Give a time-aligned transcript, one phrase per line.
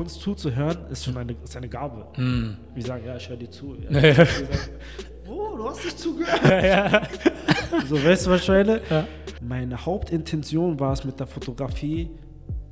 [0.00, 2.06] Kunst zuzuhören, ist schon eine, ist eine Gabe.
[2.14, 2.56] Hm.
[2.74, 3.76] Wir sagen, ja, ich höre dir zu.
[3.90, 4.00] Ja.
[4.00, 4.14] Ja.
[4.14, 4.48] Sagen,
[5.26, 7.08] Wo, du hast nicht zugehört.
[7.88, 8.80] So, weißt du, was ich meine?
[8.88, 9.06] Ja.
[9.42, 12.10] Meine Hauptintention war es mit der Fotografie,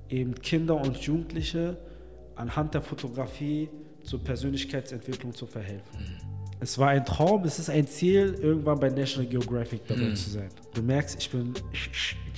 [0.09, 1.77] eben Kinder und Jugendliche
[2.35, 3.68] anhand der Fotografie
[4.02, 5.98] zur Persönlichkeitsentwicklung zu verhelfen.
[6.60, 10.48] Es war ein Traum, es ist ein Ziel, irgendwann bei National Geographic dabei zu sein.
[10.74, 11.52] Du merkst, ich bin,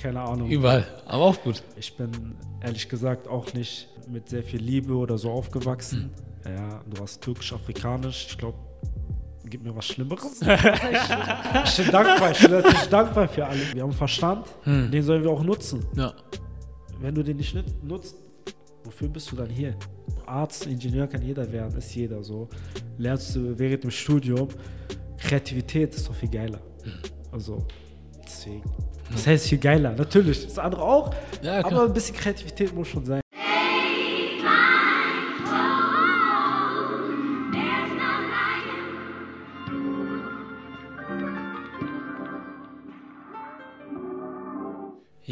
[0.01, 0.85] keine Ahnung, Überall.
[1.05, 1.63] Aber auch gut.
[1.77, 6.11] ich bin ehrlich gesagt auch nicht mit sehr viel Liebe oder so aufgewachsen.
[6.45, 8.27] Ja, du warst türkisch-afrikanisch.
[8.31, 8.57] Ich glaube,
[9.45, 10.41] gib mir was Schlimmeres.
[10.41, 12.31] ich bin dankbar.
[12.31, 13.59] Ich bin natürlich dankbar für alle.
[13.73, 15.85] Wir haben Verstand, den sollen wir auch nutzen.
[15.95, 16.13] Ja.
[16.99, 18.15] Wenn du den nicht nut- nutzt,
[18.83, 19.75] wofür bist du dann hier?
[20.25, 22.47] Arzt, Ingenieur kann jeder werden, ist jeder so.
[22.97, 24.47] Lernst du während dem Studium.
[25.17, 26.59] Kreativität ist doch viel geiler.
[27.31, 27.65] Also,
[28.23, 28.63] deswegen.
[29.11, 30.45] Das heißt viel geiler, natürlich.
[30.45, 31.13] Das andere auch.
[31.43, 33.21] Ja, aber ein bisschen Kreativität muss schon sein.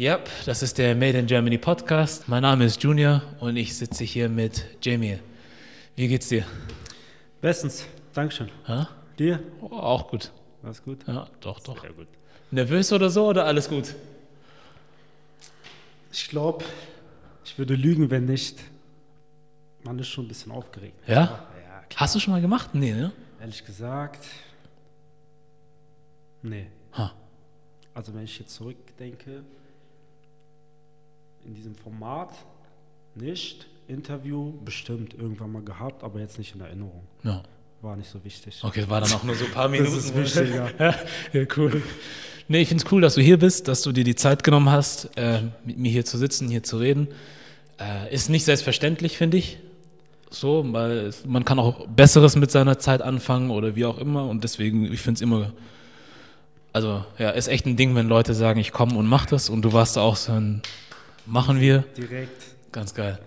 [0.00, 2.26] Yep, das ist der Made in Germany Podcast.
[2.26, 5.18] Mein Name ist Junior und ich sitze hier mit Jamie.
[5.94, 6.46] Wie geht's dir?
[7.42, 7.84] Bestens.
[8.14, 8.48] Dankeschön.
[8.66, 8.88] Ha?
[9.18, 9.42] Dir?
[9.60, 10.32] Oh, auch gut.
[10.62, 11.06] Alles gut?
[11.06, 11.82] Ja, doch, doch.
[11.82, 12.06] Sehr gut.
[12.50, 13.94] Nervös oder so oder alles gut?
[16.10, 16.64] Ich glaube,
[17.44, 18.58] ich würde lügen, wenn nicht.
[19.84, 20.96] Man ist schon ein bisschen aufgeregt.
[21.06, 21.14] Ja?
[21.14, 21.84] Ja.
[21.96, 22.70] Hast du schon mal gemacht?
[22.72, 23.12] Nee, ne?
[23.38, 24.24] Ehrlich gesagt,
[26.40, 26.68] nee.
[26.94, 27.12] Ha.
[27.92, 29.44] Also wenn ich jetzt zurückdenke,
[31.44, 32.30] in diesem Format
[33.14, 33.66] nicht.
[33.88, 37.02] Interview bestimmt irgendwann mal gehabt, aber jetzt nicht in Erinnerung.
[37.24, 37.42] Ja.
[37.82, 38.60] War nicht so wichtig.
[38.62, 39.96] Okay, war dann auch nur so ein paar Minuten.
[39.96, 40.70] ist wichtiger.
[40.78, 40.94] ja,
[41.32, 41.82] ja, cool.
[42.46, 44.70] Nee, ich finde es cool, dass du hier bist, dass du dir die Zeit genommen
[44.70, 47.08] hast, äh, mit mir hier zu sitzen, hier zu reden.
[47.80, 49.58] Äh, ist nicht selbstverständlich, finde ich.
[50.30, 54.28] So, weil man kann auch Besseres mit seiner Zeit anfangen oder wie auch immer.
[54.28, 55.52] Und deswegen, ich finde es immer,
[56.72, 59.48] also ja, ist echt ein Ding, wenn Leute sagen, ich komme und mach das.
[59.48, 60.62] Und du warst auch so ein,
[61.26, 61.84] machen wir.
[61.96, 62.42] Direkt.
[62.72, 63.18] Ganz geil.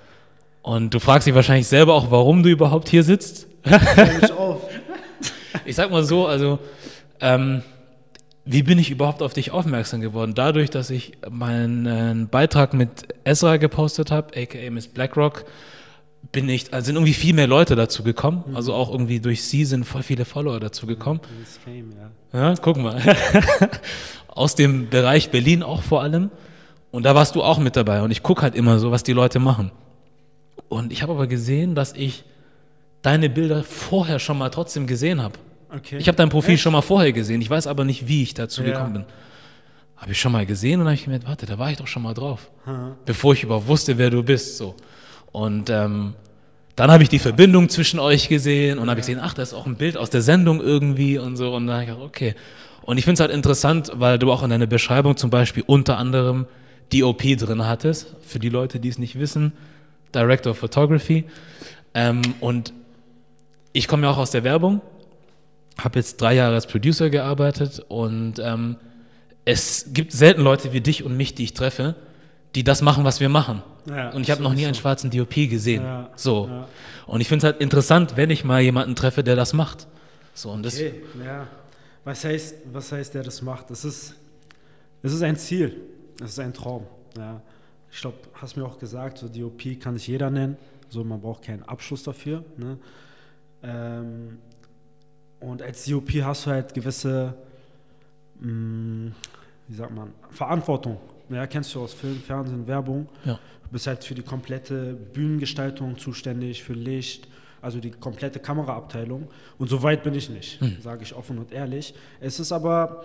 [0.62, 3.48] Und du fragst dich wahrscheinlich selber auch, warum du überhaupt hier sitzt.
[4.38, 4.62] Auf.
[5.66, 6.60] Ich sag mal so, also,
[7.22, 7.62] ähm,
[8.44, 10.34] wie bin ich überhaupt auf dich aufmerksam geworden?
[10.34, 12.90] Dadurch, dass ich meinen Beitrag mit
[13.24, 15.46] Ezra gepostet habe, aka Miss BlackRock,
[16.32, 18.44] bin ich, also sind irgendwie viel mehr Leute dazu gekommen.
[18.54, 21.22] Also auch irgendwie durch sie sind voll viele Follower dazu gekommen.
[21.42, 21.94] Ist Fame,
[22.34, 22.50] ja.
[22.50, 23.00] Ja, guck mal.
[24.28, 26.32] Aus dem Bereich Berlin auch vor allem.
[26.94, 28.04] Und da warst du auch mit dabei.
[28.04, 29.72] Und ich gucke halt immer so, was die Leute machen.
[30.70, 32.24] Und ich habe aber gesehen, dass ich
[33.02, 35.34] deine Bilder vorher schon mal trotzdem gesehen habe.
[35.76, 35.98] Okay.
[35.98, 37.42] Ich habe dein Profil schon mal vorher gesehen.
[37.42, 38.70] Ich weiß aber nicht, wie ich dazu Ja.
[38.74, 39.06] gekommen bin.
[39.98, 42.04] Habe ich schon mal gesehen und habe ich gemerkt, warte, da war ich doch schon
[42.04, 42.52] mal drauf.
[42.68, 42.96] Aha.
[43.06, 44.58] Bevor ich überhaupt wusste, wer du bist.
[44.58, 44.76] So.
[45.32, 46.14] Und ähm,
[46.76, 49.56] dann habe ich die Verbindung zwischen euch gesehen und habe ich gesehen, ach, da ist
[49.56, 51.56] auch ein Bild aus der Sendung irgendwie und so.
[51.56, 52.36] Und dann habe ich gedacht, okay.
[52.84, 55.98] Und ich finde es halt interessant, weil du auch in deiner Beschreibung zum Beispiel unter
[55.98, 56.46] anderem
[56.92, 58.16] DOP drin hattest.
[58.22, 59.54] Für die Leute, die es nicht wissen,
[60.14, 61.26] Director of Photography.
[61.94, 62.74] Ähm, und
[63.72, 64.82] ich komme ja auch aus der Werbung,
[65.78, 68.78] habe jetzt drei Jahre als Producer gearbeitet und ähm,
[69.46, 71.96] es gibt selten Leute wie dich und mich, die ich treffe,
[72.56, 73.64] die das machen, was wir machen.
[73.90, 75.84] Ja, und ich habe noch nie einen schwarzen DOP gesehen.
[75.84, 76.48] Ja, so.
[76.48, 76.68] ja.
[77.08, 79.88] Und ich finde es halt interessant, wenn ich mal jemanden treffe, der das macht.
[80.34, 81.48] So, und das, Okay, ja.
[82.06, 83.72] Was heißt, was heißt, der das macht?
[83.72, 84.14] Es ist,
[85.02, 85.80] es ist ein Ziel.
[86.24, 86.86] Es ist ein Traum.
[87.18, 87.42] Ja.
[87.92, 90.58] Ich glaube, hast mir auch gesagt, so DOP kann sich jeder nennen.
[90.90, 92.44] So, man braucht keinen Abschluss dafür.
[92.58, 92.78] Ne?
[93.62, 94.40] Ähm,
[95.40, 97.36] und als DOP hast du halt gewisse,
[98.40, 99.12] mh,
[99.68, 100.98] wie sagt man, Verantwortung.
[101.30, 103.08] Ja, kennst du aus Film, Fernsehen, Werbung.
[103.26, 103.40] ja.
[103.64, 107.28] Du bist halt für die komplette Bühnengestaltung zuständig, für Licht,
[107.60, 109.28] also die komplette Kameraabteilung.
[109.58, 111.96] Und so weit bin ich nicht, sage ich offen und ehrlich.
[112.20, 113.04] Es ist aber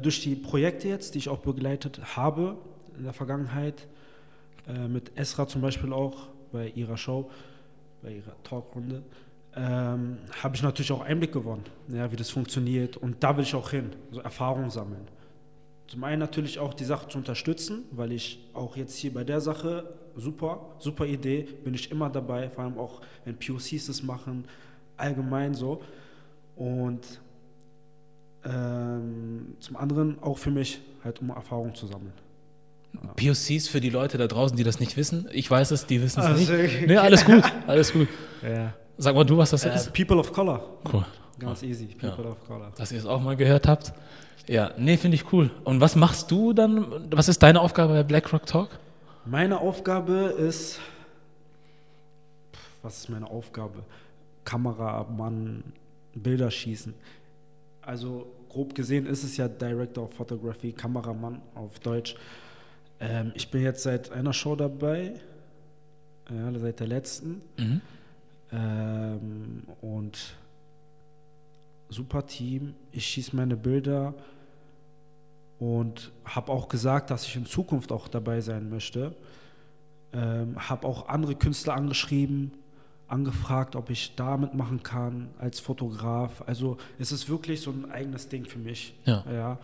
[0.00, 2.56] durch die Projekte jetzt, die ich auch begleitet habe
[2.96, 3.86] in der Vergangenheit,
[4.68, 7.30] äh, mit Esra zum Beispiel auch bei ihrer Show,
[8.02, 9.02] bei ihrer Talkrunde,
[9.54, 12.96] ähm, habe ich natürlich auch Einblick gewonnen, ja, wie das funktioniert.
[12.96, 15.08] Und da will ich auch hin, so Erfahrung sammeln.
[15.86, 19.40] Zum einen natürlich auch die Sache zu unterstützen, weil ich auch jetzt hier bei der
[19.40, 24.46] Sache, super, super Idee, bin ich immer dabei, vor allem auch wenn POCs das machen,
[24.96, 25.80] allgemein so.
[26.56, 27.20] Und
[28.46, 32.12] ähm, zum anderen auch für mich, halt um Erfahrung zu sammeln.
[33.16, 35.28] POCs für die Leute da draußen, die das nicht wissen.
[35.32, 36.86] Ich weiß es, die wissen es Also, nicht.
[36.86, 38.08] Nee, alles gut, alles gut.
[38.42, 38.72] Ja.
[38.96, 39.92] Sag mal du, was das Äh, ist.
[39.92, 41.04] People of Color, Cool.
[41.38, 42.72] ganz easy, People of Color.
[42.76, 43.92] Dass ihr es auch mal gehört habt.
[44.48, 45.50] Ja, nee, finde ich cool.
[45.64, 46.86] Und was machst du dann?
[47.10, 48.70] Was ist deine Aufgabe bei BlackRock Talk?
[49.26, 50.78] Meine Aufgabe ist,
[52.82, 53.82] was ist meine Aufgabe?
[54.44, 55.64] Kameramann,
[56.14, 56.94] Bilder schießen.
[57.82, 62.16] Also grob gesehen ist es ja Director of Photography, Kameramann auf Deutsch.
[63.00, 65.14] Ähm, ich bin jetzt seit einer Show dabei,
[66.30, 67.42] ja, seit der letzten.
[67.58, 67.80] Mhm.
[68.52, 70.36] Ähm, und
[71.88, 72.74] super Team.
[72.92, 74.14] Ich schieße meine Bilder
[75.58, 79.14] und habe auch gesagt, dass ich in Zukunft auch dabei sein möchte.
[80.12, 82.52] Ähm, habe auch andere Künstler angeschrieben,
[83.08, 86.42] angefragt, ob ich da mitmachen kann als Fotograf.
[86.46, 89.24] Also es ist wirklich so ein eigenes Ding für mich, Ja.
[89.32, 89.58] ja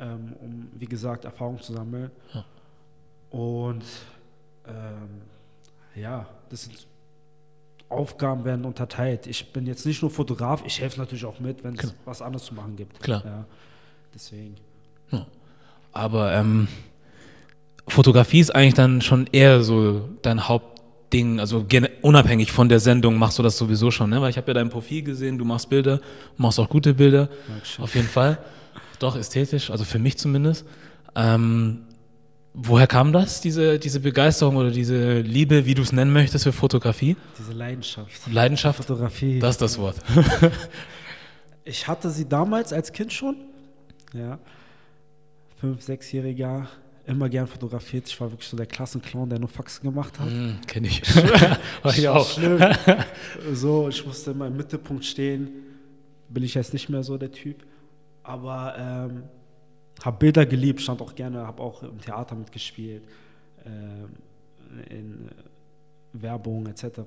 [0.00, 2.10] ähm, um wie gesagt Erfahrung zu sammeln.
[2.32, 2.44] Ja.
[3.30, 3.84] Und
[4.66, 5.22] ähm,
[5.94, 6.86] ja, das sind
[7.88, 9.26] Aufgaben werden unterteilt.
[9.26, 11.92] Ich bin jetzt nicht nur Fotograf, ich helfe natürlich auch mit, wenn es Klar.
[12.04, 13.00] was anderes zu machen gibt.
[13.00, 13.22] Klar.
[13.24, 13.44] Ja,
[14.14, 14.56] deswegen.
[15.92, 16.68] Aber ähm,
[17.88, 20.46] Fotografie ist eigentlich dann schon eher so dein
[21.06, 21.64] Hauptding, also
[22.02, 24.20] unabhängig von der Sendung machst du das sowieso schon, ne?
[24.20, 26.00] Weil ich habe ja dein Profil gesehen, du machst Bilder,
[26.36, 27.84] machst auch gute Bilder, Dankeschön.
[27.84, 28.38] auf jeden Fall.
[28.98, 30.66] Doch ästhetisch, also für mich zumindest.
[31.14, 31.82] Ähm,
[32.54, 36.52] woher kam das, diese, diese Begeisterung oder diese Liebe, wie du es nennen möchtest, für
[36.52, 37.16] Fotografie?
[37.38, 38.10] Diese Leidenschaft.
[38.32, 38.78] Leidenschaft?
[38.84, 39.38] Fotografie.
[39.38, 39.96] Das ist das Wort.
[41.68, 43.34] Ich hatte sie damals als Kind schon.
[44.14, 44.38] Ja.
[45.60, 46.68] Fünf, sechsjähriger,
[47.06, 48.08] immer gern fotografiert.
[48.08, 50.28] Ich war wirklich so der Klassenclown, der nur Faxen gemacht hat.
[50.28, 51.02] Hm, kenn ich.
[51.82, 52.28] War ich auch.
[52.28, 52.60] Schlimm.
[53.52, 55.48] so, ich musste immer im Mittelpunkt stehen.
[56.28, 57.64] Bin ich jetzt nicht mehr so der Typ.
[58.22, 59.22] Aber ähm,
[60.04, 63.04] habe Bilder geliebt, stand auch gerne, habe auch im Theater mitgespielt,
[63.64, 64.08] ähm,
[64.90, 67.00] in äh, Werbung etc.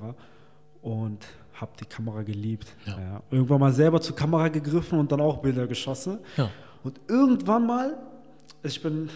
[0.82, 2.74] Und habe die Kamera geliebt.
[2.86, 3.00] Ja.
[3.00, 3.24] Ja.
[3.32, 6.20] Irgendwann mal selber zur Kamera gegriffen und dann auch Bilder geschossen.
[6.38, 6.50] Ja.
[6.84, 7.98] Und irgendwann mal,
[8.64, 9.10] ich bin,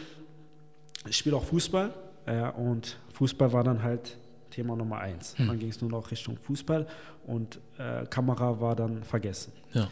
[1.07, 1.93] ich spiele auch Fußball
[2.27, 4.17] ja, und Fußball war dann halt
[4.49, 5.37] Thema Nummer eins.
[5.37, 5.47] Hm.
[5.47, 6.87] Dann ging es nur noch Richtung Fußball
[7.25, 9.51] und äh, Kamera war dann vergessen.
[9.73, 9.89] Ja.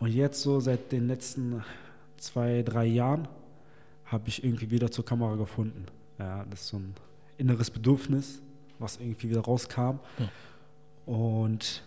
[0.00, 1.62] Und jetzt so seit den letzten
[2.16, 3.28] zwei, drei Jahren
[4.06, 5.86] habe ich irgendwie wieder zur Kamera gefunden.
[6.18, 6.94] Ja, das ist so ein
[7.38, 8.42] inneres Bedürfnis,
[8.78, 9.98] was irgendwie wieder rauskam.
[10.18, 10.28] Ja.
[11.06, 11.82] Und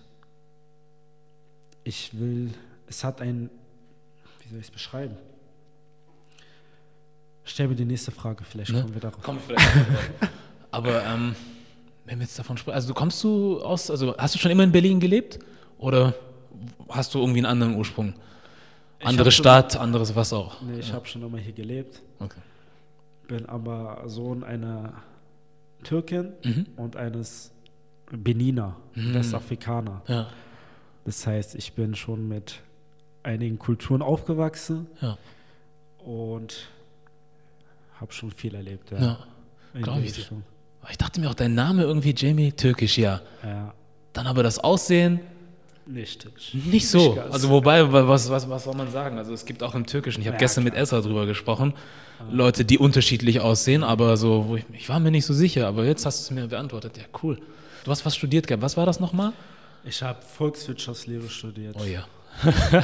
[1.83, 2.53] ich will,
[2.87, 3.49] es hat ein,
[4.41, 5.15] wie soll ich es beschreiben?
[7.49, 8.81] Stell mir die nächste Frage, vielleicht Ne?
[8.81, 9.23] kommen wir darauf.
[9.23, 9.65] Kommt vielleicht.
[10.69, 11.33] Aber ähm,
[12.05, 14.71] wenn wir jetzt davon sprechen, also kommst du aus, also hast du schon immer in
[14.71, 15.39] Berlin gelebt
[15.77, 16.13] oder
[16.89, 18.13] hast du irgendwie einen anderen Ursprung?
[19.01, 20.61] Andere hab schon- Stadt, anderes was auch?
[20.61, 22.41] Nee, ich habe schon immer hier gelebt, Okay.
[23.27, 24.93] bin aber Sohn einer
[25.83, 26.65] Türkin Mhm.
[26.75, 27.51] und eines
[28.11, 29.13] Beniner, Mhm.
[29.13, 30.01] Westafrikaner.
[30.07, 30.27] Ja,
[31.05, 32.59] Das heißt, ich bin schon mit
[33.23, 35.17] einigen Kulturen aufgewachsen ja,
[36.03, 36.67] und
[38.01, 38.91] habe schon viel erlebt.
[38.91, 39.17] Ja, ja.
[39.73, 40.17] In glaub die ich.
[40.17, 40.43] Richtung.
[40.81, 43.21] Aber Ich dachte mir auch, dein Name irgendwie Jamie türkisch, ja.
[43.43, 43.73] Ja,
[44.13, 45.19] Dann aber das Aussehen
[45.85, 46.27] nicht.
[46.53, 47.15] nicht so.
[47.15, 47.33] ganz.
[47.33, 49.17] Also wobei, wa- was, was, was soll man sagen?
[49.17, 50.83] Also es gibt auch im Türkischen, ich habe Ja, gestern mit klar.
[50.83, 51.73] Esra drüber gesprochen,
[52.31, 55.85] Leute, die unterschiedlich aussehen, aber so, wo ich, ich war mir nicht so sicher, aber
[55.85, 56.97] jetzt hast du es mir beantwortet.
[56.97, 57.39] Ja, cool.
[57.83, 58.63] Du hast was studiert gehabt.
[58.63, 59.33] Was war das nochmal?
[59.85, 61.75] Ich habe Volkswirtschaftslehre studiert.
[61.79, 62.05] Oh ja.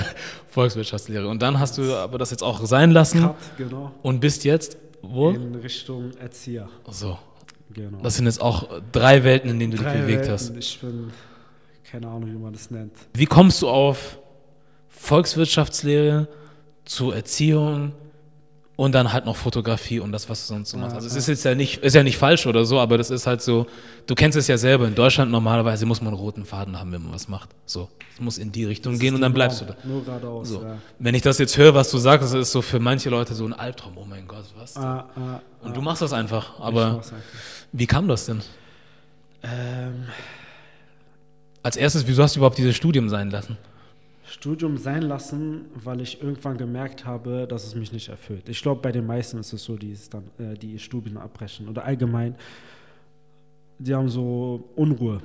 [0.49, 1.27] Volkswirtschaftslehre.
[1.27, 3.91] Und dann hast du aber das jetzt auch sein lassen Cut, genau.
[4.01, 5.29] und bist jetzt wo?
[5.29, 6.69] In Richtung Erzieher.
[6.89, 7.19] So.
[7.73, 7.99] Genau.
[8.01, 10.33] Das sind jetzt auch drei Welten, in denen du dich Drei bewegt Welten.
[10.33, 10.55] hast.
[10.57, 11.11] Ich bin,
[11.83, 12.93] keine Ahnung, wie man das nennt.
[13.13, 14.19] Wie kommst du auf
[14.89, 16.27] Volkswirtschaftslehre,
[16.85, 17.93] zur Erziehung
[18.75, 20.95] und dann halt noch Fotografie und das, was du sonst so machst?
[20.95, 23.27] Also es ist jetzt ja nicht, ist ja nicht falsch oder so, aber das ist
[23.27, 23.67] halt so,
[24.07, 27.03] du kennst es ja selber, in Deutschland normalerweise muss man einen roten Faden haben, wenn
[27.03, 27.49] man was macht.
[27.67, 29.75] So, es muss in die Richtung Das gehen und dann bleibst du da.
[29.83, 30.49] Nur geradeaus.
[30.49, 30.63] So.
[30.63, 30.77] Ja.
[30.97, 33.45] Wenn ich das jetzt höre, was du sagst, das ist so für manche Leute so
[33.45, 33.93] ein Albtraum.
[33.95, 34.75] Oh mein Gott, was?
[34.75, 35.73] Ah, ah, Und ah.
[35.73, 36.59] du machst das einfach.
[36.59, 37.11] Aber einfach.
[37.73, 38.41] wie kam das denn?
[39.43, 40.05] Ähm,
[41.61, 43.57] Als erstes, wieso hast du überhaupt dieses Studium sein lassen?
[44.33, 48.49] Studium sein lassen, weil ich irgendwann gemerkt habe, dass es mich nicht erfüllt.
[48.49, 51.69] Ich glaube, bei den meisten ist es so, die es dann, äh, die Studien abbrechen
[51.69, 52.35] oder allgemein,
[53.77, 55.21] die haben so Unruhe.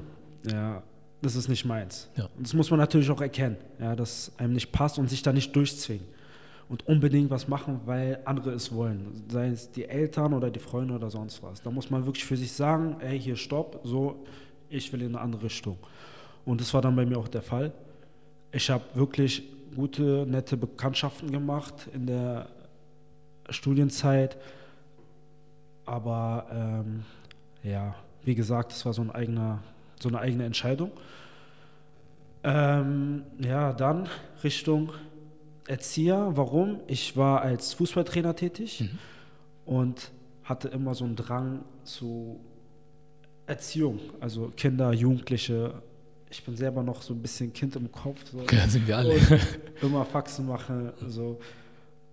[0.46, 0.82] Ja,
[1.22, 2.10] das ist nicht meins.
[2.16, 2.28] Ja.
[2.36, 5.32] Und das muss man natürlich auch erkennen, ja, dass einem nicht passt und sich da
[5.32, 6.06] nicht durchzwingen
[6.68, 10.94] und unbedingt was machen, weil andere es wollen, sei es die Eltern oder die Freunde
[10.94, 11.62] oder sonst was.
[11.62, 14.26] Da muss man wirklich für sich sagen, ey, hier stopp, so,
[14.68, 15.78] ich will in eine andere Richtung.
[16.44, 17.72] Und das war dann bei mir auch der Fall.
[18.50, 19.42] Ich habe wirklich
[19.76, 22.48] gute, nette Bekanntschaften gemacht in der
[23.50, 24.38] Studienzeit.
[25.84, 27.04] Aber ähm,
[27.62, 29.62] ja, wie gesagt, es war so, ein eigener,
[30.00, 30.92] so eine eigene Entscheidung.
[32.42, 34.08] Ähm, ja, dann
[34.42, 34.92] Richtung
[35.66, 36.32] Erzieher.
[36.34, 36.80] Warum?
[36.86, 38.88] Ich war als Fußballtrainer tätig
[39.66, 40.10] und
[40.44, 42.40] hatte immer so einen Drang zu
[43.46, 45.82] Erziehung, also Kinder, Jugendliche.
[46.30, 48.20] Ich bin selber noch so ein bisschen Kind im Kopf.
[48.30, 48.42] So.
[48.52, 49.14] Ja, sind wir alle.
[49.14, 49.40] Und
[49.82, 50.92] immer Faxen machen.
[51.06, 51.38] So.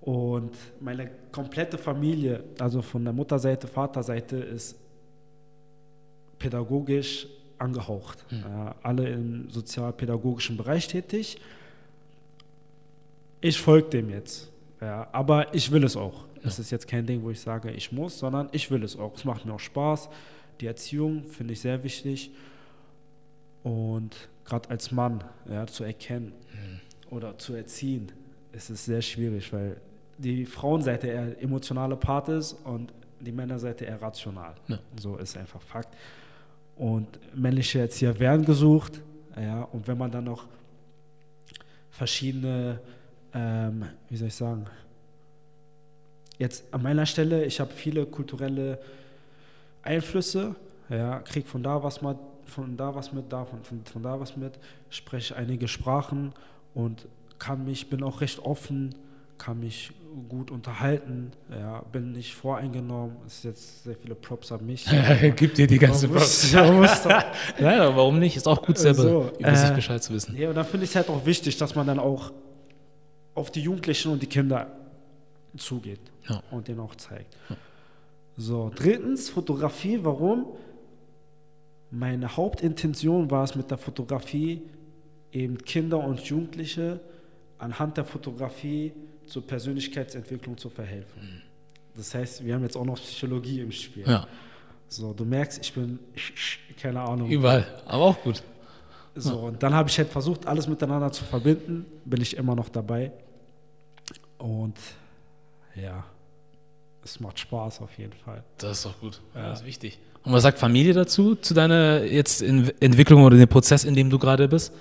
[0.01, 4.77] Und meine komplette Familie, also von der Mutterseite, Vaterseite, ist
[6.39, 8.23] pädagogisch angehaucht.
[8.29, 8.41] Hm.
[8.41, 11.39] Ja, alle im sozialpädagogischen Bereich tätig.
[13.41, 14.49] Ich folge dem jetzt.
[14.81, 16.25] Ja, aber ich will es auch.
[16.43, 19.15] Es ist jetzt kein Ding, wo ich sage, ich muss, sondern ich will es auch.
[19.15, 20.09] Es macht mir auch Spaß.
[20.61, 22.31] Die Erziehung finde ich sehr wichtig.
[23.65, 26.33] Und gerade als Mann ja, zu erkennen
[27.09, 28.11] oder zu erziehen,
[28.51, 29.77] ist es sehr schwierig, weil
[30.19, 34.53] die Frauenseite eher emotionale Part ist und die Männerseite eher rational.
[34.67, 34.77] Ja.
[35.01, 35.95] So ist einfach Fakt.
[36.75, 39.01] Und männliche Erzieher werden gesucht.
[39.35, 40.45] Ja, und wenn man dann noch
[41.89, 42.79] verschiedene,
[43.33, 44.67] ähm, wie soll ich sagen,
[46.37, 48.77] jetzt an meiner Stelle, ich habe viele kulturelle
[49.81, 50.55] Einflüsse,
[50.87, 54.19] ja, krieg von da was mal, von da was mit, da von, von, von da
[54.19, 54.59] was mit,
[54.89, 56.33] spreche einige Sprachen
[56.73, 57.07] und
[57.39, 58.95] kann mich, bin auch recht offen,
[59.37, 59.91] kann mich
[60.29, 64.85] gut unterhalten, ja, bin nicht voreingenommen, ist jetzt sehr viele Props an mich.
[65.35, 66.21] Gib dir die ganze doch-
[67.59, 68.37] Nein, aber warum nicht?
[68.37, 70.37] Ist auch gut, selber So, über sich äh, Bescheid zu wissen.
[70.37, 72.31] Ja, und da finde ich es halt auch wichtig, dass man dann auch
[73.33, 74.67] auf die Jugendlichen und die Kinder
[75.57, 75.99] zugeht
[76.29, 76.41] Ja.
[76.51, 77.35] und denen auch zeigt.
[78.37, 79.99] So, drittens, Fotografie.
[80.03, 80.45] Warum?
[81.95, 84.61] Meine Hauptintention war es mit der Fotografie,
[85.31, 86.99] eben Kinder und Jugendliche
[87.57, 88.91] anhand der Fotografie
[89.27, 91.41] zur Persönlichkeitsentwicklung zu verhelfen.
[91.95, 94.05] Das heißt, wir haben jetzt auch noch Psychologie im Spiel.
[94.05, 94.27] Ja,
[94.89, 95.99] So, du merkst, ich bin,
[96.81, 97.65] keine Ahnung, überall.
[97.85, 98.43] Aber auch gut.
[99.15, 101.85] so, und dann habe ich halt versucht, alles miteinander zu verbinden.
[102.03, 103.13] Bin ich immer noch dabei.
[104.37, 104.77] Und
[105.75, 106.03] ja,
[107.05, 108.43] es macht Spaß auf jeden Fall.
[108.57, 109.21] Das ist doch gut.
[109.33, 109.97] Das ist wichtig.
[110.25, 114.17] Und was sagt Familie dazu, zu deiner jetzt Entwicklung oder dem Prozess, in dem du
[114.17, 114.73] gerade bist?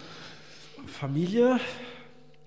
[0.87, 1.59] Familie,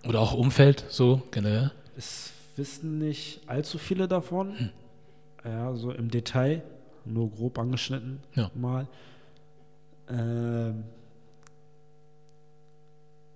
[0.07, 1.71] Oder auch Umfeld, so generell?
[1.97, 4.71] es wissen nicht allzu viele davon.
[5.45, 6.63] Ja, so im Detail,
[7.05, 8.49] nur grob angeschnitten Ja.
[8.55, 8.87] mal.
[10.09, 10.83] Ähm,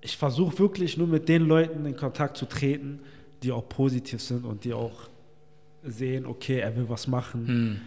[0.02, 3.00] ich versuche wirklich nur mit den Leuten in Kontakt zu treten,
[3.44, 5.10] die auch positiv sind und die auch
[5.84, 7.48] sehen, okay, er will was machen.
[7.48, 7.82] Hm.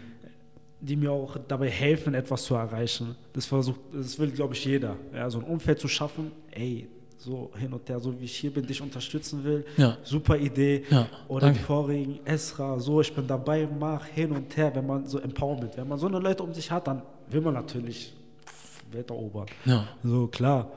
[0.79, 3.15] Die mir auch dabei helfen, etwas zu erreichen.
[3.33, 4.95] Das versucht, das will, glaube ich, jeder.
[5.13, 8.53] Ja, so ein Umfeld zu schaffen, ey, so hin und her, so wie ich hier
[8.53, 9.65] bin, dich unterstützen will.
[9.77, 9.97] Ja.
[10.03, 10.83] Super Idee.
[10.89, 11.59] Ja, Oder danke.
[11.59, 15.75] die vorigen, Esra, so, ich bin dabei, mach hin und her, wenn man so Empowerment,
[15.75, 18.13] wenn man so eine Leute um sich hat, dann will man natürlich
[18.91, 19.47] Welt erobern.
[19.65, 19.87] Ja.
[20.03, 20.71] So, klar.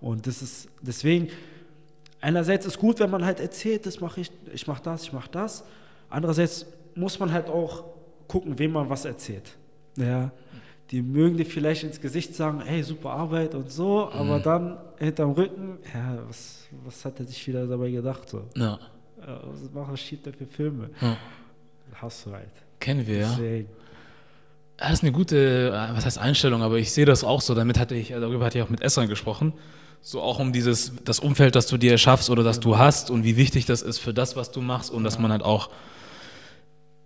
[0.00, 1.28] Und das ist, deswegen,
[2.20, 5.30] einerseits ist gut, wenn man halt erzählt, das mache ich, ich mache das, ich mache
[5.30, 5.64] das.
[6.10, 7.84] Andererseits muss man halt auch
[8.28, 9.56] gucken, wem man was erzählt.
[9.96, 10.30] Ja.
[10.90, 15.32] Die mögen dir vielleicht ins Gesicht sagen, hey, super Arbeit und so, aber dann hinterm
[15.32, 18.28] Rücken, ja, was, was hat er sich wieder dabei gedacht?
[18.28, 18.42] So?
[18.54, 18.74] Ja.
[19.20, 20.90] Äh, Was macht er schiebt er für Filme?
[21.00, 21.16] ja.
[21.94, 22.50] Hast du halt.
[22.80, 23.30] Kennen wir, ja.
[23.30, 23.68] Deswegen,
[24.80, 27.54] Ja, Das ist eine gute, äh, was heißt Einstellung, aber ich sehe das auch so.
[27.54, 29.52] Damit hatte ich, darüber hatte ich auch mit Essern gesprochen.
[30.02, 33.24] So auch um dieses, das Umfeld, das du dir erschaffst oder das du hast und
[33.24, 35.70] wie wichtig das ist für das, was du machst und dass man halt auch,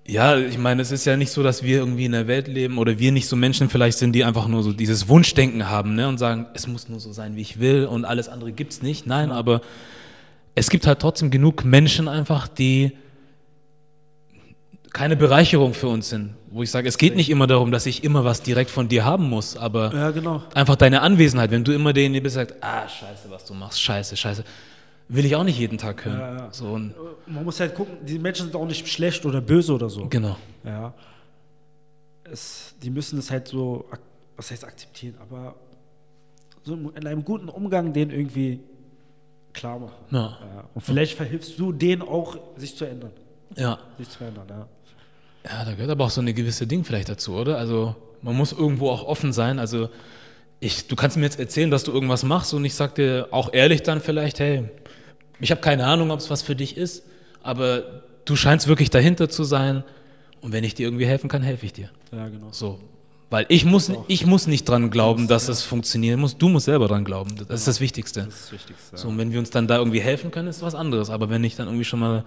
[0.09, 2.79] ja, ich meine, es ist ja nicht so, dass wir irgendwie in der Welt leben
[2.79, 6.09] oder wir nicht so Menschen vielleicht sind, die einfach nur so dieses Wunschdenken haben, ne,
[6.09, 9.07] und sagen, es muss nur so sein, wie ich will und alles andere gibt's nicht.
[9.07, 9.61] Nein, aber
[10.55, 12.93] es gibt halt trotzdem genug Menschen einfach, die
[14.95, 16.35] keine Bereicherung für uns sind.
[16.51, 19.05] Wo ich sage, es geht nicht immer darum, dass ich immer was direkt von dir
[19.05, 20.43] haben muss, aber ja, genau.
[20.55, 24.17] einfach deine Anwesenheit, wenn du immer derjenige bist, sagt, ah, scheiße, was du machst, scheiße,
[24.17, 24.43] scheiße,
[25.09, 26.19] will ich auch nicht jeden Tag hören.
[26.19, 26.49] Ja, ja.
[26.53, 26.79] So,
[27.27, 30.07] Man muss halt gucken, die Menschen sind auch nicht schlecht oder böse oder so.
[30.09, 30.37] genau.
[30.65, 30.95] Ja.
[32.31, 33.87] Es, die müssen es halt so,
[34.37, 35.55] was heißt akzeptieren, aber
[36.63, 38.61] so in einem guten Umgang den irgendwie
[39.55, 39.97] klar machen.
[40.11, 40.37] Ja.
[40.75, 43.13] Und vielleicht verhilfst du denen auch, sich zu ändern.
[43.57, 43.79] Ja.
[43.97, 44.69] Sich zu ändern, ja.
[45.51, 47.57] ja, da gehört aber auch so eine gewisse Ding vielleicht dazu, oder?
[47.57, 49.59] Also man muss irgendwo auch offen sein.
[49.59, 49.89] Also
[50.61, 53.55] ich, du kannst mir jetzt erzählen, dass du irgendwas machst und ich sag dir auch
[53.55, 54.69] ehrlich dann vielleicht, hey,
[55.41, 57.05] ich habe keine Ahnung, ob es was für dich ist,
[57.43, 59.85] aber du scheinst wirklich dahinter zu sein
[60.41, 61.91] und wenn ich dir irgendwie helfen kann, helfe ich dir.
[62.13, 62.49] Ja, genau.
[62.51, 62.81] So.
[63.31, 66.39] Weil ich muss, ich muss nicht dran glauben, dass es funktionieren muss.
[66.39, 67.35] Du musst selber dran glauben.
[67.37, 68.25] Das ist das Wichtigste.
[68.25, 68.97] Das ist das Wichtigste.
[68.97, 71.11] So, und wenn wir uns dann da irgendwie helfen können, ist was anderes.
[71.11, 72.25] Aber wenn ich dann irgendwie schon mal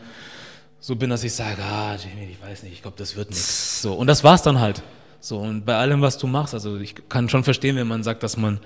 [0.80, 3.82] so bin, dass ich sage, ah, Jamie, ich weiß nicht, ich glaube, das wird nichts.
[3.82, 4.84] So, und das war's dann halt.
[5.20, 8.22] So, und bei allem, was du machst, also ich kann schon verstehen, wenn man sagt,
[8.22, 8.60] dass man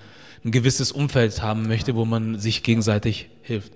[0.43, 3.71] ein gewisses Umfeld haben möchte, wo man sich gegenseitig hilft.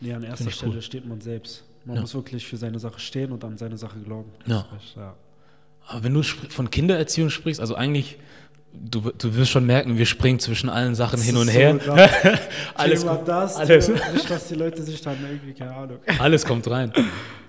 [0.00, 0.82] Nee, an erster Stelle cool.
[0.82, 1.64] steht man selbst.
[1.84, 2.00] Man Ja.
[2.02, 4.30] muss wirklich für seine Sache stehen und an seine Sache glauben.
[4.46, 4.60] Ja.
[4.72, 5.14] Recht, ja.
[5.86, 8.18] Aber wenn du von Kindererziehung sprichst, also eigentlich
[8.84, 11.76] du, du wirst schon merken, wir springen zwischen allen Sachen hin und Das her.
[11.76, 12.40] ist so krass.
[12.74, 13.86] alles, Thema das, alles.
[13.86, 15.98] Thema- nicht, dass die Leute sich dann irgendwie, keine Ahnung.
[16.18, 16.92] alles kommt rein.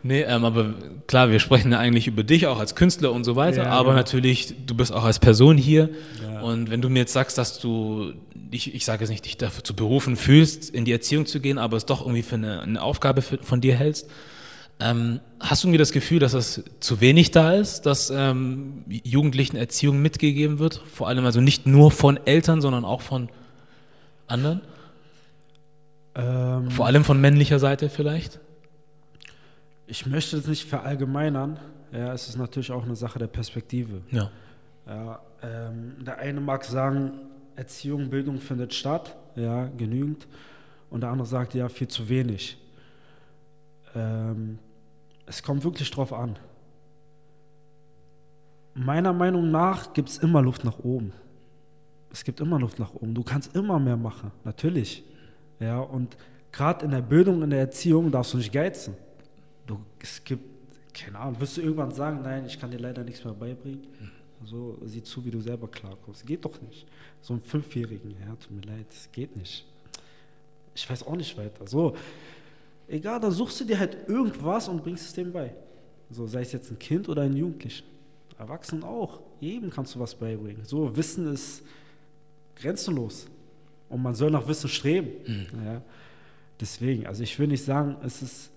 [0.04, 0.74] Nee, ähm, aber
[1.08, 3.90] klar, wir sprechen ja eigentlich über dich auch als Künstler und so weiter, Ja, aber
[3.90, 3.96] genau.
[3.98, 5.90] natürlich, du bist auch als Person hier.
[6.24, 6.42] Ja.
[6.42, 8.14] Und wenn du mir jetzt sagst, dass du,
[8.52, 11.58] ich, ich sage jetzt nicht, dich dafür zu berufen fühlst, in die Erziehung zu gehen,
[11.58, 14.08] aber es doch irgendwie für eine, eine Aufgabe für, von dir hältst,
[14.80, 19.58] ähm, hast du irgendwie das Gefühl, dass das zu wenig da ist, dass ähm, Jugendlichen
[19.58, 20.82] Erziehung mitgegeben wird?
[20.92, 23.30] Vor allem also nicht nur von Eltern, sondern auch von
[24.28, 24.62] anderen?
[26.16, 28.40] Ähm, Vor allem von männlicher Seite vielleicht?
[29.88, 31.58] ich möchte es nicht verallgemeinern.
[31.92, 34.02] Ja, es ist natürlich auch eine Sache der Perspektive.
[34.12, 34.30] Ja.
[34.86, 37.14] Ja, ähm, der eine mag sagen,
[37.56, 40.28] Erziehung, Bildung findet statt, ja, genügend.
[40.90, 42.58] Und der andere sagt, ja, viel zu wenig.
[43.96, 44.60] Ähm,
[45.28, 46.40] es kommt wirklich drauf an.
[48.74, 51.14] Meiner Meinung nach gibt es immer Luft nach oben.
[52.12, 53.14] Es gibt immer Luft nach oben.
[53.14, 55.04] Du kannst immer mehr machen, natürlich.
[55.60, 56.16] Ja, und
[56.52, 58.96] gerade in der Bildung, in der Erziehung darfst du nicht geizen.
[59.66, 60.44] Du, es gibt,
[60.94, 63.88] keine Ahnung, wirst du irgendwann sagen, nein, ich kann dir leider nichts mehr beibringen.
[64.46, 66.26] So, sieh zu, wie du selber klarkommst.
[66.26, 66.88] Geht doch nicht.
[67.22, 69.66] So ein Fünfjährigen, ja, tut mir leid, das geht nicht.
[70.76, 71.68] Ich weiß auch nicht weiter.
[71.68, 71.96] So,
[72.88, 75.54] egal, dann suchst du dir halt irgendwas und bringst es dem bei.
[76.10, 77.86] So, sei es jetzt ein Kind oder ein Jugendlichen.
[78.40, 79.20] Erwachsenen auch.
[79.40, 80.64] Jedem kannst du was beibringen.
[80.64, 81.64] So, Wissen ist
[82.56, 83.28] grenzenlos.
[83.90, 85.10] Und man soll nach Wissen streben.
[85.66, 85.82] Ja.
[86.60, 88.52] Deswegen, also ich will nicht sagen, es ist.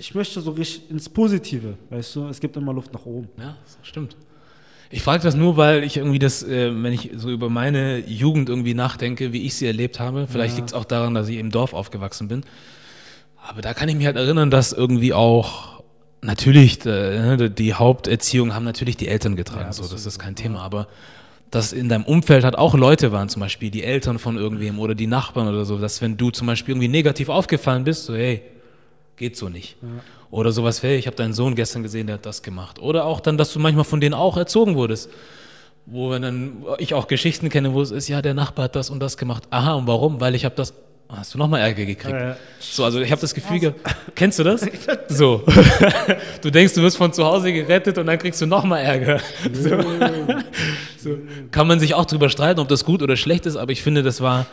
[0.00, 3.28] Ich möchte so richtig ins Positive, weißt du, es gibt immer Luft nach oben.
[3.36, 4.16] Ja, das stimmt.
[4.90, 8.48] Ich frage das nur, weil ich irgendwie das, äh, wenn ich so über meine Jugend
[8.48, 10.58] irgendwie nachdenke, wie ich sie erlebt habe, vielleicht Ja.
[10.58, 12.44] liegt es auch daran, dass ich im Dorf aufgewachsen bin.
[13.48, 15.82] Aber da kann ich mich halt erinnern, dass irgendwie auch
[16.20, 19.66] natürlich äh, ne, die Haupterziehung haben natürlich die Eltern getragen.
[19.66, 20.60] Ja, so, das ist kein Thema.
[20.60, 20.86] Aber
[21.50, 24.94] dass in deinem Umfeld halt auch Leute waren, zum Beispiel die Eltern von irgendwem oder
[24.94, 28.42] die Nachbarn oder so, dass wenn du zum Beispiel irgendwie negativ aufgefallen bist, so hey,
[29.16, 29.76] geht so nicht.
[30.30, 32.78] Oder sowas, hey, ich habe deinen Sohn gestern gesehen, der hat das gemacht.
[32.78, 35.08] Oder auch dann, dass du manchmal von denen auch erzogen wurdest.
[35.86, 39.00] Wo dann, ich auch Geschichten kenne, wo es ist, ja, der Nachbar hat das und
[39.00, 39.44] das gemacht.
[39.48, 40.20] Aha, und warum?
[40.20, 40.74] Weil ich habe das,
[41.16, 42.12] hast du nochmal Ärger gekriegt.
[42.14, 42.36] Ja, ja.
[42.60, 43.80] So, also ich habe das Gefühl gehabt,
[44.14, 44.66] kennst du das?
[45.08, 45.42] So.
[46.42, 49.20] Du denkst, du wirst von zu Hause gerettet und dann kriegst du nochmal Ärger.
[49.52, 49.70] So.
[50.98, 51.16] So.
[51.50, 54.02] Kann man sich auch drüber streiten, ob das gut oder schlecht ist, aber ich finde,
[54.02, 54.46] das war,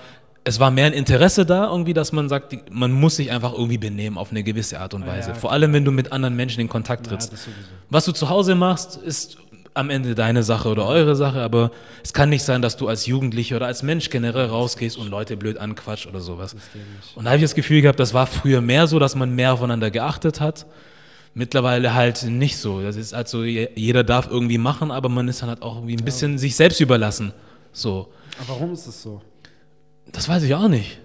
[0.44, 3.54] es war mehr ein Interesse da, irgendwie, dass man sagt, die- man muss sich einfach
[3.54, 5.30] irgendwie benehmen auf eine gewisse Art und Weise.
[5.30, 7.34] ja, Vor allem, wenn du mit anderen Menschen in Kontakt trittst.
[7.90, 9.38] Was du zu Hause machst, ist
[9.76, 11.70] am Ende deine Sache oder eure Sache, aber
[12.02, 15.36] es kann nicht sein, dass du als Jugendlicher oder als Mensch generell rausgehst und Leute
[15.38, 16.56] blöd anquatscht oder sowas.
[17.14, 19.54] Und da habe ich das Gefühl gehabt, das war früher mehr so, dass man mehr
[19.54, 20.66] aufeinander geachtet hat.
[21.34, 22.82] Mittlerweile halt nicht so.
[22.82, 25.98] Das ist halt so, jeder darf irgendwie machen, aber man ist dann halt auch irgendwie
[25.98, 27.34] ein bisschen sich selbst überlassen.
[27.74, 28.14] So.
[28.40, 29.22] Aber warum ist es so?
[30.14, 31.00] Das weiß ich auch nicht.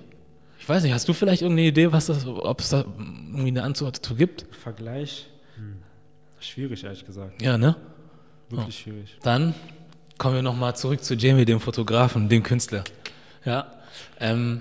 [0.60, 2.84] Ich weiß nicht, hast du vielleicht irgendeine Idee, was das, ob es da
[3.32, 4.46] irgendwie eine Antwort dazu gibt?
[4.54, 5.26] Vergleich?
[5.56, 5.78] Hm.
[6.38, 7.42] Schwierig, ehrlich gesagt.
[7.42, 7.74] Ja, ne?
[8.50, 9.16] Wirklich schwierig.
[9.22, 9.54] Dann
[10.18, 12.84] kommen wir nochmal zurück zu Jamie, dem Fotografen, dem Künstler.
[13.44, 13.72] Ja.
[14.18, 14.60] Ähm,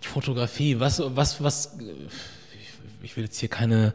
[0.00, 2.68] Fotografie, was, was, was, ich,
[3.02, 3.94] ich will jetzt hier keine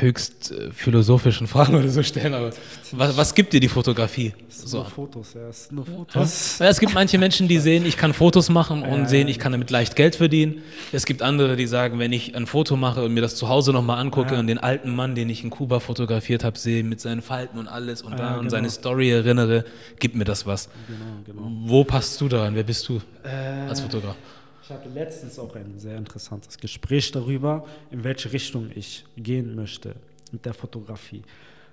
[0.00, 2.50] höchst äh, philosophischen Fragen oder so stellen, aber
[2.92, 4.32] was, was gibt dir die Fotografie?
[4.48, 4.76] Es sind So.
[4.78, 5.48] nur Fotos, ja.
[5.48, 6.58] Es sind nur Fotos.
[6.58, 9.38] Ja, es gibt manche Menschen, die sehen, ich kann Fotos machen und Ja, sehen, ich
[9.38, 10.62] kann damit leicht Geld verdienen.
[10.92, 13.72] Es gibt andere, die sagen, wenn ich ein Foto mache und mir das zu Hause
[13.72, 14.40] nochmal angucke Ja.
[14.40, 17.68] und den alten Mann, den ich in Kuba fotografiert habe, sehe mit seinen Falten und
[17.68, 18.50] alles und, Ja, da und genau.
[18.50, 19.64] seine Story erinnere,
[19.98, 20.68] gibt mir das was.
[20.88, 21.56] Genau, genau.
[21.70, 22.54] Wo passt du da an?
[22.54, 24.16] Wer bist du Äh, als Fotograf?
[24.64, 29.94] Ich hatte letztens auch ein sehr interessantes Gespräch darüber, in welche Richtung ich gehen möchte
[30.32, 31.20] mit der Fotografie.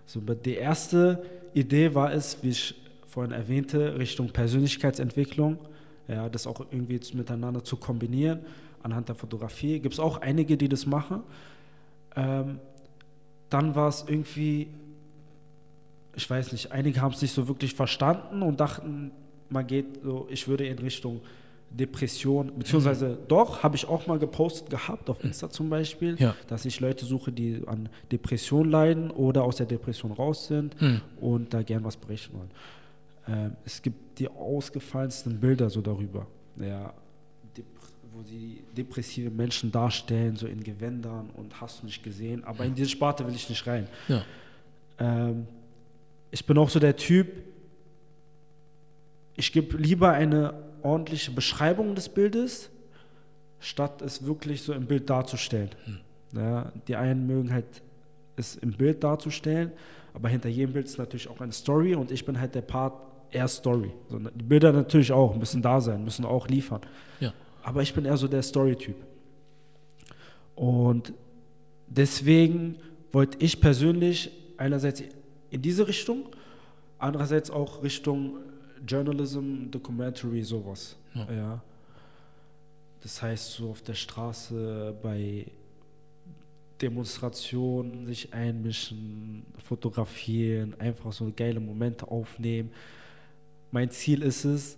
[0.06, 1.24] So, die erste
[1.54, 2.76] Idee war es, wie ich
[3.08, 5.58] vorhin erwähnte, Richtung Persönlichkeitsentwicklung,
[6.10, 8.42] ja, das auch irgendwie miteinander zu kombinieren
[8.84, 9.80] anhand der Fotografie.
[9.80, 11.24] Gibt es auch einige, die das machen.
[12.18, 12.60] Ähm,
[13.50, 14.68] dann war es irgendwie,
[16.14, 19.12] ich weiß nicht, einige haben es nicht so wirklich verstanden und dachten,
[19.50, 21.22] man geht so, ich würde in Richtung
[21.74, 26.36] Depression, beziehungsweise doch, habe ich auch mal gepostet gehabt, auf Insta zum Beispiel, Ja.
[26.48, 31.02] dass ich Leute suche, die an Depression leiden oder aus der Depression raus sind Hm.
[31.22, 32.52] und da gern was berichten wollen.
[33.28, 36.28] Ähm, es gibt die ausgefallensten Bilder so darüber,
[36.60, 36.94] ja,
[38.14, 42.76] wo sie depressive Menschen darstellen, so in Gewändern und hast du nicht gesehen, aber in
[42.76, 43.88] diese Sparte will ich nicht rein.
[44.10, 44.26] Ja.
[45.00, 45.48] Ähm,
[46.32, 47.28] ich bin auch so der Typ,
[49.38, 52.70] ich gebe lieber eine ordentliche Beschreibung des Bildes,
[53.60, 55.70] statt es wirklich so im Bild darzustellen.
[56.34, 57.66] Ja, die einen mögen halt
[58.38, 59.72] es im Bild darzustellen,
[60.14, 62.94] aber hinter jedem Bild ist natürlich auch eine Story und ich bin halt der Part,
[63.32, 63.92] eher Story.
[64.10, 66.82] So, die Bilder natürlich auch, müssen da sein, müssen auch liefern.
[67.20, 67.34] Ja.
[67.64, 68.96] Aber ich bin eher so der Story-Typ.
[70.56, 71.14] Und
[71.88, 72.76] deswegen
[73.12, 75.04] wollte ich persönlich einerseits
[75.50, 76.26] in diese Richtung,
[76.98, 78.38] andererseits auch Richtung
[78.88, 80.96] Journalism, Documentary, sowas.
[81.14, 81.28] Ja.
[81.32, 81.62] Ja.
[83.02, 85.46] Das heißt, so auf der Straße bei
[86.82, 92.72] Demonstrationen sich einmischen, fotografieren, einfach so geile Momente aufnehmen.
[93.72, 94.78] Mein Ziel ist es,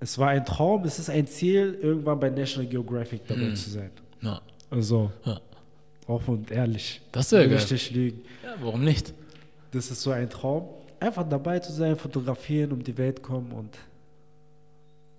[0.00, 3.56] es war ein Traum, es ist ein Ziel, irgendwann bei National Geographic dabei Mhm.
[3.56, 3.90] zu sein.
[4.22, 4.40] Ja.
[4.70, 5.40] Also, Ja.
[6.06, 7.00] offen und ehrlich.
[7.12, 7.54] Das ist ja geil.
[7.56, 8.22] Richtig lügen.
[8.42, 9.12] ja, warum nicht?
[9.72, 10.68] Das ist so ein Traum.
[11.00, 13.70] Einfach dabei zu sein, fotografieren, um die Welt kommen und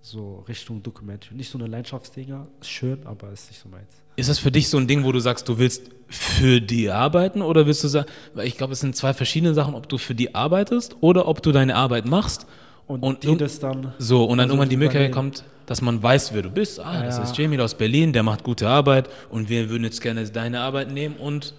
[0.02, 1.30] so Richtung Dokument.
[1.32, 3.88] Nicht so eine Leidenschaftsdinger, ist schön, aber ist nicht so meins.
[4.16, 7.42] Ist das für dich so ein Ding, wo du sagst, du willst für die arbeiten
[7.42, 10.16] oder willst du sagen, weil ich glaube, es sind zwei verschiedene Sachen, ob du für
[10.16, 12.48] die arbeitest oder ob du deine Arbeit machst
[12.88, 16.02] Und, Und die das dann so und dann Also irgendwann die Möglichkeit kommt, dass man
[16.02, 16.80] weiß, wer du bist.
[16.80, 17.24] Ah, das Ja.
[17.24, 20.92] ist Jamie aus Berlin, der macht gute Arbeit und wir würden jetzt gerne deine Arbeit
[20.92, 21.54] nehmen und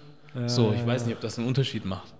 [0.47, 0.73] so.
[0.73, 1.07] Ich Ja, weiß ja.
[1.09, 2.13] nicht, ob das einen Unterschied macht.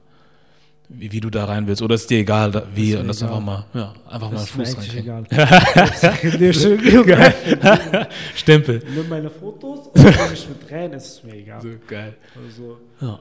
[0.91, 1.81] Wie, wie du da rein willst.
[1.83, 3.29] Oder ist dir egal, wie, und das egal.
[3.35, 4.97] einfach mal, ja, einfach mal Das ist mir Fuß rein.
[4.97, 5.23] egal.
[6.39, 6.79] Nee, schön.
[8.35, 8.81] Stempel.
[8.95, 11.61] Nimm meine Fotos und nehme ich mit rein, ist es mir egal.
[11.87, 12.15] geil.
[12.35, 13.19] Also, Ja.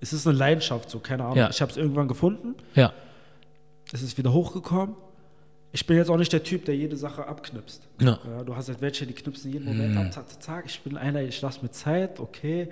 [0.00, 1.38] es ist eine Leidenschaft, so, keine Ahnung.
[1.38, 1.48] Ja.
[1.50, 2.92] Ich habe es irgendwann gefunden, ja.
[3.92, 4.94] es ist wieder hochgekommen.
[5.72, 7.82] Ich bin jetzt auch nicht der Typ, der jede Sache abknipst.
[8.00, 8.18] Ja.
[8.44, 9.98] Du hast halt welche, die knipsen jeden Moment Mhm.
[9.98, 10.64] ab, zack, zack.
[10.66, 12.68] Ich bin einer, ich lasse mir Zeit, okay.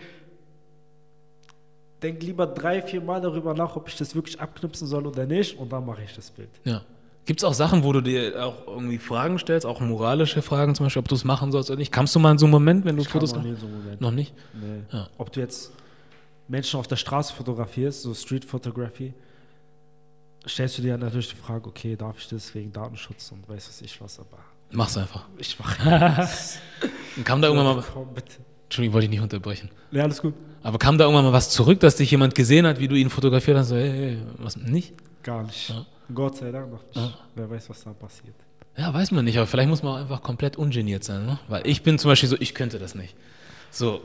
[2.03, 5.59] Denk lieber drei, vier Mal darüber nach, ob ich das wirklich abknipsen soll oder nicht
[5.59, 6.51] und dann mache ich das Bild.
[6.65, 6.83] Ja.
[7.25, 10.87] Gibt es auch Sachen, wo du dir auch irgendwie Fragen stellst, auch moralische Fragen zum
[10.87, 11.91] Beispiel, ob du es machen sollst oder nicht?
[11.91, 13.57] Kamst du mal in so einen Moment, wenn du Ich kam Fotos noch nie in
[13.57, 14.01] so einem Moment.
[14.01, 14.33] Noch nicht?
[14.55, 14.83] Nee.
[14.93, 15.09] Ja.
[15.19, 15.73] Ob du jetzt
[16.47, 19.13] Menschen auf der Straße fotografierst, so Street Photography,
[20.47, 23.81] stellst du dir natürlich die Frage, okay, darf ich das wegen Datenschutz und weiß was
[23.83, 24.39] ich was, aber
[24.71, 25.27] Mach's einfach.
[25.39, 25.79] ich mache
[27.25, 28.37] kam da irgendwann mal, Komm, bitte.
[28.67, 29.71] Entschuldigung, wollte ich nicht unterbrechen.
[29.91, 30.35] Ja, alles gut.
[30.63, 33.11] Aber kam da irgendwann mal was zurück, dass dich jemand gesehen hat, wie du ihn
[33.11, 33.69] fotografiert hast?
[33.69, 34.95] So, hey, hey, was nicht?
[35.23, 35.69] Gar nicht.
[35.69, 35.87] Ja.
[36.13, 36.97] Gott sei Dank noch nicht.
[36.97, 37.13] Ja.
[37.35, 38.35] Wer weiß, was da passiert.
[38.77, 41.39] Ja, weiß man nicht, aber vielleicht muss man auch einfach komplett ungeniert sein, ne?
[41.49, 43.15] Weil ich bin zum Beispiel so, ich könnte das nicht.
[43.71, 44.01] So.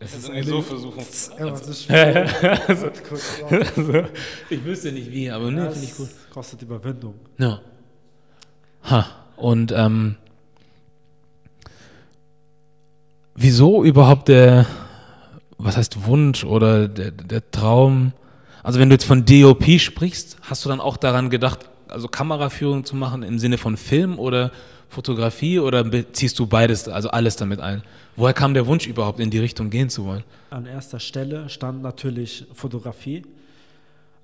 [0.00, 1.02] Es ist irgendwie so versuchen.
[1.38, 2.26] Ja, was ist schwer.
[3.08, 3.72] Kurz raus.
[3.76, 4.02] so.
[4.50, 6.08] Ich wüsste nicht wie, aber nee, Ja, finde ich gut.
[6.32, 7.14] Kostet Überwindung.
[7.38, 7.60] Ja.
[8.84, 9.06] Ha.
[9.36, 10.16] Und ähm,
[13.34, 14.66] wieso überhaupt der,
[15.58, 18.12] was heißt Wunsch oder der, der Traum?
[18.62, 22.84] Also wenn du jetzt von DOP sprichst, hast du dann auch daran gedacht, also Kameraführung
[22.84, 24.50] zu machen im Sinne von Film oder
[24.88, 27.82] Fotografie oder beziehst du beides, also alles damit ein?
[28.16, 30.22] Woher kam der Wunsch überhaupt in die Richtung gehen zu wollen?
[30.50, 33.22] An erster Stelle stand natürlich Fotografie.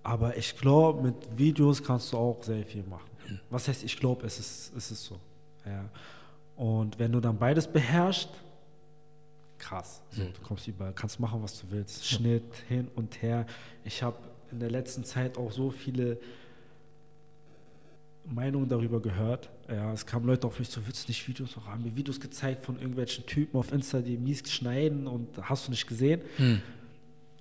[0.02, 3.40] Aber ich glaube, mit Videos kannst du auch sehr viel machen.
[3.50, 5.16] Was heißt, ich glaube, es ist, es ist so.
[5.66, 5.84] Ja.
[6.56, 8.30] Und wenn du dann beides beherrschst,
[9.60, 10.02] krass.
[10.10, 12.04] So, du kommst überall, kannst machen, was du willst.
[12.04, 13.46] Schnitt, hin und her.
[13.84, 14.16] Ich habe
[14.50, 16.18] in der letzten Zeit auch so viele
[18.24, 19.50] Meinungen darüber gehört.
[19.68, 21.72] Ja, es kamen Leute auf mich so, willst du nicht Videos machen?
[21.72, 25.70] Haben mir Videos gezeigt von irgendwelchen Typen auf Insta, die mies schneiden und hast du
[25.70, 26.22] nicht gesehen.
[26.36, 26.60] Hm.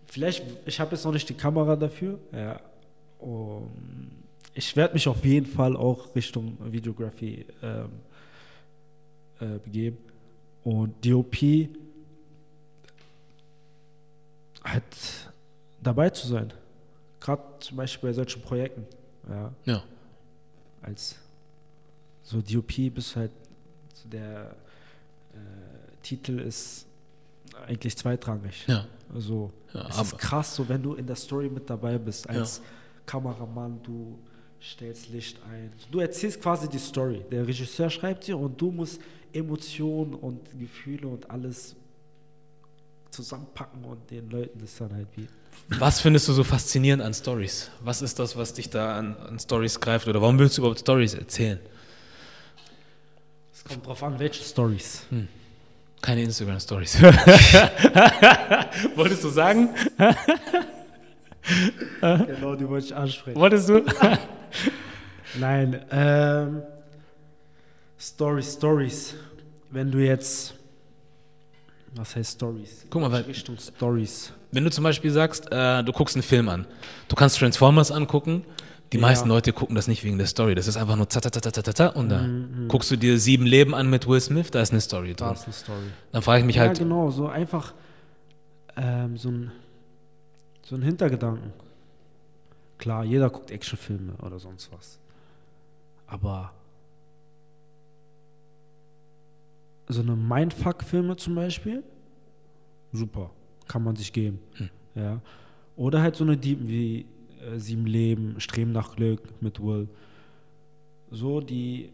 [0.06, 2.20] Vielleicht, ich habe jetzt noch nicht die Kamera dafür.
[2.32, 2.60] Ja.
[3.20, 3.70] Um,
[4.54, 7.90] ich werde mich auf jeden Fall auch Richtung Videography ähm,
[9.40, 9.98] äh, begeben.
[10.64, 11.36] Und DOP
[14.72, 15.32] halt
[15.82, 16.54] dabei zu sein.
[17.20, 18.86] Gerade zum Beispiel bei solchen Projekten.
[19.30, 19.84] Ja, Ja.
[20.82, 21.16] als
[22.24, 23.32] so DOP bist halt
[24.06, 24.56] der
[25.34, 25.38] äh,
[26.02, 26.86] Titel ist
[27.68, 28.66] eigentlich zweitrangig.
[28.68, 28.86] Ja.
[29.14, 32.62] Also Ja, es ist krass, so wenn du in der Story mit dabei bist, als
[33.06, 34.18] Kameramann, du
[34.62, 35.72] stellst Licht ein.
[35.92, 37.24] Du erzählst quasi die Story.
[37.32, 39.00] Der Regisseur schreibt sie und du musst
[39.34, 41.76] Emotionen und Gefühle und alles
[43.12, 45.28] zusammenpacken und den Leuten das dann halt wie.
[45.78, 47.70] Was findest du so faszinierend an Stories?
[47.82, 50.08] Was ist das, was dich da an, an Stories greift?
[50.08, 51.60] Oder warum willst du überhaupt Stories erzählen?
[53.54, 55.04] Es kommt drauf an, welche Stories.
[56.02, 57.02] Keine Instagram-Stories.
[58.96, 59.70] Wolltest du sagen?
[62.02, 63.40] genau, die wollte ich ansprechen.
[63.40, 63.84] Wolltest du?
[65.40, 66.64] Nein, ähm,
[68.00, 69.16] Stories, Stories.
[69.70, 70.54] Wenn du jetzt,
[71.96, 72.86] was heißt Stories?
[72.90, 74.32] Guck mal, weil- Richtung Stories.
[74.52, 76.66] Wenn du zum Beispiel sagst, äh, du guckst einen Film an,
[77.08, 78.44] du kannst Transformers angucken.
[78.92, 79.02] Die Ja.
[79.02, 80.56] meisten Leute gucken das nicht wegen der Story.
[80.56, 82.26] Das ist einfach nur ta ta ta ta ta ta, ta und da
[82.68, 85.36] guckst du dir Sieben Leben an mit Will Smith, da ist eine Story Da drin.
[85.36, 85.84] ist eine Story.
[86.12, 87.74] Dann frage ich mich Ja, halt, genau, so einfach
[88.76, 89.52] ähm, so, ein,
[90.64, 91.54] so ein Hintergedanken.
[92.80, 94.98] Klar, jeder guckt Actionfilme oder sonst was.
[96.08, 96.52] Aber
[99.90, 101.84] so eine Mindfuck-Filme zum Beispiel,
[102.94, 103.32] super,
[103.68, 104.40] kann man sich geben.
[104.54, 104.70] Hm.
[104.96, 105.22] Ja.
[105.76, 107.06] Oder halt so eine Diepen wie
[107.42, 109.90] äh, Sieben Leben, Streben nach Glück mit Will.
[111.10, 111.92] So, die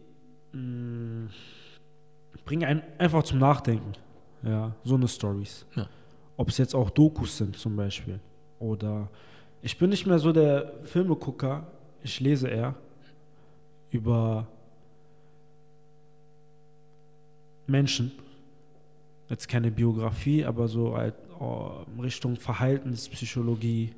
[0.52, 1.30] mh,
[2.44, 3.92] bringen einen einfach zum Nachdenken.
[4.42, 5.66] Ja, so eine Stories.
[5.74, 5.88] Ja.
[6.36, 8.20] Ob es jetzt auch Dokus sind zum Beispiel.
[8.58, 9.08] Oder
[9.62, 11.66] ich bin nicht mehr so der Filmegucker,
[12.02, 12.74] ich lese eher
[13.90, 14.46] über
[17.66, 18.12] Menschen.
[19.28, 23.92] Jetzt keine Biografie, aber so halt oh, Richtung Verhaltenspsychologie,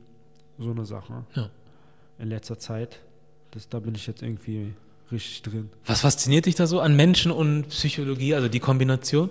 [0.59, 1.25] so eine Sache.
[1.35, 1.51] Ja.
[2.19, 3.01] In letzter Zeit.
[3.51, 4.75] Das, da bin ich jetzt irgendwie
[5.11, 5.71] richtig drin.
[5.87, 9.31] Was fasziniert dich da so an Menschen und Psychologie, also die Kombination?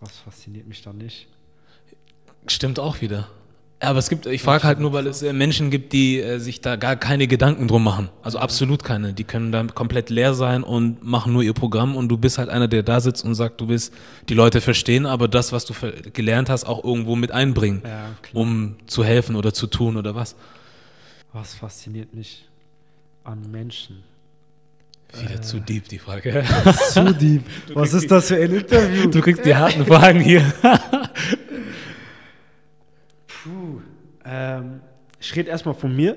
[0.00, 1.28] Was fasziniert mich da nicht?
[2.46, 3.28] Stimmt auch wieder.
[3.82, 6.38] Ja, aber es gibt, ich frage halt nur, weil es äh, Menschen gibt, die äh,
[6.38, 8.08] sich da gar keine Gedanken drum machen.
[8.22, 9.12] Also absolut keine.
[9.12, 12.48] Die können da komplett leer sein und machen nur ihr Programm und du bist halt
[12.48, 13.92] einer, der da sitzt und sagt, du willst
[14.28, 15.74] die Leute verstehen, aber das, was du
[16.12, 20.34] gelernt hast, auch irgendwo mit einbringen, Ja, um zu helfen oder zu tun oder was.
[21.32, 22.48] Was fasziniert mich
[23.24, 24.02] an Menschen?
[25.20, 26.44] Wieder zu deep, die Frage.
[26.90, 27.42] Zu deep.
[27.74, 29.08] Was ist das für ein Interview?
[29.10, 30.40] Du kriegst die harten Fragen hier.
[33.28, 33.80] Puh.
[34.24, 34.80] Ähm,
[35.20, 36.16] ich rede erstmal von mir,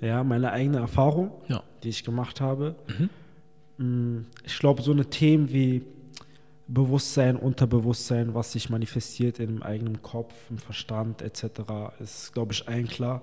[0.00, 1.62] ja, meine eigene Erfahrung, Ja.
[1.82, 2.74] die ich gemacht habe.
[3.78, 5.84] Mm, Ich glaube, so eine Themen wie
[6.68, 11.44] Bewusstsein, Unterbewusstsein, was sich manifestiert in dem eigenen Kopf, im Verstand etc.,
[12.00, 13.22] ist, glaube ich, allen klar.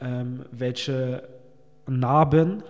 [0.00, 1.28] Ähm, welche
[1.86, 2.62] Narben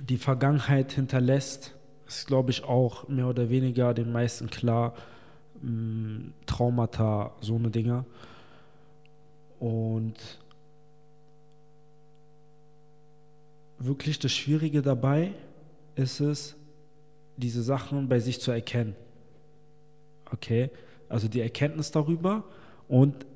[0.00, 1.74] die Vergangenheit hinterlässt,
[2.06, 4.94] ist, glaube ich, auch mehr oder weniger den meisten klar.
[5.62, 8.04] Mm, Traumata, so eine Dinger.
[9.58, 10.16] Und
[13.78, 15.32] wirklich das Schwierige dabei
[15.94, 16.56] ist es,
[17.36, 18.94] diese Sachen bei sich zu erkennen.
[20.30, 20.70] Okay?
[21.08, 22.44] Also die Erkenntnis darüber
[22.88, 23.26] und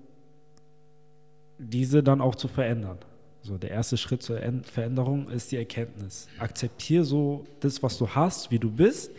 [1.59, 2.99] diese dann auch zu verändern.
[3.43, 6.29] So, der erste Schritt zur Veränderung ist die Erkenntnis.
[6.39, 9.11] Akzeptiere so das, was du hast, wie du bist,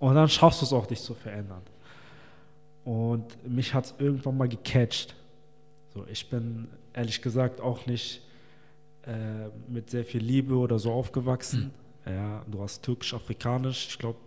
[0.00, 1.62] und dann schaffst du es auch, dich zu verändern.
[2.84, 5.14] Und mich hat es irgendwann mal gecatcht.
[5.94, 8.22] So, ich bin ehrlich gesagt auch nicht
[9.06, 9.12] äh,
[9.68, 11.70] mit sehr viel Liebe oder so aufgewachsen.
[12.06, 13.88] Ja, du hast türkisch-afrikanisch.
[13.90, 14.18] Ich glaube,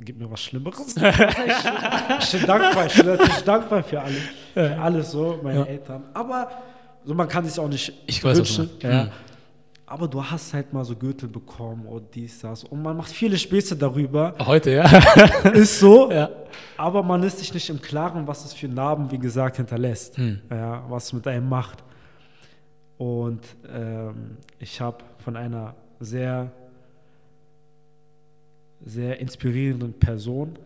[0.00, 0.96] gib mir was Schlimmeres.
[0.96, 2.86] ich, bin dankbar.
[2.86, 4.22] Ich bin dankbar für alles.
[4.54, 5.64] Für alles so, meine Ja.
[5.66, 6.04] Eltern.
[6.14, 6.50] Aber
[7.04, 8.66] so, man kann sich auch nicht Ich weiß, wünschen.
[8.66, 8.82] meinst.
[8.82, 9.04] Ja.
[9.04, 9.10] Mhm.
[9.88, 12.64] Aber du hast halt mal so Gürtel bekommen und dies, das.
[12.64, 14.34] Und man macht viele Späße darüber.
[14.44, 14.84] Heute, ja.
[15.54, 16.10] Ist so.
[16.10, 16.28] ja.
[16.76, 20.16] Aber man ist sich nicht im Klaren, was es für Narben, wie gesagt, hinterlässt.
[20.16, 20.40] Hm.
[20.50, 21.84] Ja, was es mit einem macht.
[22.98, 23.40] Und
[23.72, 26.50] ähm, ich habe von einer sehr,
[28.84, 30.58] sehr inspirierenden Person,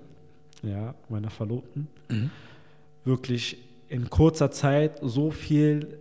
[0.63, 2.31] ja, meiner Verlobten, Mhm.
[3.05, 5.99] wirklich in kurzer Zeit so viel,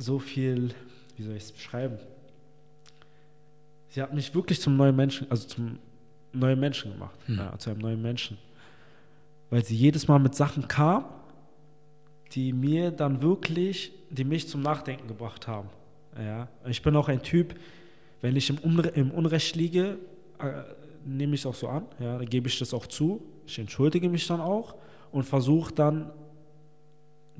[0.00, 0.70] so viel,
[1.16, 1.98] wie soll ich es beschreiben?
[3.88, 5.78] Sie hat mich wirklich zum neuen Menschen, also zum
[6.32, 7.38] neuen Menschen gemacht, Hm.
[7.38, 8.38] ja, zu einem neuen Menschen.
[9.50, 11.04] Weil sie jedes Mal mit Sachen kam,
[12.32, 15.68] die mir dann wirklich, die mich zum Nachdenken gebracht haben.
[16.16, 16.48] Ja.
[16.68, 17.54] Ich bin auch ein Typ,
[18.20, 19.98] wenn ich im, Unre im Unrecht liege,
[20.38, 20.62] äh,
[21.04, 23.22] nehme ich es auch so an, ja, dann gebe ich das auch zu.
[23.46, 24.76] Ich entschuldige mich dann auch
[25.10, 26.12] und versuche dann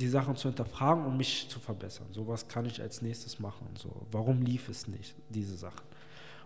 [0.00, 2.06] die Sachen zu hinterfragen und mich zu verbessern.
[2.10, 3.66] So was kann ich als nächstes machen.
[3.78, 5.84] So, warum lief es nicht, diese Sachen?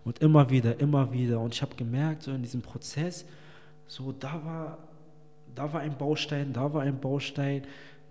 [0.05, 1.41] Und immer wieder, immer wieder.
[1.41, 3.25] Und ich habe gemerkt, so in diesem Prozess,
[3.87, 4.79] so da war,
[5.55, 7.63] da war ein Baustein, da war ein Baustein,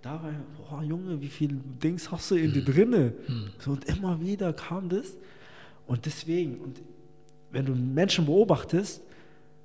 [0.01, 3.13] da war, boah Junge, wie viel Dings hast du in dir drinne?
[3.59, 5.15] So, und immer wieder kam das.
[5.87, 6.81] Und deswegen, und
[7.51, 9.01] wenn du Menschen beobachtest,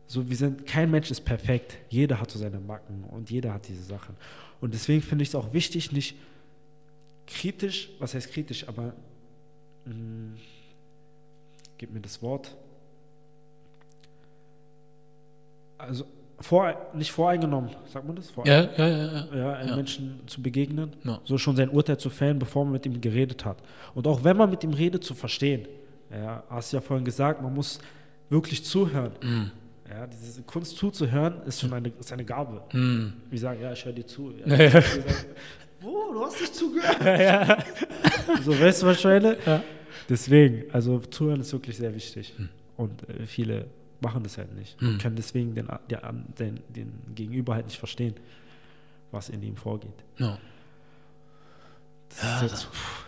[0.09, 1.77] so wir sind, kein Mensch ist perfekt.
[1.91, 4.17] Jeder hat so seine Macken und jeder hat diese Sachen.
[4.61, 6.17] Und deswegen finde ich es auch wichtig, nicht
[7.27, 8.95] kritisch, was heißt kritisch, aber
[9.85, 10.37] mh,
[11.77, 12.57] gib mir das Wort.
[15.77, 16.05] Also
[16.41, 18.33] vor, nicht voreingenommen, sagt man das?
[18.45, 19.37] Ja, ja, ja, ja.
[19.37, 19.77] ja, einem Ja.
[19.77, 21.21] Menschen zu begegnen, Ja.
[21.25, 23.59] so schon sein Urteil zu fällen, bevor man mit ihm geredet hat.
[23.95, 25.67] Und auch wenn man mit ihm redet, zu verstehen.
[26.11, 27.79] Ja, hast du ja vorhin gesagt, man muss
[28.31, 29.13] wirklich zuhören.
[29.23, 29.51] Mhm.
[29.89, 32.63] Ja, diese Kunst zuzuhören ist schon eine, ist eine Gabe.
[32.73, 33.15] Mhm.
[33.31, 34.33] Wir sagen, ja, ich höre dir zu.
[34.33, 34.47] Ja.
[34.57, 34.81] Ja, ja.
[34.81, 35.05] Sagen,
[35.81, 37.65] Wo, du hast nicht zugehört.
[38.45, 39.39] So, weißt du, was ich meine?
[39.47, 39.63] Ja.
[40.09, 42.35] Deswegen, also zuhören ist wirklich sehr wichtig.
[42.77, 43.67] Und äh, viele
[44.01, 44.79] machen das halt nicht.
[44.81, 44.89] Hm.
[44.89, 48.15] Und können deswegen den, den, den, den Gegenüber halt nicht verstehen,
[49.11, 50.05] was in ihm vorgeht.
[50.19, 50.39] Ja.
[52.11, 53.05] Das ist jetzt pff,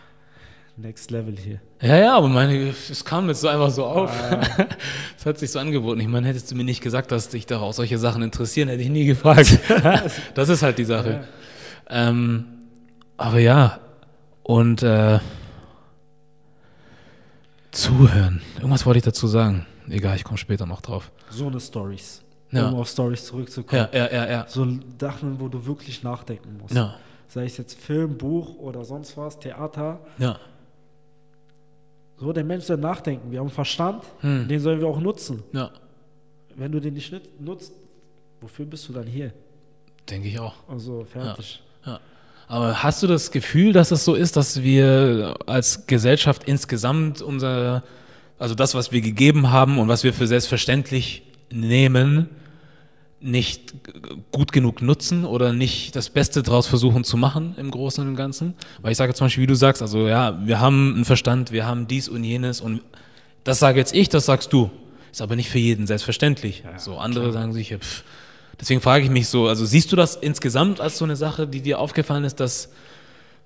[0.77, 1.61] Next Level hier.
[1.83, 4.11] Ja, ja, aber meine, es kam jetzt so einfach so auf.
[5.19, 6.01] Es hat sich so angeboten.
[6.01, 8.89] Ich meine, hättest du mir nicht gesagt, dass dich daraus solche Sachen interessieren, hätte ich
[8.89, 9.59] nie gefragt.
[10.35, 11.25] das ist halt die Sache.
[11.89, 12.47] Ähm,
[13.19, 13.81] aber ja,
[14.43, 15.19] und äh,
[17.71, 18.41] zuhören.
[18.57, 19.67] Irgendwas wollte ich dazu sagen.
[19.89, 21.11] Egal, ich komme später noch drauf.
[21.29, 22.23] So eine Stories.
[22.51, 22.69] Ja.
[22.69, 23.89] Um auf Stories zurückzukommen.
[23.93, 24.45] Ja, ja, ja, ja.
[24.49, 24.67] So
[24.99, 26.75] Sachen, wo du wirklich nachdenken musst.
[26.75, 26.97] Ja,
[27.29, 30.01] Sei es jetzt Film, Buch oder sonst was, Theater.
[30.19, 30.39] ja.
[32.21, 33.33] So, der Mensch soll nachdenken.
[33.33, 34.47] Wir haben Verstand, Hm.
[34.47, 35.43] den sollen wir auch nutzen.
[35.53, 35.71] Ja,
[36.55, 37.73] Wenn du den nicht nutzt,
[38.41, 39.33] wofür bist du dann hier?
[40.09, 40.55] denke ich auch.
[40.69, 41.63] Also fertig.
[41.87, 42.01] Ja.
[42.49, 47.85] Aber hast du das Gefühl, dass es so ist, dass wir als Gesellschaft insgesamt unser,
[48.37, 52.29] also das, was wir gegeben haben und was wir für selbstverständlich nehmen,
[53.21, 53.75] nicht
[54.33, 58.55] gut genug nutzen oder nicht das Beste draus versuchen zu machen im Großen und Ganzen?
[58.81, 61.67] Weil ich sage zum Beispiel, wie du sagst, also ja, wir haben einen Verstand, wir
[61.67, 62.81] haben dies und jenes und
[63.45, 64.71] das sage jetzt ich, das sagst du.
[65.13, 66.63] Ist aber nicht für jeden selbstverständlich.
[66.79, 68.05] so andere sagen sich, ja, pff.
[68.61, 71.61] deswegen frage ich mich so, also siehst du das insgesamt als so eine Sache, die
[71.61, 72.71] dir aufgefallen ist, dass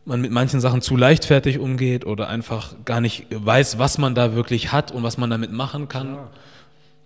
[0.04, 4.34] man mit manchen Sachen zu leichtfertig umgeht oder einfach gar nicht weiß, was man da
[4.34, 6.08] wirklich hat und was man damit machen kann?
[6.08, 6.30] Klar.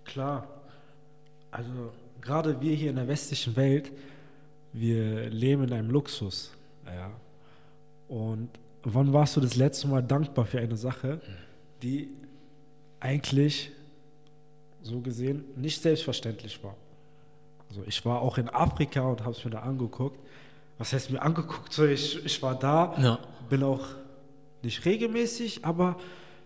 [0.03, 0.47] Klar.
[1.51, 1.69] Also
[2.29, 3.91] gerade wir hier in der westlichen Welt,
[4.71, 6.51] wir leben in einem Luxus.
[6.85, 7.09] Ja.
[8.07, 8.49] Und
[8.83, 11.21] wann warst du das letzte Mal dankbar für eine Sache,
[11.81, 12.09] die
[12.99, 13.71] eigentlich
[14.83, 16.75] so gesehen nicht selbstverständlich war?
[17.69, 20.19] Also ich war auch in Afrika und habe es mir da angeguckt.
[20.77, 21.73] Was heißt mir angeguckt?
[21.73, 23.19] So, ich, ich war da, Ja.
[23.49, 23.85] bin auch
[24.61, 25.97] nicht regelmäßig, aber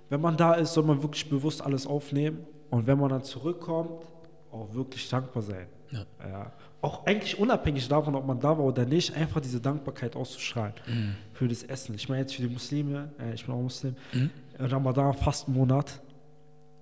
[0.09, 4.05] wenn man da ist, soll man wirklich bewusst alles aufnehmen und wenn man dann zurückkommt,
[4.51, 5.67] auch wirklich dankbar sein.
[5.93, 6.05] Ja.
[6.27, 6.51] Ja.
[6.81, 11.15] Auch eigentlich unabhängig davon, ob man da war oder nicht, einfach diese Dankbarkeit auszustrahlen Mhm.
[11.33, 11.95] für das Essen.
[11.95, 14.29] Ich meine jetzt für die Muslime, äh, ich bin auch Muslim, Mhm.
[14.59, 16.01] Ramadan, Fastenmonat,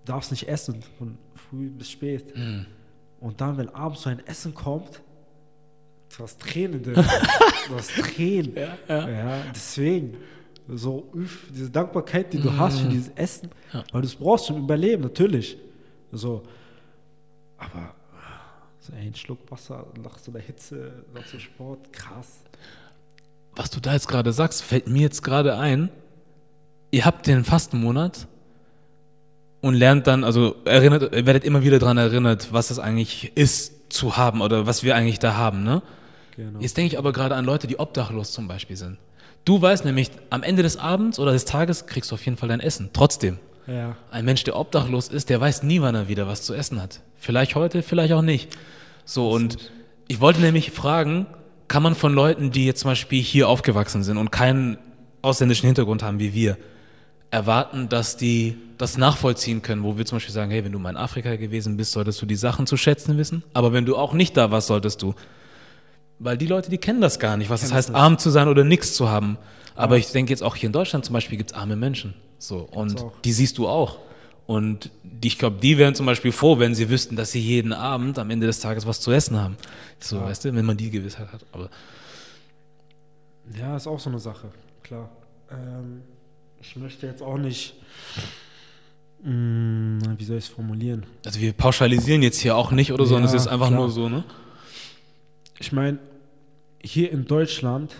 [0.05, 2.35] darfst nicht essen, von früh bis spät.
[2.35, 2.65] Mhm.
[3.19, 5.01] Und dann, wenn abends so ein Essen kommt,
[6.17, 6.95] du hast Tränen, drin.
[6.95, 7.03] du
[7.75, 8.55] hast Tränen.
[8.55, 9.09] Ja, ja.
[9.09, 10.17] Ja, deswegen.
[10.67, 11.11] So,
[11.53, 13.83] diese Dankbarkeit, die du hast für dieses Essen, Mhm.
[13.91, 15.57] Weil du es brauchst zum Überleben, natürlich.
[16.11, 16.43] So,
[17.57, 17.93] aber
[18.81, 22.39] so ein Schluck Wasser nach so einer Hitze, nach so Sport, krass.
[23.55, 25.89] Was du da jetzt gerade sagst, fällt mir jetzt gerade ein.
[26.89, 28.27] Ihr habt den Fastenmonat
[29.61, 34.17] und lernt dann, also erinnert, werdet immer wieder daran erinnert, was es eigentlich ist zu
[34.17, 35.81] haben oder was wir eigentlich da haben, ne?
[36.35, 36.59] Genau.
[36.59, 38.97] Jetzt denke ich aber gerade an Leute, die obdachlos zum Beispiel sind.
[39.45, 42.49] Du weißt nämlich, am Ende des Abends oder des Tages kriegst du auf jeden Fall
[42.49, 42.89] dein Essen.
[42.93, 43.37] Trotzdem.
[43.67, 46.81] Ja, Ein Mensch, der obdachlos ist, der weiß nie, wann er wieder was zu essen
[46.81, 47.01] hat.
[47.21, 48.49] Vielleicht heute, vielleicht auch nicht.
[49.05, 49.71] So, und
[50.07, 51.27] ich wollte nämlich fragen,
[51.67, 54.79] kann man von Leuten, die jetzt zum Beispiel hier aufgewachsen sind und keinen
[55.21, 56.57] ausländischen Hintergrund haben wie wir,
[57.29, 60.89] erwarten, dass die das nachvollziehen können, wo wir zum Beispiel sagen, hey, wenn du mal
[60.89, 64.13] in Afrika gewesen bist, solltest du die Sachen zu schätzen wissen, aber wenn du auch
[64.13, 65.13] nicht da warst, solltest du.
[66.17, 67.97] Weil die Leute, die kennen das gar nicht, was das heißt, nicht.
[67.97, 69.37] arm zu sein oder nichts zu haben.
[69.75, 72.15] Aber ich denke jetzt auch hier in Deutschland zum Beispiel gibt es arme Menschen.
[72.39, 73.99] So, und die siehst du auch.
[74.51, 74.89] Und
[75.23, 78.29] ich glaube, die wären zum Beispiel froh, wenn sie wüssten, dass sie jeden Abend am
[78.31, 79.55] Ende des Tages was zu essen haben.
[79.99, 80.25] So, Ja.
[80.25, 81.45] weißt du, wenn man die Gewissheit hat.
[81.53, 81.69] Aber
[83.57, 84.49] ja, ist auch so eine Sache,
[84.83, 85.09] klar.
[85.49, 86.01] Ähm,
[86.59, 87.75] ich möchte jetzt auch nicht,
[89.23, 91.05] mh, wie soll ich es formulieren?
[91.25, 93.79] also wir pauschalisieren jetzt hier auch nicht oder so, sondern es Ja, ist einfach klar.
[93.79, 94.23] nur so, ne?
[95.59, 95.97] Ich meine,
[96.83, 97.93] hier in Deutschland,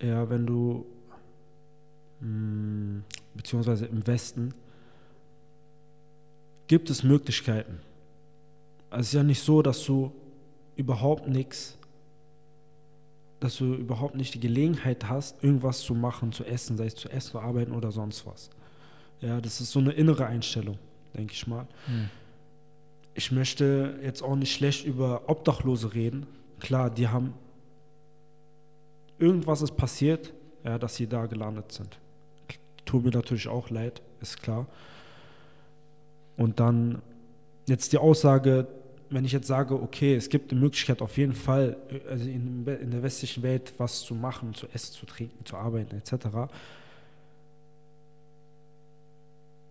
[0.00, 0.86] ja, wenn du,
[2.20, 3.02] mh,
[3.34, 4.54] beziehungsweise im Westen,
[6.66, 7.80] gibt es Möglichkeiten.
[8.90, 10.12] Also es ist ja nicht so, dass du
[10.76, 11.78] überhaupt nichts,
[13.40, 17.08] dass du überhaupt nicht die Gelegenheit hast, irgendwas zu machen, zu essen, sei es zu
[17.08, 18.50] essen, zu arbeiten oder sonst was.
[19.20, 20.78] Ja, das ist so eine innere Einstellung,
[21.14, 21.66] denke ich mal.
[23.14, 26.26] Ich möchte jetzt auch nicht schlecht über Obdachlose reden.
[26.60, 27.34] Klar, die haben
[29.18, 30.32] irgendwas ist passiert,
[30.64, 31.98] ja, dass sie da gelandet sind.
[32.84, 34.66] Tut mir natürlich auch leid, ist klar.
[36.36, 37.02] Und dann
[37.66, 38.66] jetzt die Aussage,
[39.10, 41.76] wenn ich jetzt sage, okay, es gibt die Möglichkeit auf jeden Fall,
[42.08, 45.96] also in, in der westlichen Welt was zu machen, zu essen, zu trinken, zu arbeiten
[45.96, 46.26] etc.,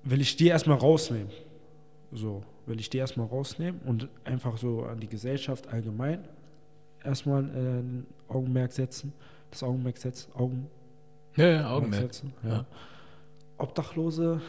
[0.04, 1.30] will ich die erstmal rausnehmen.
[2.12, 6.28] So, will ich die erstmal rausnehmen und einfach so an die Gesellschaft allgemein
[7.04, 9.14] erstmal äh, ein Augenmerk setzen,
[9.52, 10.68] das Augenmerk setzen, Augen,
[11.36, 12.02] Ja, ja, Augenmerk.
[12.04, 12.34] setzen.
[12.44, 12.50] Ja.
[12.50, 12.66] Ja.
[13.58, 14.42] Obdachlose,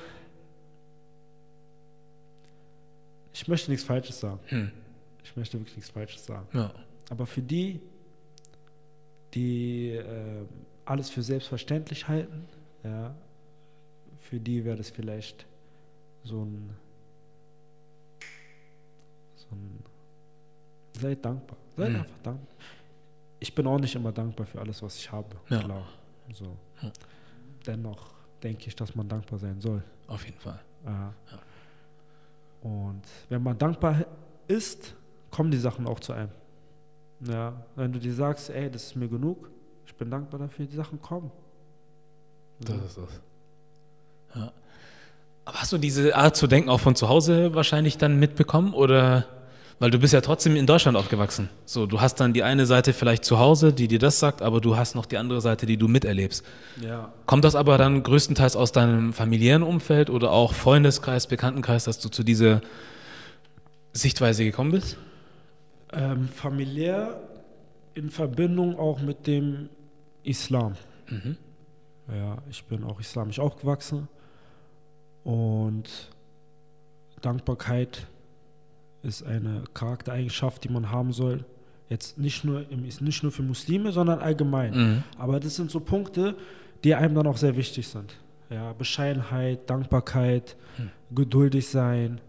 [3.37, 4.41] ich möchte nichts Falsches sagen.
[4.47, 4.71] Hm.
[5.25, 6.47] Ich möchte wirklich nichts Falsches sagen.
[6.53, 6.73] Ja.
[7.11, 7.81] Aber für die,
[9.35, 10.45] die äh,
[10.85, 12.49] alles für selbstverständlich halten.
[12.83, 13.15] Ja.
[14.21, 15.47] Für die wäre das vielleicht
[16.25, 16.71] so ein,
[19.37, 19.83] so ein
[20.99, 21.59] Seid dankbar.
[21.77, 21.97] Seid Mhm.
[21.97, 22.57] einfach dankbar.
[23.39, 25.37] Ich bin auch nicht immer dankbar für alles, was ich habe.
[25.51, 25.63] Ja.
[25.63, 25.87] Klar.
[26.33, 26.57] So.
[26.81, 26.91] Ja.
[27.67, 29.83] Dennoch denke ich, dass man dankbar sein soll.
[30.07, 30.61] Auf jeden Fall.
[30.87, 31.13] Ja.
[32.67, 34.07] Und wenn man dankbar
[34.49, 34.97] ist,
[35.31, 36.33] kommen die Sachen auch zu einem.
[37.21, 39.51] Ja, wenn du dir sagst, ey, das ist mir genug,
[39.87, 41.31] ich bin dankbar dafür, die Sachen kommen.
[42.59, 43.21] Das ist es.
[44.35, 44.53] Ja.
[45.45, 49.27] Aber hast du diese Art zu denken auch von zu Hause wahrscheinlich dann mitbekommen oder
[49.79, 51.51] weil du bist ja trotzdem in Deutschland aufgewachsen.
[51.67, 54.61] So, du hast dann die eine Seite vielleicht zu Hause, die dir das sagt, aber
[54.61, 56.45] du hast noch die andere Seite, die du miterlebst.
[56.81, 57.13] Ja.
[57.27, 62.09] Kommt das aber dann größtenteils aus deinem familiären Umfeld oder auch Freundeskreis, Bekanntenkreis, dass du
[62.09, 62.63] zu dieser
[63.93, 64.97] Sichtweise gekommen bist?
[65.93, 67.21] Ähm, familiär
[67.95, 69.69] in Verbindung auch mit dem
[70.23, 70.75] Islam.
[71.09, 71.37] Mhm.
[72.09, 74.09] Ja, ich bin auch islamisch aufgewachsen
[75.25, 76.11] und
[77.21, 78.07] Dankbarkeit
[79.03, 81.45] ist eine Charaktereigenschaft, die man haben soll.
[81.89, 84.75] Jetzt nicht nur, im, ist nicht nur für Muslime, sondern allgemein.
[84.75, 85.03] Mhm.
[85.19, 86.35] Aber das sind so Punkte,
[86.83, 88.17] die einem dann auch sehr wichtig sind.
[88.51, 90.91] Ja, Bescheidenheit, Dankbarkeit, Hm.
[91.15, 92.21] geduldig sein,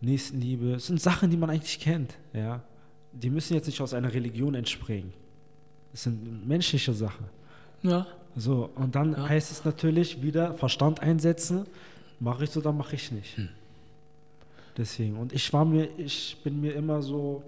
[0.00, 0.72] Nächstenliebe.
[0.72, 2.14] Das sind Sachen, die man eigentlich kennt.
[2.32, 2.62] Ja.
[3.12, 5.12] Die müssen jetzt nicht aus einer Religion entspringen.
[5.92, 7.26] Das sind menschliche Sachen.
[7.82, 8.06] Ja.
[8.36, 9.28] So, und dann Ja.
[9.28, 11.66] heißt es natürlich wieder Verstand einsetzen.
[12.20, 13.36] Mache ich oder mache ich nicht.
[13.36, 13.48] Hm.
[14.78, 15.16] Deswegen.
[15.16, 17.42] Und ich war mir, ich bin mir immer so,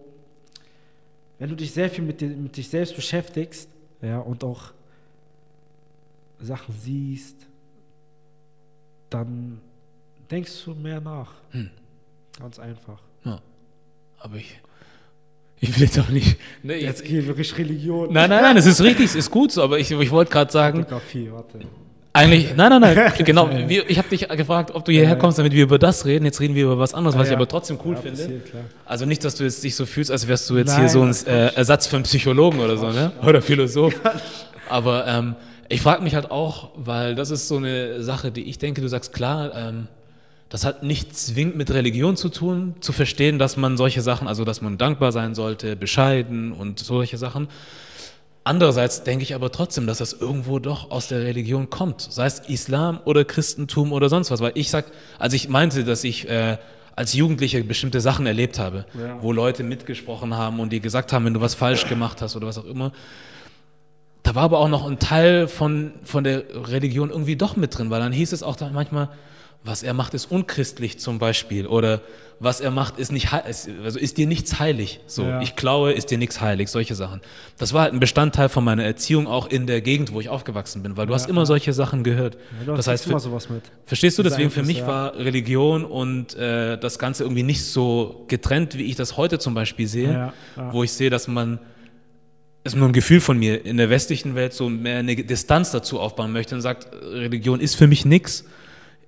[1.38, 3.70] wenn du dich sehr viel mit, dir, mit dich selbst beschäftigst,
[4.02, 4.72] ja, und auch
[6.40, 7.36] Sachen siehst,
[9.10, 9.60] dann
[10.30, 11.32] denkst du mehr nach.
[11.50, 11.70] Hm.
[12.38, 13.00] Ganz einfach.
[13.24, 13.40] ja.
[14.18, 14.60] Aber ich,
[15.60, 16.38] ich will jetzt auch nicht.
[16.62, 18.12] Ne, Jetzt geht wirklich Religion.
[18.12, 20.50] Nein, nein, nein, es ist richtig, es ist gut so, aber ich, ich wollte gerade
[20.50, 21.60] sagen, Fotografie, warte.
[22.12, 25.52] Eigentlich, nein, nein, nein, genau, wir, ich habe dich gefragt, ob du hierher kommst, damit
[25.52, 27.36] wir über das reden, jetzt reden wir über was anderes, was ich Ja.
[27.36, 28.16] aber trotzdem cool Ja, finde.
[28.22, 28.42] passiert.
[28.84, 31.02] Also nicht, dass du jetzt dich so fühlst, als wärst du jetzt Nein, hier so
[31.02, 33.12] ein äh, Ersatz für einen Psychologen oder so, ne?
[33.24, 33.94] Oder Philosoph.
[34.68, 35.36] Aber ähm,
[35.68, 38.88] ich frage mich halt auch, weil das ist so eine Sache, die ich denke, du
[38.88, 39.86] sagst klar, ähm,
[40.48, 44.44] das hat nicht zwingend mit Religion zu tun, zu verstehen, dass man solche Sachen, also
[44.44, 47.46] dass man dankbar sein sollte, bescheiden und solche Sachen.
[48.50, 52.40] Andererseits denke ich aber trotzdem, dass das irgendwo doch aus der Religion kommt, sei es
[52.40, 54.40] Islam oder Christentum oder sonst was.
[54.40, 54.86] Weil ich sag,
[55.20, 56.58] als ich meinte, dass ich äh,
[56.96, 59.22] als Jugendlicher bestimmte Sachen erlebt habe, Ja.
[59.22, 62.48] wo Leute mitgesprochen haben und dir gesagt haben, wenn du was falsch gemacht hast oder
[62.48, 62.90] was auch immer,
[64.24, 67.88] da war aber auch noch ein Teil von, von der Religion irgendwie doch mit drin,
[67.90, 69.10] weil dann hieß es auch dann manchmal,
[69.62, 71.66] was er macht, ist unchristlich zum Beispiel.
[71.66, 72.00] Oder
[72.42, 75.00] was er macht, ist nicht also ist dir nichts heilig.
[75.06, 75.42] So, Ja.
[75.42, 77.20] ich klaue, ist dir nichts heilig, solche Sachen.
[77.58, 80.82] Das war halt ein Bestandteil von meiner Erziehung auch in der Gegend, wo ich aufgewachsen
[80.82, 81.46] bin, weil du Ja, hast immer ja.
[81.46, 82.38] solche Sachen gehört.
[82.60, 83.62] Ja, du das heißt, immer für, sowas mit.
[83.84, 88.24] verstehst du, Das deswegen für mich war Religion und äh, das Ganze irgendwie nicht so
[88.28, 90.32] getrennt, wie ich das heute zum Beispiel sehe,
[90.72, 91.58] wo ich sehe, dass man
[92.64, 95.98] ist nur ein Gefühl von mir, in der westlichen Welt so mehr eine Distanz dazu
[95.98, 98.44] aufbauen möchte und sagt, Religion ist für mich nichts,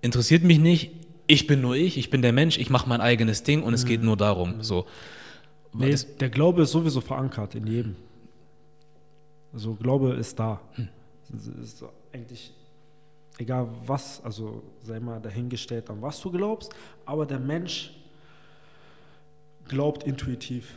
[0.03, 0.93] interessiert mich nicht,
[1.27, 3.87] ich bin nur ich, ich bin der Mensch, ich mache mein eigenes Ding und es
[3.87, 4.63] geht nur darum.
[4.63, 4.87] So.
[5.73, 7.97] Nee, der Glaube ist sowieso verankert in jedem.
[9.55, 10.61] Also Glaube ist da.
[10.75, 10.89] Hm.
[11.35, 12.53] Es ist eigentlich
[13.39, 16.75] egal was, also sei mal dahingestellt an was du glaubst,
[17.07, 17.95] aber der Mensch
[19.69, 20.75] glaubt intuitiv.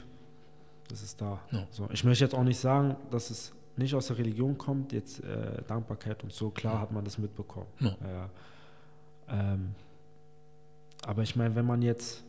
[0.87, 1.41] Das ist da.
[1.51, 1.67] Ja.
[1.71, 5.21] So, ich möchte jetzt auch nicht sagen, dass es nicht aus der Religion kommt, jetzt
[5.23, 7.67] äh, Dankbarkeit und so, klar hat man das mitbekommen.
[7.79, 7.97] Ja.
[8.01, 8.29] Ja.
[9.29, 9.73] Ähm,
[11.05, 12.23] aber ich meine, wenn man jetzt,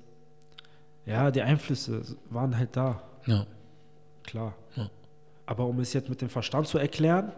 [1.05, 3.47] ja, die Einflüsse waren halt da, Ja.
[4.24, 4.55] klar.
[4.76, 4.90] Ja.
[5.47, 7.32] Aber um es jetzt mit dem Verstand zu erklären,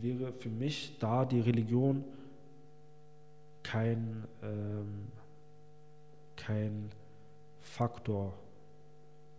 [0.00, 2.04] wäre für mich da die Religion
[3.62, 5.06] kein, ähm,
[6.36, 6.90] kein
[7.60, 8.34] Faktor,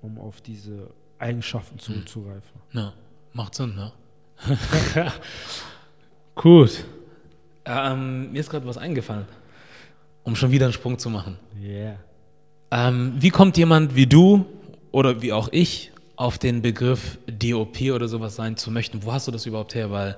[0.02, 0.90] um auf diese
[1.20, 2.62] Eigenschaften zurückzugreifen.
[2.72, 2.94] Ja,
[3.34, 3.92] macht Sinn, ne?
[6.36, 6.84] Gut.
[7.66, 9.26] Ähm, mir ist gerade was eingefallen,
[10.24, 11.38] um schon wieder einen Sprung zu machen.
[11.62, 11.96] Yeah.
[12.72, 14.46] Ähm, wie kommt jemand wie du
[14.92, 19.04] oder wie auch ich auf den Begriff DOP oder sowas sein zu möchten?
[19.04, 19.92] Wo hast du das überhaupt her?
[19.92, 20.18] Weil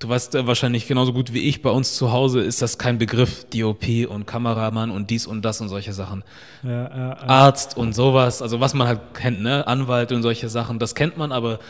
[0.00, 2.98] du weißt äh, wahrscheinlich genauso gut wie ich, bei uns zu Hause ist das kein
[2.98, 6.24] Begriff, DOP und Kameramann und dies und das und solche Sachen.
[6.62, 7.16] Ja, ja, ja.
[7.28, 9.66] Arzt und sowas, also was man halt kennt, ne?
[9.66, 11.60] Anwalt und solche Sachen, das kennt man, aber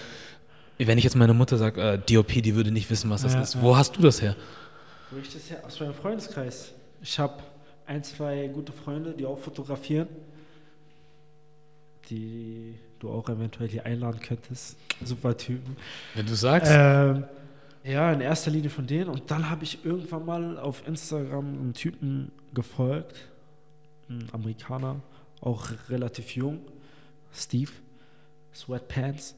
[0.87, 3.43] wenn ich jetzt meine Mutter sage, äh, DOP, die würde nicht wissen, was das Ja,
[3.43, 3.55] ist.
[3.55, 3.63] ja.
[3.63, 4.37] Wo hast du das her?
[5.11, 5.63] Wo ich das her?
[5.67, 6.73] Aus meinem Freundeskreis.
[7.03, 7.43] Ich habe
[7.87, 10.09] ein, zwei gute Freunde, die auch fotografieren.
[12.09, 14.77] die du auch eventuell hier einladen könntest.
[15.05, 15.77] Super Typen.
[16.15, 16.71] Wenn du sagst.
[16.75, 17.25] Ähm,
[17.85, 19.09] ja, in erster Linie von denen.
[19.09, 23.17] Und dann habe ich irgendwann mal auf Instagram einen Typen gefolgt,
[24.09, 24.97] ein Amerikaner,
[25.41, 26.59] auch relativ jung,
[27.33, 27.71] Steve,
[28.55, 29.35] Sweatpants,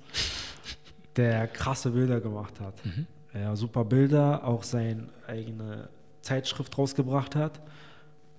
[1.16, 2.84] der krasse Bilder gemacht hat.
[2.84, 3.06] Mhm.
[3.34, 5.88] Ja, super Bilder, auch seine eigene
[6.20, 7.60] Zeitschrift rausgebracht hat.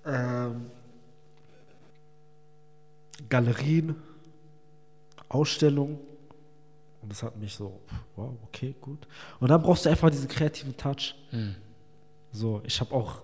[0.04, 0.70] Ähm,
[3.28, 3.96] Galerien,
[5.28, 5.98] Ausstellungen.
[7.02, 7.80] Und das hat mich so,
[8.16, 9.06] wow, okay, gut.
[9.40, 11.14] Und dann brauchst du einfach diesen kreativen Touch.
[11.32, 11.56] Mhm.
[12.32, 13.22] So, ich habe auch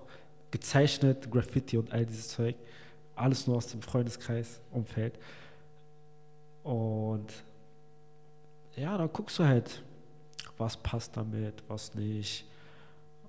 [0.51, 2.57] gezeichnet, Graffiti und all dieses Zeug.
[3.15, 5.19] Alles nur aus dem Freundeskreis, Umfeld.
[6.63, 7.33] Und
[8.77, 9.83] ja, dann guckst du halt,
[10.59, 12.47] was passt damit, was nicht.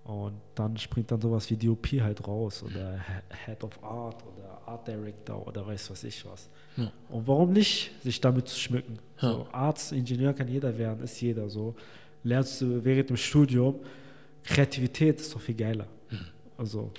[0.04, 3.00] Und dann springt dann sowas wie DOP halt raus oder
[3.46, 6.50] Head of Art oder Art Director oder weiß was ich was.
[6.76, 6.92] Ja.
[7.10, 8.98] Und warum nicht sich damit zu schmücken?
[9.22, 9.32] Ja.
[9.32, 11.76] So, Arzt, Ingenieur kann jeder werden, ist jeder so.
[12.24, 13.80] Lernst du während dem Studium,
[14.44, 15.88] Kreativität ist doch viel geiler.
[16.10, 16.20] Mhm.
[16.58, 16.92] Also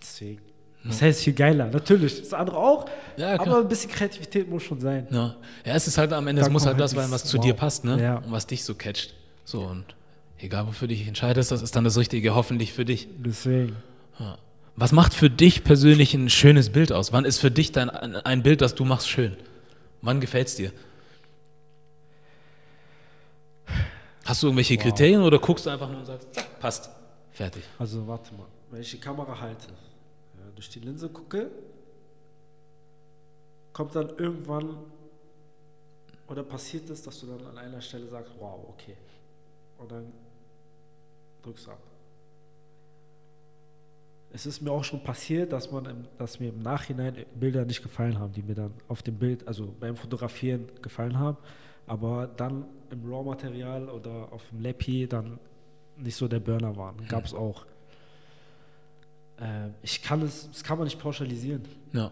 [0.00, 0.49] deswegen.
[0.82, 2.20] Das heißt viel geiler, natürlich.
[2.20, 5.06] Das andere auch, ja, aber ein bisschen Kreativität muss schon sein.
[5.10, 7.36] Ja, ja es ist halt am Ende, es muss halt, halt das sein, was zu
[7.36, 7.44] wow.
[7.44, 8.02] dir passt, ne?
[8.02, 8.16] Ja.
[8.16, 9.14] Und was dich so catcht.
[9.44, 9.84] So und
[10.38, 13.08] egal wofür du dich entscheidest, das ist dann das Richtige, hoffentlich für dich.
[13.18, 13.76] Deswegen.
[14.18, 14.38] Ja.
[14.76, 17.12] Was macht für dich persönlich ein schönes Bild aus?
[17.12, 19.36] Wann ist für dich dein, ein Bild, das du machst, schön?
[20.00, 20.72] Wann gefällt es dir?
[24.24, 24.82] Hast du irgendwelche wow.
[24.84, 26.88] Kriterien oder guckst du einfach nur und sagst, zack, passt,
[27.32, 27.64] fertig?
[27.78, 29.89] Also warte mal, wenn ich die Kamera halte, ja,
[30.60, 31.50] durch die Linse gucke,
[33.72, 34.76] kommt dann irgendwann
[36.28, 38.94] oder passiert es, dass du dann an einer Stelle sagst, wow, okay.
[39.78, 40.12] Und dann
[41.40, 41.82] drückst du ab.
[44.32, 47.82] Es ist mir auch schon passiert, dass, man im, dass mir im Nachhinein Bilder nicht
[47.82, 51.38] gefallen haben, die mir dann auf dem Bild, also beim Fotografieren gefallen haben,
[51.86, 55.40] aber dann im Raw-Material oder auf dem Leppi dann
[55.96, 56.98] nicht so der Burner waren.
[57.08, 57.64] Gab es auch.
[59.40, 61.62] Äh, ich kann es, das kann man nicht pauschalisieren.
[61.92, 62.10] Ja.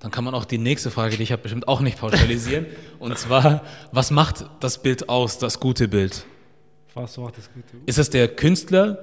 [0.00, 2.66] Dann kann man auch die nächste Frage, die ich habe, bestimmt auch nicht pauschalisieren.
[2.98, 3.62] und zwar,
[3.92, 6.26] was macht das Bild aus, das gute Bild?
[6.94, 7.88] Was macht das gute Bild?
[7.88, 8.98] Ist es der Künstler,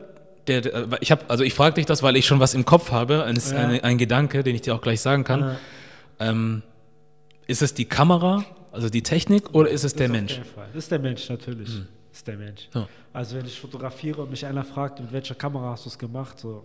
[0.47, 2.91] der, der ich habe, also ich frage dich das, weil ich schon was im Kopf
[2.91, 3.57] habe, ein, ja.
[3.57, 5.39] ein, ein Gedanke, den ich dir auch gleich sagen kann.
[5.39, 5.59] Ja.
[6.19, 6.61] Ähm,
[7.47, 10.41] ist es die Kamera, also die Technik, oder ist es das der Mensch?
[10.55, 11.69] Das ist der Mensch natürlich.
[11.69, 11.87] Hm.
[12.11, 12.69] Ist der Mensch.
[12.73, 12.87] Ja.
[13.11, 16.39] Also wenn ich fotografiere und mich einer fragt, mit welcher Kamera hast du es gemacht,
[16.39, 16.63] so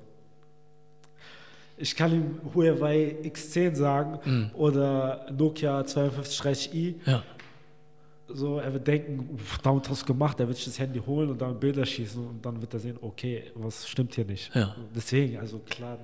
[1.78, 4.50] ich kann ihm Huawei X10 sagen mhm.
[4.54, 6.94] oder Nokia 5230i.
[7.06, 7.22] Ja.
[8.30, 11.40] So, er wird denken, damit hast du gemacht, er wird sich das Handy holen und
[11.40, 14.54] dann Bilder schießen und dann wird er sehen, okay, was stimmt hier nicht.
[14.54, 14.76] Ja.
[14.94, 15.98] Deswegen, also klar,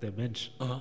[0.00, 0.52] der Mensch.
[0.58, 0.80] Aha.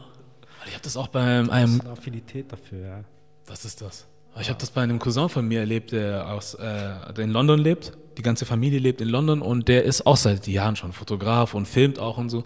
[0.66, 1.48] Ich habe das auch bei einem.
[1.48, 3.04] Das ist eine Affinität dafür, ja.
[3.46, 4.08] Das ist das.
[4.40, 7.60] Ich habe das bei einem Cousin von mir erlebt, der, aus, äh, der in London
[7.60, 7.98] lebt.
[8.18, 11.68] Die ganze Familie lebt in London und der ist auch seit Jahren schon Fotograf und
[11.68, 12.44] filmt auch und so.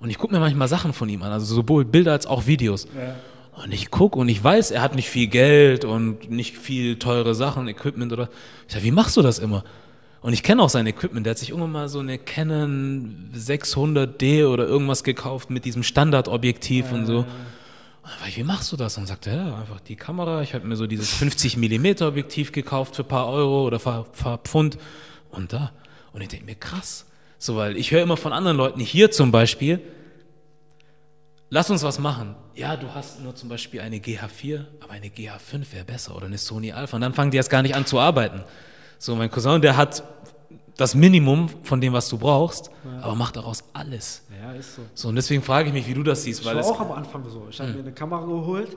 [0.00, 2.86] Und ich gucke mir manchmal Sachen von ihm an, also sowohl Bilder als auch Videos.
[2.96, 3.16] Ja.
[3.62, 7.34] Und ich gucke und ich weiß, er hat nicht viel Geld und nicht viel teure
[7.34, 8.28] Sachen, Equipment oder.
[8.66, 9.64] Ich sage, wie machst du das immer?
[10.20, 11.26] Und ich kenne auch sein Equipment.
[11.26, 16.86] Der hat sich irgendwann mal so eine Canon 600D oder irgendwas gekauft mit diesem Standardobjektiv
[16.90, 16.96] ja.
[16.96, 17.18] und so.
[17.18, 17.26] Und
[18.20, 18.98] dann ich, wie machst du das?
[18.98, 20.42] Und sagte, ja, einfach die Kamera.
[20.42, 24.04] Ich habe mir so dieses 50 mm Objektiv gekauft für ein paar Euro oder ein
[24.12, 24.78] paar Pfund.
[25.30, 25.72] Und da.
[26.12, 27.06] Und ich denke mir, krass.
[27.44, 29.78] So, weil ich höre immer von anderen Leuten, hier zum Beispiel,
[31.50, 32.36] lass uns was machen.
[32.54, 36.38] Ja, du hast nur zum Beispiel eine GH4, aber eine GH5 wäre besser oder eine
[36.38, 36.96] Sony Alpha.
[36.96, 38.42] Und dann fangen die erst gar nicht an zu arbeiten.
[38.96, 40.02] So, mein Cousin, der hat
[40.78, 43.02] das Minimum von dem, was du brauchst, ja.
[43.02, 44.22] aber macht daraus alles.
[44.40, 44.82] Ja, ist so.
[44.94, 46.40] So, und deswegen frage ich mich, wie du das siehst.
[46.40, 47.48] Ich weil war auch am Anfang so.
[47.50, 47.76] Ich habe hm.
[47.76, 48.74] mir eine Kamera geholt,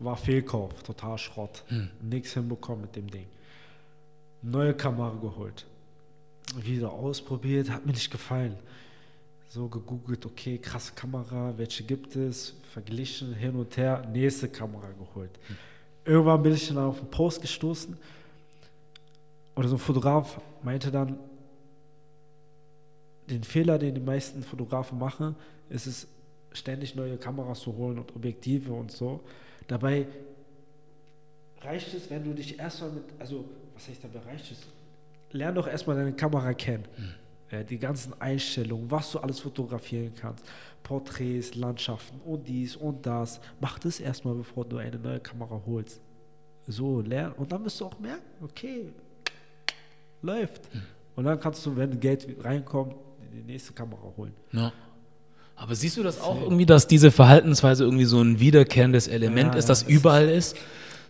[0.00, 1.62] war Fehlkauf, total Schrott.
[1.68, 1.88] Hm.
[2.02, 3.28] Nichts hinbekommen mit dem Ding.
[4.42, 5.66] Neue Kamera geholt
[6.56, 8.56] wieder ausprobiert, hat mir nicht gefallen.
[9.48, 15.30] So gegoogelt, okay, krasse Kamera, welche gibt es, verglichen, hin und her, nächste Kamera geholt.
[15.48, 15.56] Mhm.
[16.04, 17.96] Irgendwann bin ich dann auf einen Post gestoßen
[19.56, 21.18] oder so ein Fotograf meinte dann,
[23.28, 25.36] den Fehler, den die meisten Fotografen machen,
[25.68, 26.08] ist es,
[26.52, 29.20] ständig neue Kameras zu holen und Objektive und so.
[29.68, 30.06] Dabei
[31.60, 33.44] reicht es, wenn du dich erstmal mit, also
[33.74, 34.66] was heißt dabei reicht es?
[35.32, 36.84] Lern doch erstmal deine Kamera kennen.
[36.96, 37.14] Mhm.
[37.50, 40.44] Ja, die ganzen Einstellungen, was du alles fotografieren kannst.
[40.82, 43.40] Porträts, Landschaften und dies und das.
[43.60, 46.00] Mach das erstmal, bevor du eine neue Kamera holst.
[46.66, 47.32] So, lern.
[47.32, 48.92] Und dann wirst du auch merken, okay,
[50.22, 50.72] läuft.
[50.72, 50.82] Mhm.
[51.16, 52.94] Und dann kannst du, wenn Geld reinkommt,
[53.32, 54.34] die nächste Kamera holen.
[54.52, 54.72] Ja.
[55.56, 59.58] Aber siehst du das auch irgendwie, dass diese Verhaltensweise irgendwie so ein wiederkehrendes Element ja,
[59.58, 60.56] ist, das überall ist?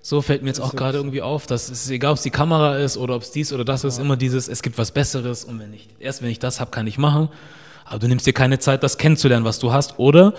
[0.03, 2.79] So fällt mir jetzt auch gerade irgendwie auf, dass es egal, ob es die Kamera
[2.79, 5.59] ist oder ob es dies oder das ist, immer dieses, es gibt was Besseres und
[5.59, 7.29] wenn ich, erst wenn ich das habe, kann ich machen.
[7.85, 9.99] Aber du nimmst dir keine Zeit, das kennenzulernen, was du hast.
[9.99, 10.35] Oder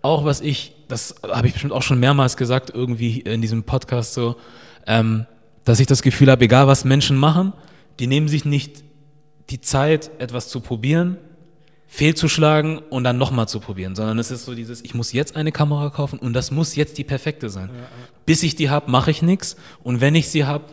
[0.00, 4.14] auch was ich, das habe ich bestimmt auch schon mehrmals gesagt, irgendwie in diesem Podcast
[4.14, 4.36] so,
[4.86, 5.26] ähm,
[5.64, 7.52] dass ich das Gefühl habe, egal was Menschen machen,
[7.98, 8.84] die nehmen sich nicht
[9.50, 11.18] die Zeit, etwas zu probieren,
[11.86, 15.52] fehlzuschlagen und dann nochmal zu probieren, sondern es ist so dieses, ich muss jetzt eine
[15.52, 17.70] Kamera kaufen und das muss jetzt die perfekte sein.
[18.26, 20.64] Bis ich die habe, mache ich nichts und wenn ich sie habe,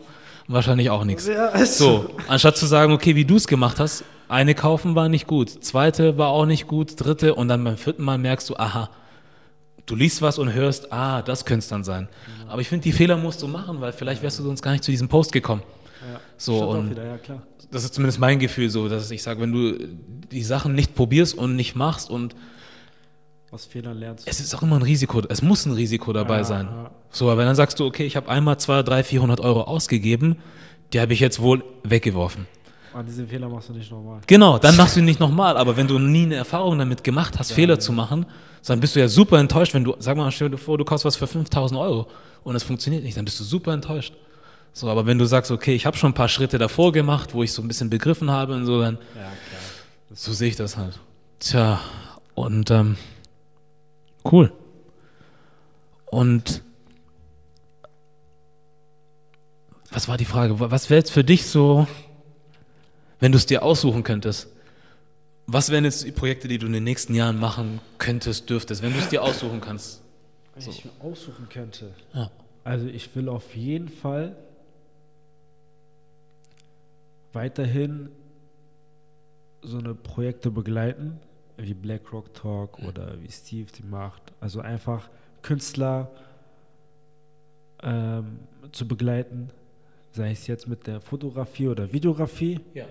[0.48, 1.26] wahrscheinlich auch nichts.
[1.26, 5.26] Ja, So, anstatt zu sagen, okay, wie du es gemacht hast, eine kaufen war nicht
[5.26, 8.88] gut, zweite war auch nicht gut, dritte und dann beim vierten Mal merkst du, aha,
[9.86, 12.08] du liest was und hörst, ah, das könnte es dann sein.
[12.48, 14.84] Aber ich finde, die Fehler musst du machen, weil vielleicht wärst du sonst gar nicht
[14.84, 15.62] zu diesem Post gekommen.
[16.12, 17.42] Ja, So, und- wieder, ja klar.
[17.70, 19.78] Das ist zumindest mein Gefühl so, dass ich sage, wenn du
[20.30, 22.34] die Sachen nicht probierst und nicht machst und
[23.52, 24.30] Aus Fehlern lernst du.
[24.30, 26.66] es ist auch immer ein Risiko, es muss ein Risiko dabei Ja, sein.
[26.66, 26.90] ja.
[27.10, 30.38] So, aber dann sagst du, okay, ich habe einmal 200, 300, 400 Euro ausgegeben,
[30.92, 32.46] die habe ich jetzt wohl weggeworfen.
[32.94, 34.20] An diesen Fehler machst du nicht normal.
[34.26, 35.56] Genau, dann machst du ihn nicht nochmal.
[35.56, 38.26] Aber wenn du nie eine Erfahrung damit gemacht hast, Fehler zu machen,
[38.66, 41.04] dann bist du ja super enttäuscht, wenn du, sag mal, stell dir vor, du kaufst
[41.06, 42.06] was für 5000 Euro
[42.44, 44.14] und es funktioniert nicht, dann bist du super enttäuscht.
[44.74, 47.42] So, aber wenn du sagst, okay, ich habe schon ein paar Schritte davor gemacht, wo
[47.42, 49.30] ich so ein bisschen begriffen habe und so, dann Ja, klar.
[50.14, 50.98] so sehe ich das halt.
[51.40, 51.80] Tja,
[52.34, 52.96] und ähm,
[54.30, 54.52] cool.
[56.06, 56.62] Und
[59.90, 60.58] was war die Frage?
[60.58, 61.86] Was wäre jetzt für dich so,
[63.20, 64.48] wenn du es dir aussuchen könntest?
[65.46, 68.92] Was wären jetzt die Projekte, die du in den nächsten Jahren machen könntest, dürftest, wenn
[68.92, 70.02] du es dir aussuchen kannst?
[70.54, 71.92] Wenn ich mir aussuchen könnte.
[72.14, 72.30] Ja.
[72.64, 74.36] Also ich will auf jeden Fall
[77.32, 78.10] weiterhin
[79.62, 81.20] so eine Projekte begleiten,
[81.56, 84.32] wie BlackRock Talk oder wie Steve die macht.
[84.40, 85.08] Also einfach
[85.42, 86.10] Künstler
[87.82, 88.40] ähm,
[88.70, 89.50] zu begleiten,
[90.12, 92.60] sei es jetzt mit der Fotografie oder Videografie.
[92.74, 92.86] Ja.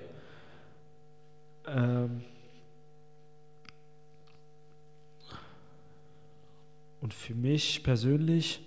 [1.68, 2.24] Ähm,
[7.01, 8.62] und für mich persönlich,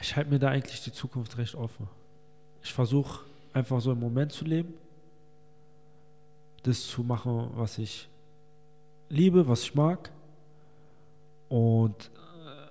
[0.00, 1.88] ich halte mir da eigentlich die Zukunft recht offen.
[2.62, 4.74] Ich versuche einfach so im Moment zu leben,
[6.66, 8.08] das zu machen, was ich
[9.08, 10.10] liebe, was ich mag
[11.48, 12.68] und äh,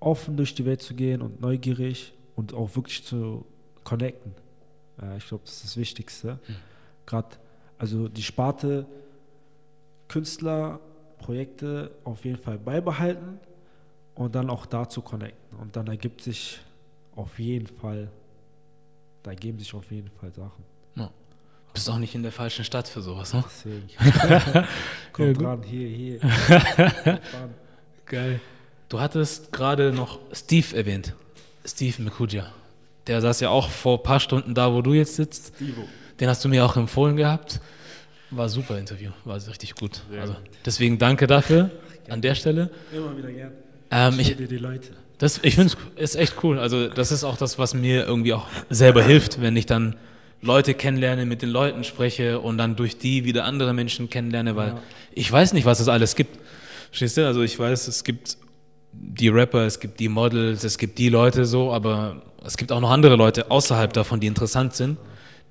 [0.00, 3.44] offen durch die Welt zu gehen und neugierig und auch wirklich zu
[3.84, 4.34] connecten.
[5.00, 6.38] Ja, ich glaube, das ist das Wichtigste.
[7.06, 7.36] Gerade,
[7.78, 8.86] also die Sparte
[10.08, 10.80] Künstler,
[11.18, 13.38] Projekte auf jeden Fall beibehalten
[14.14, 15.58] und dann auch dazu connecten.
[15.58, 16.60] Und dann ergibt sich
[17.14, 18.10] auf jeden Fall,
[19.22, 20.64] da ergeben sich auf jeden Fall Sachen.
[21.72, 23.44] Bist auch nicht in der falschen Stadt für sowas, ne?
[23.46, 23.88] Deswegen.
[25.10, 25.46] Ja, Kommt gut.
[25.46, 26.20] dran, hier, hier.
[28.06, 28.40] Geil.
[28.88, 31.14] Du hattest gerade noch Steve erwähnt.
[31.64, 32.52] Steve Mikuja.
[33.06, 35.54] Der saß ja auch vor ein paar Stunden da, wo du jetzt sitzt.
[35.56, 35.84] Stevo.
[36.18, 37.60] Den hast du mir auch empfohlen gehabt.
[38.30, 40.02] War ein super Interview, war richtig gut.
[40.10, 41.70] Sehr Also, deswegen danke dafür
[42.08, 42.70] an der Stelle.
[42.92, 43.52] Immer wieder gern.
[43.90, 44.90] Ähm, ich die Leute.
[45.18, 46.58] das, ich finde es ist echt cool.
[46.58, 49.96] Also das ist auch das, was mir irgendwie auch selber hilft, wenn ich dann
[50.42, 54.68] Leute kennenlerne, mit den Leuten spreche und dann durch die wieder andere Menschen kennenlerne, weil
[54.68, 54.82] Ja.
[55.12, 56.38] ich weiß nicht, was es alles gibt.
[56.88, 57.26] Verstehst du?
[57.26, 58.36] Also ich weiß, es gibt
[58.92, 62.80] die Rapper, es gibt die Models, es gibt die Leute so, aber es gibt auch
[62.80, 64.98] noch andere Leute außerhalb davon, die interessant sind,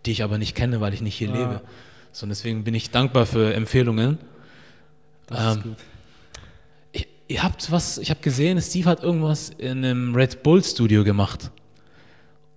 [0.05, 1.33] die ich aber nicht kenne, weil ich nicht hier Ja.
[1.35, 1.61] lebe.
[2.11, 4.17] So, und deswegen bin ich dankbar für Empfehlungen.
[5.27, 5.75] Das Ähm, ist gut.
[6.93, 11.03] Ihr, ihr habt was, ich habe gesehen, Steve hat irgendwas in einem Red Bull Studio
[11.03, 11.51] gemacht.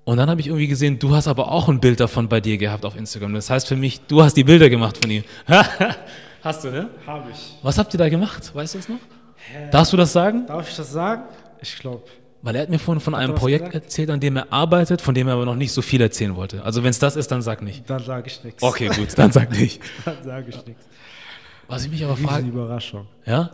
[0.05, 2.59] Und dann habe ich irgendwie gesehen, du hast aber auch ein Bild davon bei dir
[2.59, 3.34] gehabt auf Instagram.
[3.34, 5.22] Das heißt für mich, du hast die Bilder gemacht von ihm.
[6.42, 6.90] hast du, ne?
[7.07, 7.55] Habe ich.
[7.62, 8.53] Was habt ihr da gemacht?
[8.55, 8.98] Weißt du es noch?
[9.70, 10.46] Darfst du das sagen?
[10.46, 11.22] Darf ich das sagen?
[11.61, 12.03] Ich glaube.
[12.42, 13.84] Weil er hat mir vorhin von einem Projekt gesagt?
[13.84, 16.64] erzählt, an dem er arbeitet, von dem er aber noch nicht so viel erzählen wollte.
[16.64, 17.88] Also wenn es das ist, dann sag nicht.
[17.88, 18.61] Dann sage ich nichts.
[18.61, 19.80] Okay, gut, dann sag nicht.
[20.05, 20.84] Dann sage ich nichts.
[21.68, 23.07] Was ich mich aber frage, Überraschung.
[23.24, 23.50] Ja?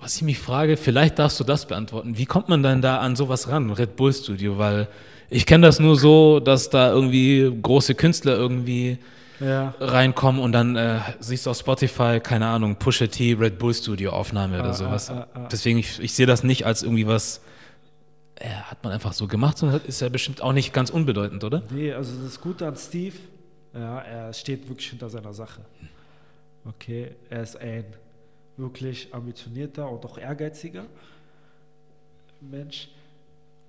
[0.00, 2.18] Was ich mich frage, vielleicht darfst du das beantworten.
[2.18, 4.58] Wie kommt man dann da an sowas ran, Red Bull Studio?
[4.58, 4.88] Weil
[5.32, 8.98] ich kenne das nur so, dass da irgendwie große Künstler irgendwie
[9.40, 9.74] Ja.
[9.80, 14.12] reinkommen und dann äh, siehst du auf Spotify, keine Ahnung, Pusha T, Red Bull Studio
[14.12, 15.10] Aufnahme oder Ah, sowas.
[15.10, 15.48] ah, ah, ah.
[15.50, 17.40] Deswegen, ich, ich sehe das nicht als irgendwie was,
[18.36, 21.62] äh, hat man einfach so gemacht, sondern ist ja bestimmt auch nicht ganz unbedeutend, oder?
[21.70, 23.16] Nee, also das Gute an Steve,
[23.74, 25.62] ja, er steht wirklich hinter seiner Sache.
[26.64, 27.84] Okay, er ist ein
[28.56, 30.84] wirklich ambitionierter und auch ehrgeiziger
[32.40, 32.88] Mensch.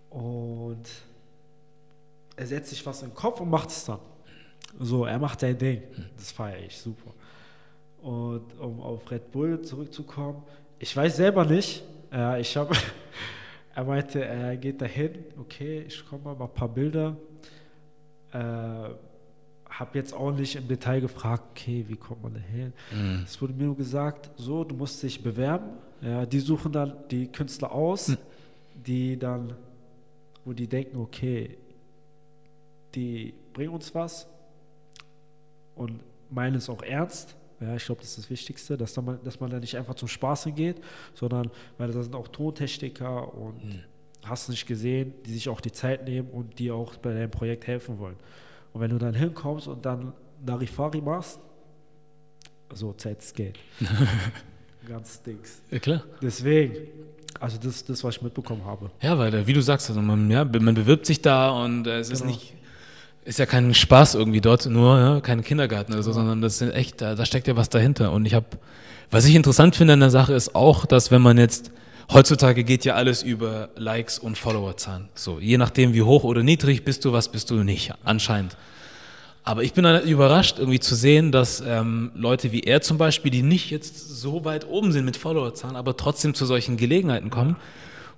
[0.10, 0.84] Und
[2.36, 4.00] er setzt sich was in den Kopf und macht es dann.
[4.80, 5.84] So, er macht sein Ding.
[6.18, 7.12] Das feiere ich super.
[8.02, 10.44] Und um auf Red Bull zurückzukommen,
[10.80, 12.76] ich weiß selber nicht, Ja, ich habe,
[13.76, 17.16] er meinte, er geht dahin, okay, ich komme mal, mal ein paar Bilder.
[18.32, 22.74] Äh, habe jetzt auch nicht im Detail gefragt, okay, wie kommt man da hin?
[22.92, 23.24] Mhm.
[23.26, 25.72] Es wurde mir nur gesagt, so, du musst dich bewerben.
[26.02, 28.16] Ja, die suchen dann die Künstler aus,
[28.76, 29.54] die dann,
[30.46, 31.58] wo die denken, okay,
[32.96, 34.28] die bringen uns was
[35.76, 37.36] und meinen es auch ernst.
[37.60, 40.08] Ja, ich glaube, das ist das Wichtigste, dass, man, dass man da nicht einfach zum
[40.08, 40.82] Spaß hingeht,
[41.14, 43.84] sondern, weil da sind auch Tontechniker und
[44.26, 47.68] hast nicht gesehen, die sich auch die Zeit nehmen und die auch bei deinem Projekt
[47.68, 48.16] helfen wollen.
[48.74, 50.14] Und wenn du dann hinkommst und dann
[50.46, 51.40] Larifari machst,
[52.74, 53.60] so Zeit ist Geld.
[54.88, 55.62] Ganz Dings.
[55.72, 56.04] Ja, klar.
[56.22, 56.76] Deswegen,
[57.40, 58.92] also das ist das, was ich mitbekommen habe.
[59.02, 62.00] Ja, weil, äh, wie du sagst, also man, ja, man bewirbt sich da und äh,
[62.00, 62.34] es ist Genau.
[62.34, 62.54] nicht,
[63.26, 66.72] ist ja kein Spaß irgendwie dort, nur ja, kein Kindergarten oder so, sondern das sind
[66.72, 68.12] echt, da, da steckt ja was dahinter.
[68.12, 68.46] Und ich habe,
[69.12, 71.72] was ich interessant finde an der Sache ist auch, dass wenn man jetzt,
[72.12, 75.10] heutzutage geht ja alles über Likes und Followerzahlen.
[75.16, 78.58] So, je nachdem wie hoch oder niedrig bist du, was bist du nicht, anscheinend.
[79.46, 83.30] Aber ich bin dann überrascht, irgendwie zu sehen, dass ähm, Leute wie er zum Beispiel,
[83.30, 87.58] die nicht jetzt so weit oben sind mit Followerzahlen, aber trotzdem zu solchen Gelegenheiten kommen,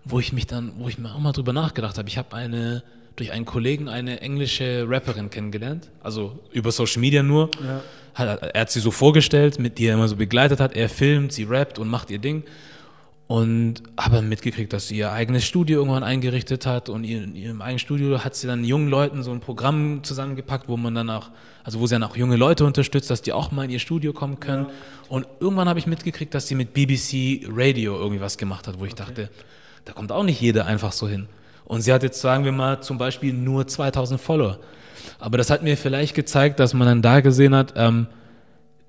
[0.03, 2.07] wo ich mich dann, wo ich mir auch mal drüber nachgedacht habe.
[2.07, 2.83] Ich habe eine
[3.15, 7.49] durch einen Kollegen eine englische Rapperin kennengelernt, also über Social Media nur.
[7.63, 7.81] Ja.
[8.13, 10.75] Hat, er hat sie so vorgestellt, mit die er immer so begleitet hat.
[10.75, 12.43] Er filmt, sie rappt und macht ihr Ding.
[13.27, 17.79] Und habe mitgekriegt, dass sie ihr eigenes Studio irgendwann eingerichtet hat und in ihrem eigenen
[17.79, 21.31] Studio hat sie dann jungen Leuten so ein Programm zusammengepackt, wo man dann auch,
[21.63, 24.13] also wo sie dann auch junge Leute unterstützt, dass die auch mal in ihr Studio
[24.13, 24.67] kommen können.
[25.09, 28.85] Und irgendwann habe ich mitgekriegt, dass sie mit BBC Radio irgendwie was gemacht hat, wo
[28.85, 29.31] ich dachte,
[29.85, 31.27] da kommt auch nicht jeder einfach so hin.
[31.65, 34.59] Und sie hat jetzt, sagen wir mal, zum Beispiel nur 2000 Follower.
[35.19, 38.07] Aber das hat mir vielleicht gezeigt, dass man dann da gesehen hat, ähm,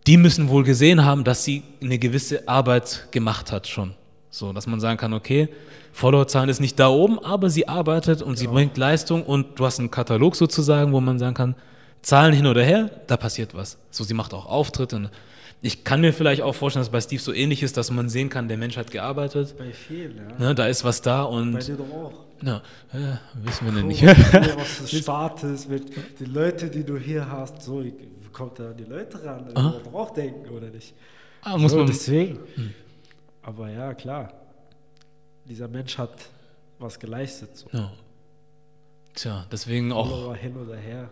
[0.07, 3.95] die müssen wohl gesehen haben, dass sie eine gewisse Arbeit gemacht hat schon.
[4.31, 5.49] So, dass man sagen kann, okay,
[5.93, 9.79] Followerzahlen ist nicht da oben, aber sie arbeitet und sie bringt Leistung und du hast
[9.79, 11.55] einen Katalog sozusagen, wo man sagen kann,
[12.03, 13.79] Zahlen hin oder her, da passiert was.
[13.91, 15.11] So, sie macht auch Auftritte.
[15.63, 18.29] Ich kann mir vielleicht auch vorstellen, dass bei Steve so ähnlich ist, dass man sehen
[18.29, 20.39] kann, der Mensch hat gearbeitet, Bei vielen, ja.
[20.39, 22.26] ne, da ist was da Bei und dir doch auch.
[22.43, 22.63] Ja,
[22.93, 24.07] ja, wissen wir denn nicht.
[24.07, 27.85] Aus des Staates, mit den Leuten, die du hier hast, so,
[28.33, 29.53] kommt da die Leute ran?
[29.55, 30.95] Man braucht denken, oder nicht?
[31.43, 32.39] ah, muss so, man, deswegen.
[33.43, 34.33] Aber ja, klar.
[35.45, 36.29] Dieser Mensch hat
[36.79, 37.57] was geleistet.
[37.57, 37.69] So.
[37.73, 37.93] ja.
[39.15, 41.09] Tja, deswegen auch, Follower hin oder her.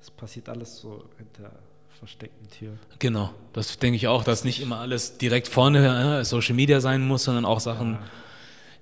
[0.00, 1.50] Es passiert alles so hinter
[1.98, 2.78] versteckten Türen.
[2.98, 7.06] genau, das denke ich auch, dass nicht immer alles direkt vorne äh, Social Media sein
[7.06, 7.98] muss, sondern auch Sachen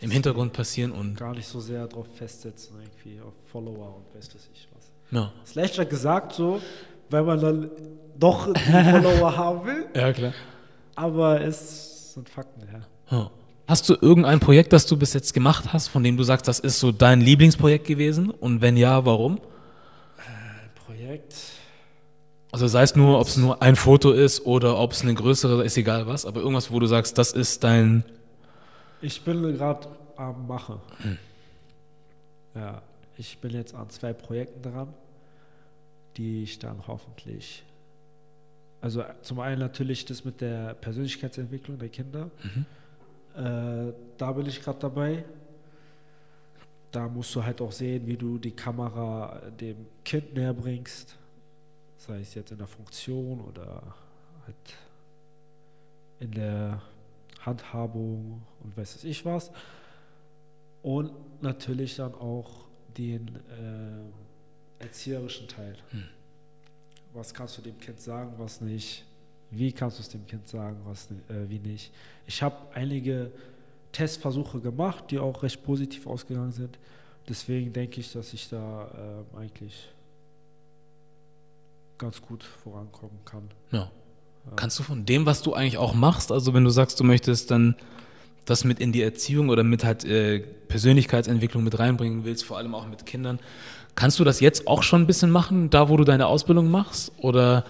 [0.02, 4.28] im Hintergrund passieren und Gar nicht so sehr darauf festsetzen, irgendwie auf Follower und weiß
[4.30, 4.90] das ich was.
[5.10, 5.32] ja.
[5.44, 6.60] Ist leichter gesagt so,
[7.10, 7.70] weil man dann
[8.18, 10.32] doch die Follower haben will, Ja, klar.
[10.96, 13.16] aber es sind Fakten, ja.
[13.16, 13.30] Ja.
[13.68, 16.58] Hast du irgendein Projekt, das du bis jetzt gemacht hast, von dem du sagst, das
[16.58, 18.28] ist so dein Lieblingsprojekt gewesen?
[18.30, 19.38] Und wenn ja, warum?
[20.18, 21.34] Ein Projekt.
[22.50, 25.64] Also sei es nur, ob es nur ein Foto ist oder ob es eine größere,
[25.64, 28.04] ist egal was, aber irgendwas, wo du sagst, das ist dein.
[29.02, 30.80] Ich bin gerade am Machen.
[32.54, 32.82] Ja,
[33.18, 34.94] ich bin jetzt an zwei Projekten dran,
[36.16, 37.64] die ich dann hoffentlich.
[38.80, 42.30] Also zum einen natürlich das mit der Persönlichkeitsentwicklung der Kinder.
[43.34, 45.24] Äh, da bin ich gerade dabei.
[46.92, 51.16] Da musst du halt auch sehen, wie du die Kamera dem Kind näher bringst.
[51.96, 53.94] Sei es jetzt in der Funktion oder
[54.46, 54.76] halt
[56.20, 56.82] in der
[57.40, 59.50] Handhabung und weiß es ich was.
[60.82, 65.76] Und natürlich dann auch den äh, erzieherischen Teil.
[67.14, 69.04] Was kannst du dem Kind sagen, was nicht?
[69.50, 71.92] Wie kannst du es dem Kind sagen, was äh, wie nicht?
[72.26, 73.30] Ich habe einige
[73.92, 76.78] Testversuche gemacht, die auch recht positiv ausgegangen sind.
[77.28, 79.88] Deswegen denke ich, dass ich da ähm, eigentlich
[81.98, 83.48] ganz gut vorankommen kann.
[83.70, 83.90] Ja.
[84.56, 87.52] Kannst du von dem, was du eigentlich auch machst, also wenn du sagst, du möchtest
[87.52, 87.76] dann
[88.44, 92.74] das mit in die Erziehung oder mit halt äh, Persönlichkeitsentwicklung mit reinbringen willst, vor allem
[92.74, 93.38] auch mit Kindern,
[93.94, 97.12] kannst du das jetzt auch schon ein bisschen machen, da wo du deine Ausbildung machst?
[97.18, 97.64] Oder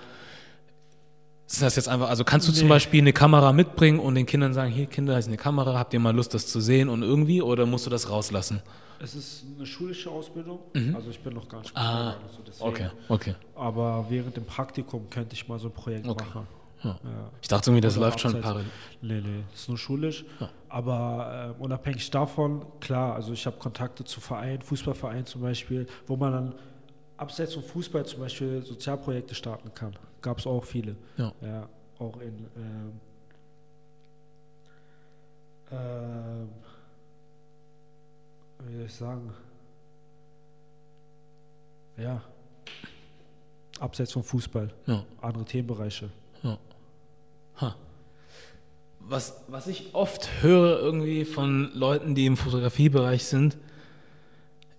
[1.49, 2.69] ist das jetzt einfach, also kannst du zum Nee.
[2.71, 6.01] Beispiel eine Kamera mitbringen und den Kindern sagen, hier Kinder, ist eine Kamera, habt ihr
[6.01, 8.63] mal Lust, das zu sehen und irgendwie, oder musst du das rauslassen?
[9.05, 10.61] Es ist eine schulische Ausbildung,
[10.95, 12.69] also ich bin noch gar nicht Ah, gegangen, so deswegen.
[12.71, 13.35] Okay, okay.
[13.57, 16.25] Aber während dem Praktikum könnte ich mal so ein Projekt Okay.
[16.25, 16.47] machen.
[16.85, 16.91] Ja.
[16.91, 17.31] Ja.
[17.41, 18.67] Ich dachte irgendwie, das Oder läuft schon parallel.
[19.01, 20.25] Nee, nee, ist nur schulisch.
[20.69, 26.17] Aber äh, unabhängig davon, klar, also ich habe Kontakte zu Vereinen, Fußballvereinen zum Beispiel, wo
[26.17, 26.55] man dann
[27.17, 29.97] abseits vom Fußball zum Beispiel Sozialprojekte starten kann.
[30.21, 30.97] Gab es auch viele.
[31.17, 31.33] Ja.
[31.41, 31.69] Ja,
[31.99, 33.01] auch in ähm,
[35.71, 36.49] ähm,
[38.67, 39.35] wie soll ich sagen?
[41.97, 42.23] Ja.
[43.81, 44.73] Abseits vom Fußball.
[44.87, 45.05] Ja.
[45.21, 46.11] Andere Themenbereiche.
[49.05, 53.59] Was, was ich oft höre irgendwie von Leuten, die im Fotografiebereich sind,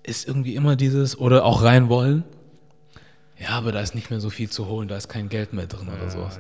[0.02, 2.24] ist irgendwie immer dieses, oder auch rein wollen,
[3.40, 5.68] ja, aber da ist nicht mehr so viel zu holen, da ist kein Geld mehr
[5.68, 6.40] drin oder sowas.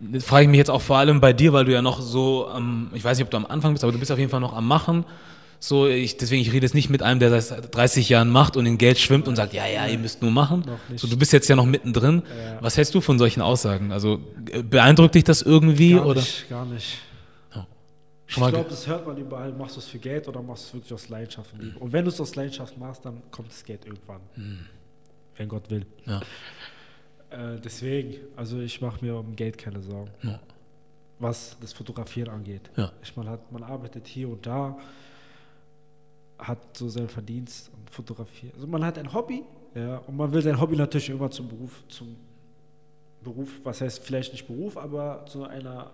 [0.00, 2.48] Das frage ich mich jetzt auch vor allem bei dir, weil du ja noch so
[2.48, 4.40] am, ich weiß nicht, ob du am Anfang bist, aber du bist auf jeden Fall
[4.40, 5.04] noch am Machen.
[5.66, 8.58] So, ich, deswegen, ich rede jetzt nicht mit einem, der das seit 30 Jahren macht
[8.58, 10.62] und in Geld schwimmt und sagt, ja, ja, ihr müsst nur machen.
[10.94, 12.22] So, du bist jetzt ja noch mittendrin.
[12.38, 12.58] Ja.
[12.60, 13.90] Was hältst du von solchen Aussagen?
[13.90, 15.94] Also, äh, beeindruckt dich das irgendwie?
[15.94, 16.20] Gar oder?
[16.20, 16.98] nicht, gar nicht.
[18.26, 19.52] Schon mal ich glaube, das hört man überall.
[19.52, 21.78] Machst du es für Geld oder machst du es wirklich aus Leidenschaft und Liebe?
[21.78, 24.20] Und wenn du es aus Leidenschaft machst, dann kommt das Geld irgendwann.
[25.36, 25.86] Wenn Gott will.
[26.04, 26.20] Ja.
[27.30, 30.10] Äh, deswegen, also ich mache mir um Geld keine Sorgen.
[30.22, 30.40] Ja.
[31.18, 32.70] Was das Fotografieren angeht.
[32.76, 32.92] Ja.
[33.02, 34.76] Ich meine, hat, man arbeitet hier und da,
[36.38, 38.54] hat so seinen Verdienst und fotografiert.
[38.54, 41.84] Also man hat ein Hobby, ja, und man will sein Hobby natürlich irgendwann zum Beruf,
[41.88, 42.16] zum
[43.22, 45.90] Beruf, was heißt vielleicht nicht Beruf, aber zu einer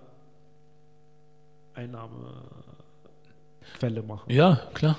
[1.75, 4.31] Einnahmequelle machen.
[4.31, 4.99] Ja, klar.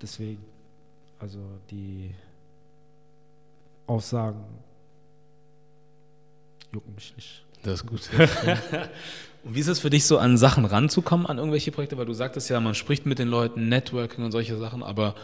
[0.00, 0.42] Deswegen,
[1.18, 1.38] also
[1.70, 2.14] die
[3.86, 4.44] Aussagen
[6.72, 7.44] jucken mich nicht.
[7.62, 8.08] Das ist gut.
[9.44, 11.98] und wie ist es für dich so, an Sachen ranzukommen, an irgendwelche Projekte?
[11.98, 15.14] Weil du sagtest ja, man spricht mit den Leuten, Networking und solche Sachen, aber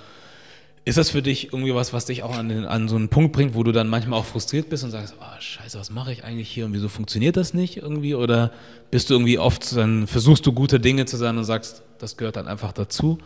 [0.84, 3.32] ist das für dich irgendwie was, was dich auch an, den, an so einen Punkt
[3.32, 6.24] bringt, wo du dann manchmal auch frustriert bist und sagst, oh, scheiße, was mache ich
[6.24, 8.14] eigentlich hier und wieso funktioniert das nicht irgendwie?
[8.14, 8.52] Oder
[8.90, 12.36] bist du irgendwie oft, dann versuchst du gute Dinge zu sein und sagst, das gehört
[12.36, 13.18] dann einfach dazu?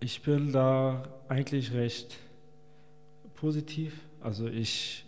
[0.00, 2.16] Ich bin da eigentlich recht
[3.34, 3.94] positiv.
[4.20, 5.04] Also ich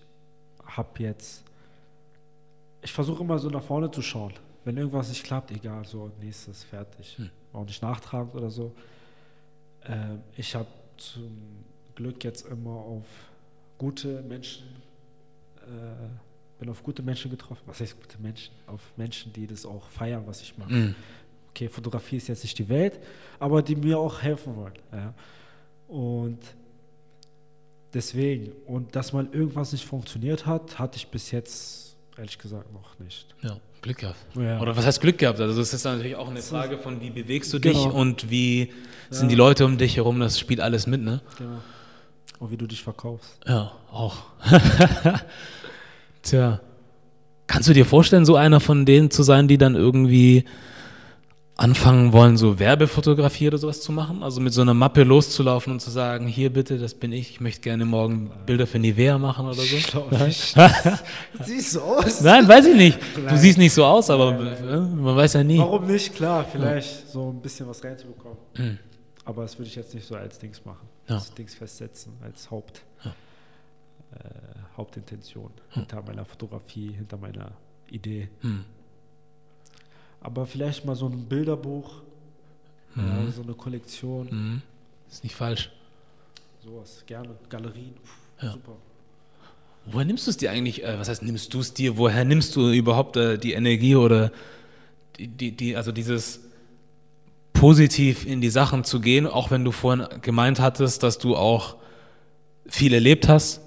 [0.66, 1.44] habe jetzt,
[2.82, 4.34] ich versuche immer so nach vorne zu schauen.
[4.64, 7.18] Wenn irgendwas nicht klappt, egal, so nächstes fertig.
[7.18, 7.30] Hm.
[7.52, 8.74] Auch nicht nachtragend oder so.
[9.84, 13.06] Ähm, ich habe zum Glück jetzt immer auf
[13.78, 14.64] gute Menschen,
[15.62, 17.62] äh, bin auf gute Menschen getroffen.
[17.66, 18.54] Was heißt gute Menschen?
[18.66, 20.94] Auf Menschen, die das auch feiern, was ich mache Mhm.
[21.50, 22.98] okay, Fotografie ist jetzt nicht die Welt,
[23.38, 24.74] aber die mir auch helfen wollen.
[24.92, 25.14] Ja.
[25.88, 26.38] Und
[27.92, 32.98] deswegen, und dass mal irgendwas nicht funktioniert hat, hatte ich bis jetzt ehrlich gesagt noch
[32.98, 33.26] nicht.
[33.42, 34.16] Ja, Glück gehabt.
[34.34, 34.60] Ja.
[34.60, 35.40] Oder was heißt Glück gehabt?
[35.40, 37.94] Also das ist natürlich auch eine Frage von, wie bewegst du dich Genau.
[37.94, 38.72] und wie
[39.10, 39.28] sind Ja.
[39.30, 41.20] die Leute um dich herum, das spielt alles mit, ne?
[41.38, 41.58] Genau.
[42.38, 43.38] Und wie du dich verkaufst.
[43.46, 44.16] Ja, auch.
[46.22, 46.60] Tja.
[47.46, 50.44] Kannst du dir vorstellen, so einer von denen zu sein, die dann irgendwie
[51.56, 54.22] anfangen wollen, so Werbefotografie oder sowas zu machen?
[54.24, 57.40] Also mit so einer Mappe loszulaufen und zu sagen, hier bitte, das bin ich, ich
[57.40, 59.76] möchte gerne morgen Bilder für Nivea machen oder so?
[59.90, 60.54] glaub nicht.
[61.44, 62.20] Siehst du aus?
[62.22, 62.98] Nein, weiß ich nicht.
[63.14, 63.38] Du Nein.
[63.38, 65.58] siehst nicht so aus, aber äh, man weiß ja nie.
[65.58, 66.14] Warum nicht?
[66.14, 68.36] Klar, vielleicht so ein bisschen was reinzubekommen.
[69.24, 70.88] Aber das würde ich jetzt nicht so als Dings machen.
[71.08, 71.16] Ja.
[71.16, 73.10] Als Dings festsetzen, als Haupt, Ja.
[74.12, 74.28] äh,
[74.76, 77.52] Hauptintention hinter meiner Fotografie, hinter meiner
[77.90, 78.28] Idee.
[78.40, 78.64] Hm.
[80.24, 82.02] Aber vielleicht mal so ein Bilderbuch,
[82.96, 84.62] ja, so eine Kollektion, Mhm.
[85.10, 85.70] Ist nicht falsch.
[86.64, 87.28] sowas, gerne.
[87.48, 88.52] Galerien, pff, Ja.
[88.52, 88.72] super.
[89.86, 92.56] Woher nimmst du es dir eigentlich, äh, was heißt nimmst du es dir, woher nimmst
[92.56, 94.32] du überhaupt äh, die Energie oder
[95.18, 96.40] die, die, die, also dieses
[97.52, 101.76] positiv in die Sachen zu gehen, auch wenn du vorhin gemeint hattest, dass du auch
[102.66, 103.60] viel erlebt hast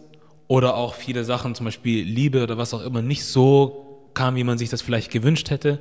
[0.48, 4.44] oder auch viele Sachen, zum Beispiel Liebe oder was auch immer, nicht so kam, wie
[4.44, 5.80] man sich das vielleicht gewünscht hätte,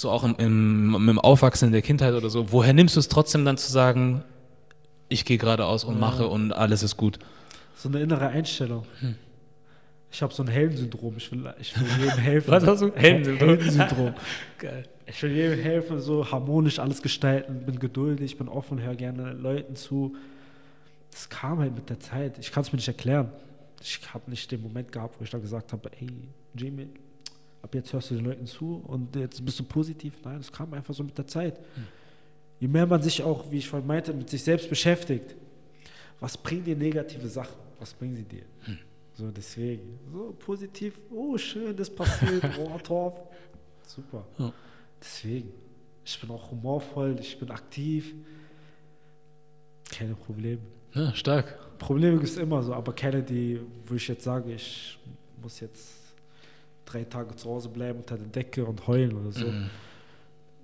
[0.00, 2.52] so auch im, im, im Aufwachsen in der Kindheit oder so.
[2.52, 4.24] Woher nimmst du es trotzdem dann zu sagen,
[5.08, 7.18] ich gehe geradeaus und mache und alles ist gut?
[7.76, 8.84] So eine innere Einstellung.
[9.00, 9.16] Hm.
[10.12, 11.14] Ich habe so ein Heldensyndrom.
[11.16, 12.50] Ich will, ich will jedem helfen.
[12.50, 12.92] Was hast du?
[12.94, 13.48] Heldensyndrom?
[13.48, 14.14] Heldensyndrom.
[14.58, 14.84] Geil.
[15.06, 19.76] Ich will jedem helfen, so harmonisch alles gestalten, bin geduldig, bin offen, höre gerne Leuten
[19.76, 20.16] zu.
[21.10, 22.38] Das kam halt mit der Zeit.
[22.38, 23.30] Ich kann es mir nicht erklären.
[23.82, 26.08] Ich habe nicht den Moment gehabt, wo ich dann gesagt habe, ey,
[26.54, 26.88] Jamie,
[27.62, 30.14] ab jetzt hörst du den Leuten zu und jetzt bist du positiv.
[30.24, 31.60] Nein, das kam einfach so mit der Zeit.
[32.58, 35.34] Je mehr man sich auch, wie ich vorhin meinte, mit sich selbst beschäftigt,
[36.20, 37.56] was bringen dir negative Sachen?
[37.78, 38.44] Was bringen sie dir?
[39.14, 43.22] So, deswegen, so positiv, oh, schön, das passiert, oh, Torf.
[43.86, 44.26] Super.
[44.38, 44.52] Ja.
[45.00, 45.52] Deswegen,
[46.04, 48.14] ich bin auch humorvoll, ich bin aktiv.
[49.90, 50.60] Keine Probleme.
[50.94, 51.78] Ja, stark.
[51.78, 54.98] Probleme gibt es immer so, aber keine, die, wo ich jetzt sage, ich
[55.42, 55.99] muss jetzt
[56.90, 59.46] drei Tage zu Hause bleiben unter der Decke und heulen oder so.
[59.46, 59.70] Mhm.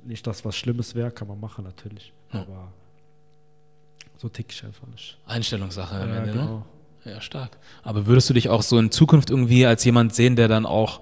[0.04, 2.12] Nicht, dass was Schlimmes wäre, kann man machen natürlich.
[2.32, 2.40] Ja.
[2.42, 2.72] Aber
[4.18, 5.18] so tick ich einfach nicht.
[5.26, 6.32] Einstellungssache am Ja, Ende, ne?
[6.32, 6.66] genau.
[7.04, 7.56] Ja, stark.
[7.82, 11.00] Aber würdest du dich auch so in Zukunft irgendwie als jemand sehen, der dann auch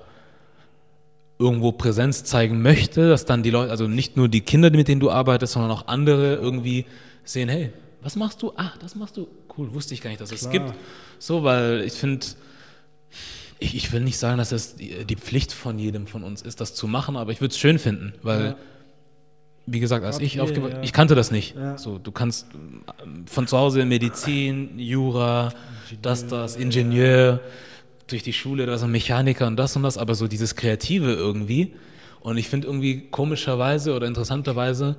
[1.38, 5.00] irgendwo Präsenz zeigen möchte, dass dann die Leute, also nicht nur die Kinder, mit denen
[5.00, 6.84] du arbeitest, sondern auch andere irgendwie
[7.24, 7.72] sehen, hey,
[8.02, 8.52] was machst du?
[8.56, 9.26] Ah, das machst du.
[9.56, 10.52] Cool, wusste ich gar nicht, dass es Klar.
[10.52, 10.74] gibt.
[11.18, 12.26] So, weil ich finde,
[13.64, 16.74] ich, ich will nicht sagen, dass es die, Pflicht von jedem von uns ist, das
[16.74, 18.56] zu machen, aber ich würde es schön finden, weil, Ja.
[19.66, 20.82] wie gesagt, als Grad ich aufgewachsen ja.
[20.82, 21.56] ich kannte das nicht.
[21.56, 21.78] Ja.
[21.78, 25.52] So, du kannst ähm, von zu Hause Medizin, Jura,
[26.02, 27.40] das, das, Ingenieur,
[28.06, 31.12] durch die Schule, da ist ein Mechaniker und das und das, aber so dieses Kreative
[31.12, 31.74] irgendwie.
[32.20, 34.96] Und ich finde irgendwie komischerweise oder interessanterweise,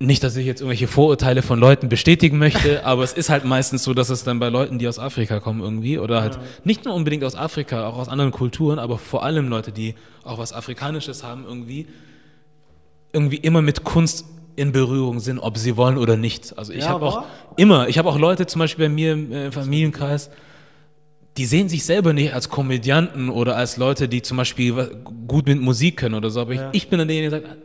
[0.00, 3.82] nicht, dass ich jetzt irgendwelche Vorurteile von Leuten bestätigen möchte, aber es ist halt meistens
[3.82, 6.94] so, dass es dann bei Leuten, die aus Afrika kommen irgendwie, oder halt nicht nur
[6.94, 11.24] unbedingt aus Afrika, auch aus anderen Kulturen, aber vor allem Leute, die auch was Afrikanisches
[11.24, 11.86] haben irgendwie,
[13.12, 14.24] irgendwie immer mit Kunst
[14.54, 16.56] in Berührung sind, ob sie wollen oder nicht.
[16.58, 17.24] Also ich Ja, habe auch
[17.56, 20.30] immer, ich habe auch Leute zum Beispiel bei mir im äh, Familienkreis,
[21.36, 24.74] die sehen sich selber nicht als Komödianten oder als Leute, die zum Beispiel
[25.28, 26.70] gut mit Musik können oder so, aber Ja.
[26.72, 27.62] ich, ich bin dann derjenige, der sagt,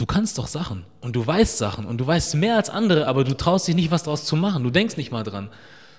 [0.00, 3.24] du kannst doch Sachen und du weißt Sachen und du weißt mehr als andere, aber
[3.24, 4.64] du traust dich nicht, was daraus zu machen.
[4.64, 5.50] Du denkst nicht mal dran.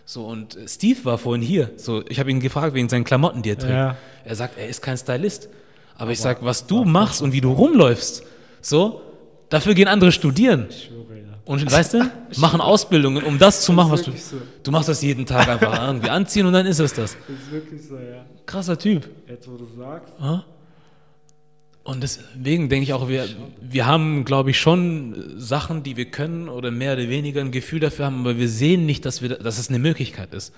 [0.05, 1.71] So, und Steve war vorhin hier.
[1.77, 3.73] So, ich habe ihn gefragt wegen seinen Klamotten, die er trägt.
[3.73, 3.95] Ja.
[4.25, 5.49] Er sagt, er ist kein Stylist.
[5.95, 8.23] Aber, ich sage, was du machst und wie du rumläufst,
[8.59, 9.01] so,
[9.49, 10.65] dafür gehen andere studieren.
[10.69, 11.37] Ich schwöre, ja.
[11.45, 14.11] Und weißt du, machen Ausbildungen, um das zu machen, was du.
[14.13, 14.37] so.
[14.63, 17.15] Du machst das jeden Tag einfach irgendwie anziehen und dann ist es das.
[17.27, 18.25] Das ist wirklich so, ja.
[18.47, 19.07] Krasser Typ.
[19.27, 20.13] Jetzt, wo du sagst.
[21.83, 23.27] Und deswegen denke ich auch, wir,
[23.59, 27.79] wir haben, glaube ich, schon Sachen, die wir können oder mehr oder weniger ein Gefühl
[27.79, 30.53] dafür haben, aber wir sehen nicht, dass, wir, dass es eine Möglichkeit ist.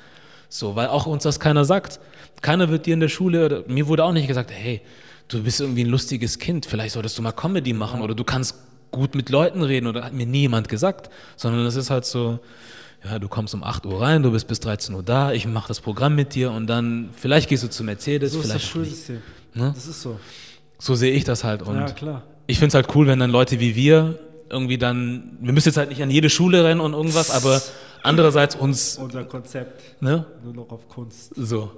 [0.50, 2.00] So, weil auch uns das keiner sagt.
[2.42, 4.82] Keiner wird dir in der Schule, oder mir wurde auch nicht gesagt, hey,
[5.30, 8.56] du bist irgendwie ein lustiges Kind, vielleicht solltest du mal Comedy machen oder du kannst
[8.92, 12.40] gut mit Leuten reden oder hat mir nie jemand gesagt, sondern es ist halt so,
[13.04, 15.70] ja, du kommst um 8 Uhr rein, du bist bis 13 Uhr da, ich mache
[15.70, 18.64] das Programm mit dir und dann, vielleicht gehst du zu Mercedes, So ist das.
[18.64, 19.22] Schulsystem.
[19.54, 19.72] Ne?
[19.74, 20.20] Das ist so.
[20.84, 22.24] So sehe ich das halt und ja, klar.
[22.46, 24.20] ich finde es halt cool, wenn dann Leute wie wir
[24.50, 27.62] irgendwie dann, wir müssen jetzt halt nicht an jede Schule rennen und irgendwas, aber
[28.04, 30.02] andererseits uns, Unser Konzept.
[30.02, 31.32] ne, Nur noch auf Kunst.
[31.38, 31.72] so.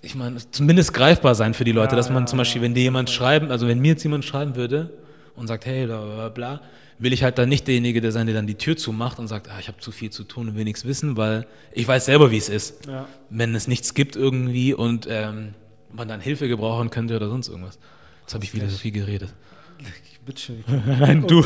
[0.00, 2.72] Ich meine, zumindest greifbar sein für die Leute, Ja, dass man ja, zum Beispiel, wenn
[2.72, 4.94] dir jemand schreiben, also wenn mir jetzt jemand schreiben würde
[5.36, 6.60] und sagt, hey, bla bla bla,
[6.98, 9.50] will ich halt dann nicht derjenige der sein, der dann die Tür zumacht und sagt,
[9.50, 12.30] ah, ich habe zu viel zu tun und will nichts wissen, weil ich weiß selber,
[12.30, 12.86] wie es ist.
[12.86, 13.06] Ja.
[13.28, 15.52] Wenn es nichts gibt irgendwie und ähm,
[15.92, 17.78] man dann Hilfe gebrauchen könnte oder sonst irgendwas.
[18.22, 19.32] Jetzt habe ich wieder so viel geredet.
[20.24, 20.64] Bitte schön.
[20.86, 21.42] Nein, du.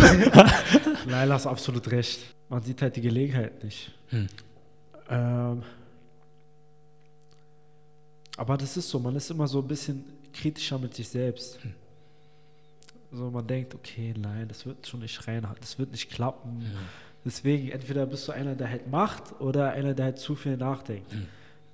[1.06, 2.20] Laila hast absolut recht.
[2.48, 3.92] Man sieht halt die Gelegenheit nicht.
[4.08, 4.28] Hm.
[5.08, 5.62] Ähm,
[8.36, 11.62] aber das ist so, man ist immer so ein bisschen kritischer mit sich selbst.
[11.62, 11.74] Hm.
[13.12, 16.60] So, man denkt, okay, nein, das wird schon nicht rein, das wird nicht klappen.
[16.60, 16.70] Hm.
[17.24, 21.12] Deswegen, entweder bist du einer, der halt macht oder einer, der halt zu viel nachdenkt.
[21.12, 21.26] Hm.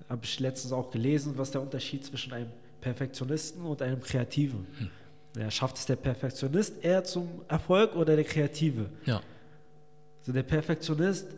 [0.08, 2.50] Habe ich letztens auch gelesen, was der Unterschied zwischen einem
[2.80, 4.66] Perfektionisten und einem Kreativen.
[4.78, 4.90] Hm.
[5.36, 8.90] Ja, schafft es der Perfektionist eher zum Erfolg oder der Kreative?
[9.04, 9.20] Ja.
[10.22, 11.28] So der Perfektionist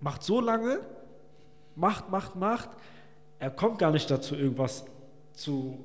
[0.00, 0.80] macht so lange,
[1.76, 2.70] macht, macht, macht,
[3.38, 4.84] er kommt gar nicht dazu, irgendwas
[5.32, 5.84] zu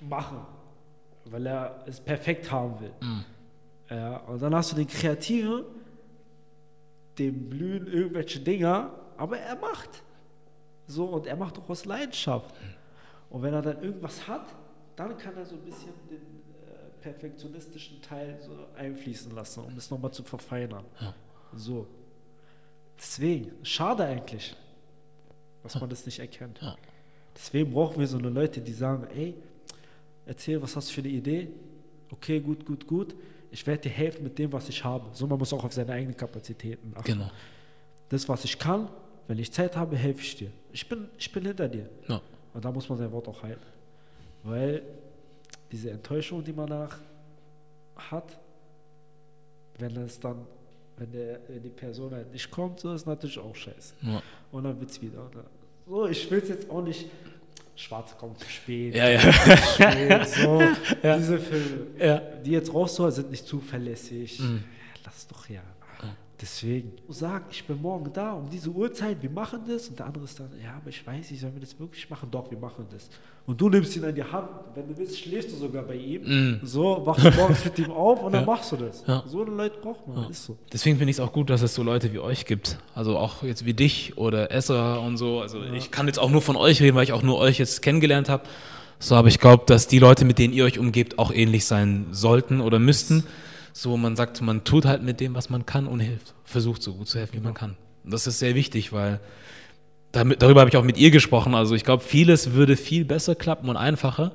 [0.00, 0.46] machen,
[1.24, 2.92] weil er es perfekt haben will.
[3.88, 5.64] Ja, und dann hast du den Kreativen,
[7.18, 10.02] dem blühen irgendwelche Dinger, aber er macht.
[10.86, 12.54] So, und er macht auch aus Leidenschaft.
[13.32, 14.54] Und wenn er dann irgendwas hat,
[14.94, 19.90] dann kann er so ein bisschen den äh, perfektionistischen Teil so einfließen lassen, um es
[19.90, 20.84] nochmal zu verfeinern.
[21.00, 21.14] Ja.
[21.54, 21.86] So.
[22.98, 24.54] Deswegen, schade eigentlich,
[25.62, 26.60] dass man das nicht erkennt.
[26.60, 26.76] Ja.
[27.34, 29.34] Deswegen brauchen wir so eine Leute, die sagen, ey,
[30.26, 31.48] erzähl, was hast du für eine Idee?
[32.10, 33.14] Okay, gut, gut, gut.
[33.50, 35.08] Ich werde dir helfen mit dem, was ich habe.
[35.14, 37.12] So, man muss auch auf seine eigenen Kapazitäten achten.
[37.12, 37.30] Genau.
[38.10, 38.90] Das, was ich kann,
[39.26, 40.50] wenn ich Zeit habe, helfe ich dir.
[40.70, 41.88] Ich bin, ich bin hinter dir.
[42.08, 42.20] Ja.
[42.54, 43.66] Und da muss man sein Wort auch halten.
[44.42, 44.82] Weil
[45.70, 46.98] diese Enttäuschung, die man danach
[47.96, 48.38] hat,
[49.78, 50.46] wenn es dann,
[50.96, 53.94] wenn, der, wenn die Person halt nicht kommt, so ist natürlich auch scheiße.
[54.02, 54.22] Ja.
[54.50, 55.30] Und dann wird es wieder.
[55.32, 55.44] Dann,
[55.86, 57.06] so, ich will es jetzt auch nicht.
[57.74, 58.94] Schwarze kommt zu spät.
[58.94, 59.32] Ja, ja.
[59.32, 60.60] Spät, so,
[61.02, 61.16] Ja.
[61.16, 64.40] Diese Filme, die jetzt rauszuholen, sind nicht zuverlässig.
[64.40, 64.62] Mhm.
[65.04, 65.62] Lass doch ja.
[66.42, 66.90] Deswegen.
[67.08, 69.88] Sag, ich bin morgen da um diese Uhrzeit, wir machen das.
[69.88, 72.28] Und der andere ist dann, ja, aber ich weiß nicht, sollen wir das wirklich machen?
[72.32, 73.08] Doch, wir machen das.
[73.46, 74.48] Und du nimmst ihn an die Hand.
[74.74, 76.22] Wenn du willst, schläfst du sogar bei ihm.
[76.24, 76.60] Mhm.
[76.64, 78.46] So, wachst du morgens mit ihm auf und dann Ja.
[78.46, 79.04] machst du das.
[79.06, 79.22] Ja.
[79.26, 80.24] So eine Leute braucht man.
[80.24, 80.28] Ja.
[80.30, 80.56] Ist so.
[80.72, 82.78] Deswegen finde ich es auch gut, dass es so Leute wie euch gibt.
[82.96, 85.40] Also auch jetzt wie dich oder Esra und so.
[85.40, 87.82] Also ich kann jetzt auch nur von euch reden, weil ich auch nur euch jetzt
[87.82, 88.42] kennengelernt habe.
[88.98, 92.06] So, aber ich glaube, dass die Leute, mit denen ihr euch umgebt, auch ähnlich sein
[92.10, 93.24] sollten oder müssten.
[93.72, 96.34] So, man sagt, man tut halt mit dem, was man kann und hilft.
[96.44, 97.76] Versucht so gut zu helfen, wie man kann.
[98.04, 99.20] Und das ist sehr wichtig, weil
[100.12, 101.54] damit, darüber habe ich auch mit ihr gesprochen.
[101.54, 104.32] Also ich glaube, vieles würde viel besser klappen und einfacher,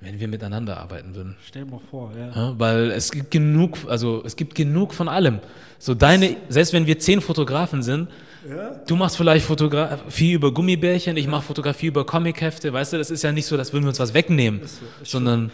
[0.00, 1.36] wenn wir miteinander arbeiten würden.
[1.46, 2.28] Stell dir mal vor, ja.
[2.28, 5.40] Ja, weil es gibt genug, also es gibt genug von allem.
[5.78, 8.08] So deine, selbst wenn wir zehn Fotografen sind,
[8.86, 13.22] du machst vielleicht Fotografie über Gummibärchen, ich mache Fotografie über Comichefte, weißt du, das ist
[13.22, 15.50] ja nicht so, dass würden wir uns was wegnehmen, Ist so, sondern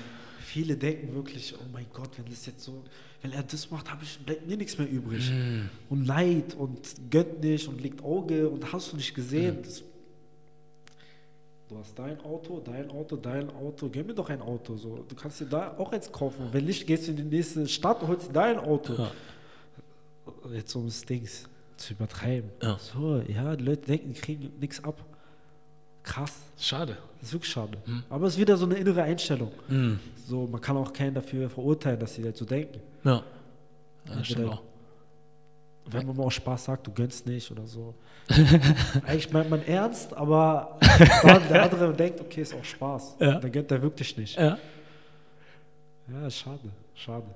[0.55, 2.85] Viele denken wirklich, oh mein Gott, wenn das jetzt so,
[3.23, 5.29] wenn er das macht, habe ich bleibt mir nichts mehr übrig.
[5.29, 5.63] Mm.
[5.89, 6.79] Und Leid und
[7.11, 9.59] gönnt nicht und legt Auge und hast du nicht gesehen.
[9.65, 9.83] Das,
[11.69, 14.77] du hast dein Auto, dein Auto, dein Auto, gönn mir doch ein Auto.
[14.77, 15.05] So.
[15.09, 16.47] Du kannst dir da auch eins kaufen.
[16.53, 18.95] Wenn nicht, gehst du in die nächste Stadt und holst dir dein Auto.
[18.95, 19.11] Ja.
[20.53, 22.51] Jetzt um das Dings zu übertreiben.
[22.63, 22.79] Ja.
[22.79, 25.05] So, ja, die Leute denken, kriegen nichts ab.
[26.05, 26.33] Krass.
[26.59, 26.97] schade.
[27.19, 27.79] Das ist wirklich schade.
[27.87, 28.03] Hm.
[28.11, 29.51] Aber es ist wieder so eine innere Einstellung.
[29.69, 29.95] Mm.
[30.27, 32.81] So, man kann auch keinen dafür verurteilen, dass sie halt so denken.
[33.03, 33.23] Ja.
[34.07, 34.63] ja stimmt auch.
[35.87, 37.95] Wenn man mal auch Spaß sagt, du gönnst nicht oder so.
[39.07, 40.79] Eigentlich meint man ernst, aber
[41.51, 43.17] der andere denkt, okay, ist auch Spaß.
[43.21, 43.39] Ja.
[43.39, 44.37] Dann gönnt er wirklich nicht.
[44.37, 44.59] Ja.
[46.09, 46.71] Ja, schade.
[46.95, 47.27] Schade.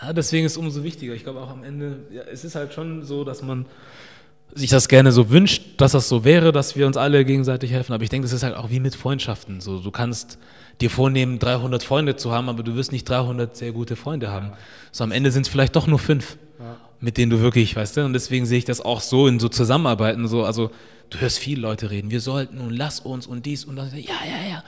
[0.00, 1.14] Ja, deswegen ist es umso wichtiger.
[1.14, 3.66] Ich glaube auch am Ende, ja, es ist halt schon so, dass man
[4.54, 7.92] sich das gerne so wünscht, dass das so wäre, dass wir uns alle gegenseitig helfen.
[7.92, 9.60] Aber ich denke, das ist halt auch wie mit Freundschaften.
[9.60, 10.38] So, du kannst
[10.80, 14.52] dir vornehmen, 300 Freunde zu haben, aber du wirst nicht 300 sehr gute Freunde haben.
[14.92, 16.76] So am Ende sind es vielleicht doch nur fünf, Ja.
[17.00, 19.48] mit denen du wirklich, weißt du, und deswegen sehe ich das auch so in so
[19.48, 20.70] Zusammenarbeiten, so, also
[21.10, 23.98] du hörst viele Leute reden, wir sollten und lass uns und dies und das, ja,
[23.98, 24.62] ja, ja.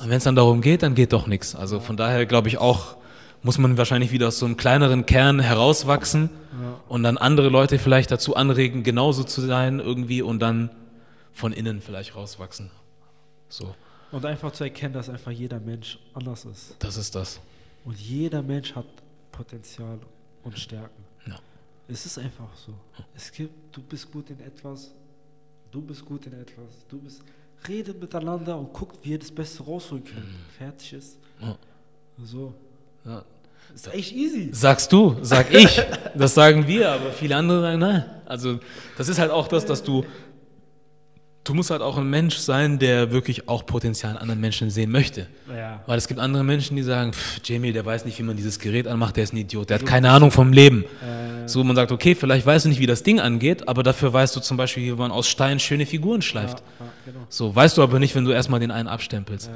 [0.00, 1.54] Und wenn es dann darum geht, dann geht doch nichts.
[1.54, 2.96] Also von daher glaube ich auch,
[3.44, 6.30] muss man wahrscheinlich wieder aus so einem kleineren Kern herauswachsen
[6.88, 10.70] und dann andere Leute vielleicht dazu anregen, genauso zu sein irgendwie und dann
[11.32, 12.70] von innen vielleicht rauswachsen.
[13.48, 13.74] So,
[14.10, 16.74] Und einfach zu erkennen, dass einfach jeder Mensch anders ist.
[16.78, 17.38] das ist das.
[17.84, 18.86] Und jeder Mensch hat
[19.30, 19.98] Potenzial
[20.42, 21.04] und Stärken.
[21.26, 21.38] Ja.
[21.86, 22.72] Es ist einfach so.
[23.14, 24.90] Es gibt, du bist gut in etwas,
[25.70, 27.22] du bist gut in etwas, du bist.
[27.68, 30.24] Redet miteinander und guckt, wie ihr das Beste rausholen könnt.
[30.56, 31.18] Fertig ist.
[31.40, 31.56] Ja.
[32.24, 32.54] So.
[33.04, 33.22] Ja.
[33.74, 34.50] Ist echt easy.
[34.52, 35.82] Sagst du, sag ich.
[36.14, 38.04] Das sagen wir, aber viele andere sagen nein.
[38.26, 38.60] Also
[38.96, 40.04] das ist halt auch das, dass du,
[41.42, 44.90] du musst halt auch ein Mensch sein, der wirklich auch Potenzial in anderen Menschen sehen
[44.90, 45.26] möchte.
[45.54, 45.82] Ja.
[45.86, 48.58] Weil es gibt andere Menschen, die sagen, pff, Jamie, der weiß nicht, wie man dieses
[48.60, 50.84] Gerät anmacht, der ist ein Idiot, der hat keine Ahnung vom Leben.
[50.84, 54.12] Äh, So, man sagt, okay, vielleicht weißt du nicht, wie das Ding angeht, aber dafür
[54.12, 56.60] weißt du zum Beispiel, wie man aus Stein schöne Figuren schleift.
[56.60, 57.26] ja, ja, genau.
[57.28, 59.50] So, weißt du aber nicht, wenn du erstmal den einen abstempelst.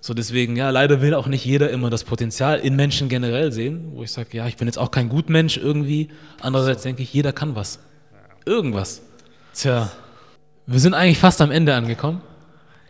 [0.00, 3.92] So, deswegen, ja, leider will auch nicht jeder immer das Potenzial in Menschen generell sehen,
[3.94, 6.08] wo ich sage, ja, ich bin jetzt auch kein Gutmensch irgendwie.
[6.40, 7.80] Andererseits denke ich, jeder kann was.
[8.46, 9.02] Irgendwas.
[9.54, 9.90] Tja,
[10.66, 12.20] wir sind eigentlich fast am Ende angekommen.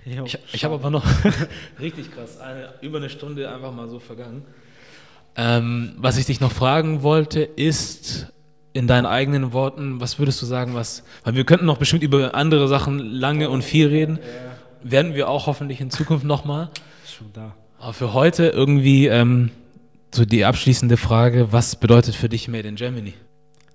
[0.04, 1.04] Jo, Ich, ich habe aber noch
[1.80, 4.42] richtig krass, eine, über eine Stunde einfach mal so vergangen.
[5.36, 8.26] Ähm, was ich dich noch fragen wollte, ist
[8.72, 12.34] in deinen eigenen Worten, was würdest du sagen, was, weil wir könnten noch bestimmt über
[12.34, 14.18] andere Sachen lange und viel reden,
[14.82, 16.70] werden wir auch hoffentlich in Zukunft nochmal.
[17.18, 17.54] Schon da.
[17.78, 19.50] Aber für heute irgendwie ähm,
[20.14, 23.14] so die abschließende Frage, was bedeutet für dich Made in Germany?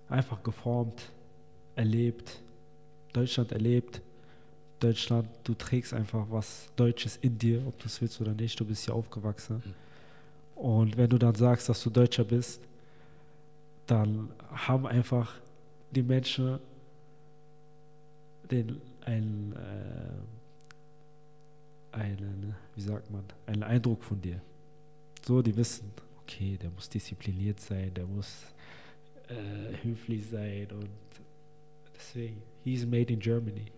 [0.09, 1.01] Einfach geformt,
[1.75, 2.41] erlebt,
[3.13, 4.01] Deutschland erlebt.
[4.79, 8.65] Deutschland, du trägst einfach was Deutsches in dir, ob du es willst oder nicht, du
[8.65, 9.63] bist hier aufgewachsen.
[10.55, 12.61] Und wenn du dann sagst, dass du Deutscher bist,
[13.87, 15.33] dann haben einfach
[15.91, 16.59] die Menschen
[18.51, 20.32] den, ein, äh,
[22.03, 24.41] einen, wie sagt man, einen Eindruck von dir.
[25.25, 28.43] So, die wissen, okay, der muss diszipliniert sein, der muss
[29.29, 30.89] äh, höflich sein und
[31.95, 33.71] deswegen, he's made in Germany.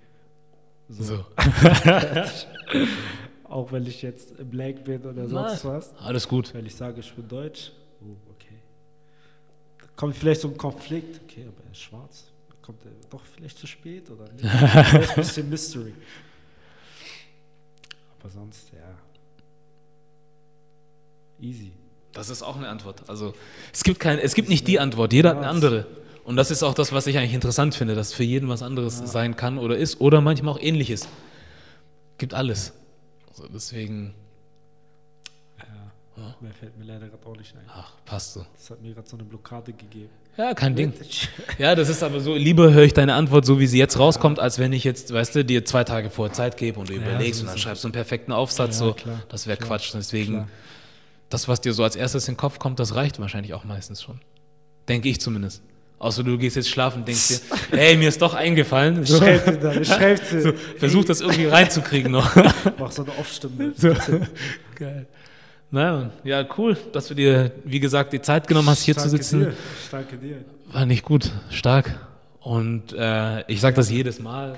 [0.90, 1.26] So.
[3.44, 5.74] Auch wenn ich jetzt black bin oder sonst Nein.
[5.74, 5.94] was.
[5.96, 6.54] Alles gut.
[6.54, 7.72] Wenn ich sage, ich bin deutsch,
[8.02, 8.58] oh, okay.
[9.80, 12.32] Da kommt vielleicht so ein Konflikt, okay, aber er ist schwarz.
[12.62, 14.44] Kommt er doch vielleicht zu spät oder nicht?
[14.52, 15.94] Das ist ein bisschen Mystery.
[18.26, 18.98] Aber sonst, ja.
[21.40, 21.74] Easy.
[22.12, 23.08] Das ist auch eine Antwort.
[23.08, 23.36] Also
[23.72, 25.86] es gibt kein, es gibt nicht die Antwort, jeder hat eine andere.
[26.24, 28.98] Und das ist auch das, was ich eigentlich interessant finde, dass für jeden was anderes
[28.98, 31.08] sein kann oder ist oder manchmal auch ähnliches.
[32.18, 32.74] Gibt alles.
[33.30, 34.16] Also deswegen,
[36.18, 36.36] Ja.
[36.40, 37.66] Mehr fällt mir leider gerade auch nicht ein.
[37.68, 38.46] ach, passt so.
[38.56, 40.10] Das hat mir gerade so eine Blockade gegeben.
[40.38, 40.94] Ja, kein Ding.
[41.58, 44.40] Ja, das ist aber so, lieber höre ich deine Antwort so, wie sie jetzt rauskommt,
[44.40, 47.40] als wenn ich jetzt, weißt du, dir zwei Tage vor Zeit gebe und du überlegst
[47.42, 48.80] und dann schreibst du einen perfekten Aufsatz.
[48.80, 48.94] Ja, so.
[48.94, 49.92] klar, das wäre Quatsch.
[49.94, 50.48] Deswegen, klar.
[51.30, 54.04] das, was dir so als erstes in den Kopf kommt, das reicht wahrscheinlich auch meistens
[54.04, 54.20] schon.
[54.90, 55.62] Denke ich zumindest.
[55.98, 57.40] Außer du gehst jetzt schlafen und denkst dir,
[57.78, 59.06] hey, mir ist doch eingefallen.
[59.06, 60.42] So, Schreibt dir dann, schreibt dir.
[60.42, 62.36] so, versuch das irgendwie reinzukriegen noch.
[62.78, 63.74] Mach so eine Off-Stimme.
[64.76, 65.08] Geil.
[65.76, 69.18] Na, ja, cool, dass du dir, wie gesagt, die Zeit genommen hast, hier zu Danke
[69.18, 69.40] sitzen.
[69.42, 69.54] Dir.
[69.92, 70.38] Danke dir.
[70.72, 72.00] War nicht gut, stark.
[72.40, 74.58] Und äh, ich sage das jedes Mal.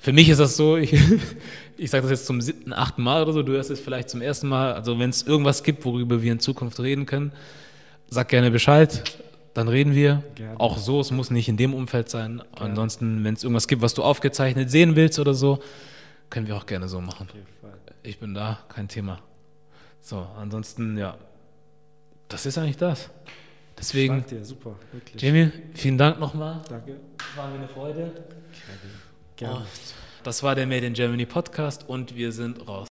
[0.00, 0.92] für mich ist das so, ich,
[1.76, 4.20] ich sage das jetzt zum siebten, achten Mal oder so, du hörst es vielleicht zum
[4.20, 4.72] ersten Mal.
[4.72, 7.30] Also wenn es irgendwas gibt, worüber wir in Zukunft reden können,
[8.10, 9.00] sag gerne Bescheid,
[9.54, 10.24] dann reden wir.
[10.34, 10.58] Gerne.
[10.58, 12.42] Auch so, es muss nicht in dem Umfeld sein.
[12.58, 15.60] Ansonsten, wenn es irgendwas gibt, was du aufgezeichnet sehen willst oder so,
[16.30, 17.28] können wir auch gerne so machen.
[18.02, 19.20] Ich bin da, kein Thema.
[20.02, 21.16] So, ansonsten, ja,
[22.28, 23.08] das ist eigentlich das.
[23.78, 25.22] Deswegen, Danke dir, super, wirklich.
[25.22, 26.60] Jamie, vielen Dank nochmal.
[26.68, 26.98] Danke.
[27.36, 28.12] War mir eine Freude.
[29.36, 29.64] Gerne.
[30.24, 32.88] Das war der Made in Germany Podcast und wir sind raus.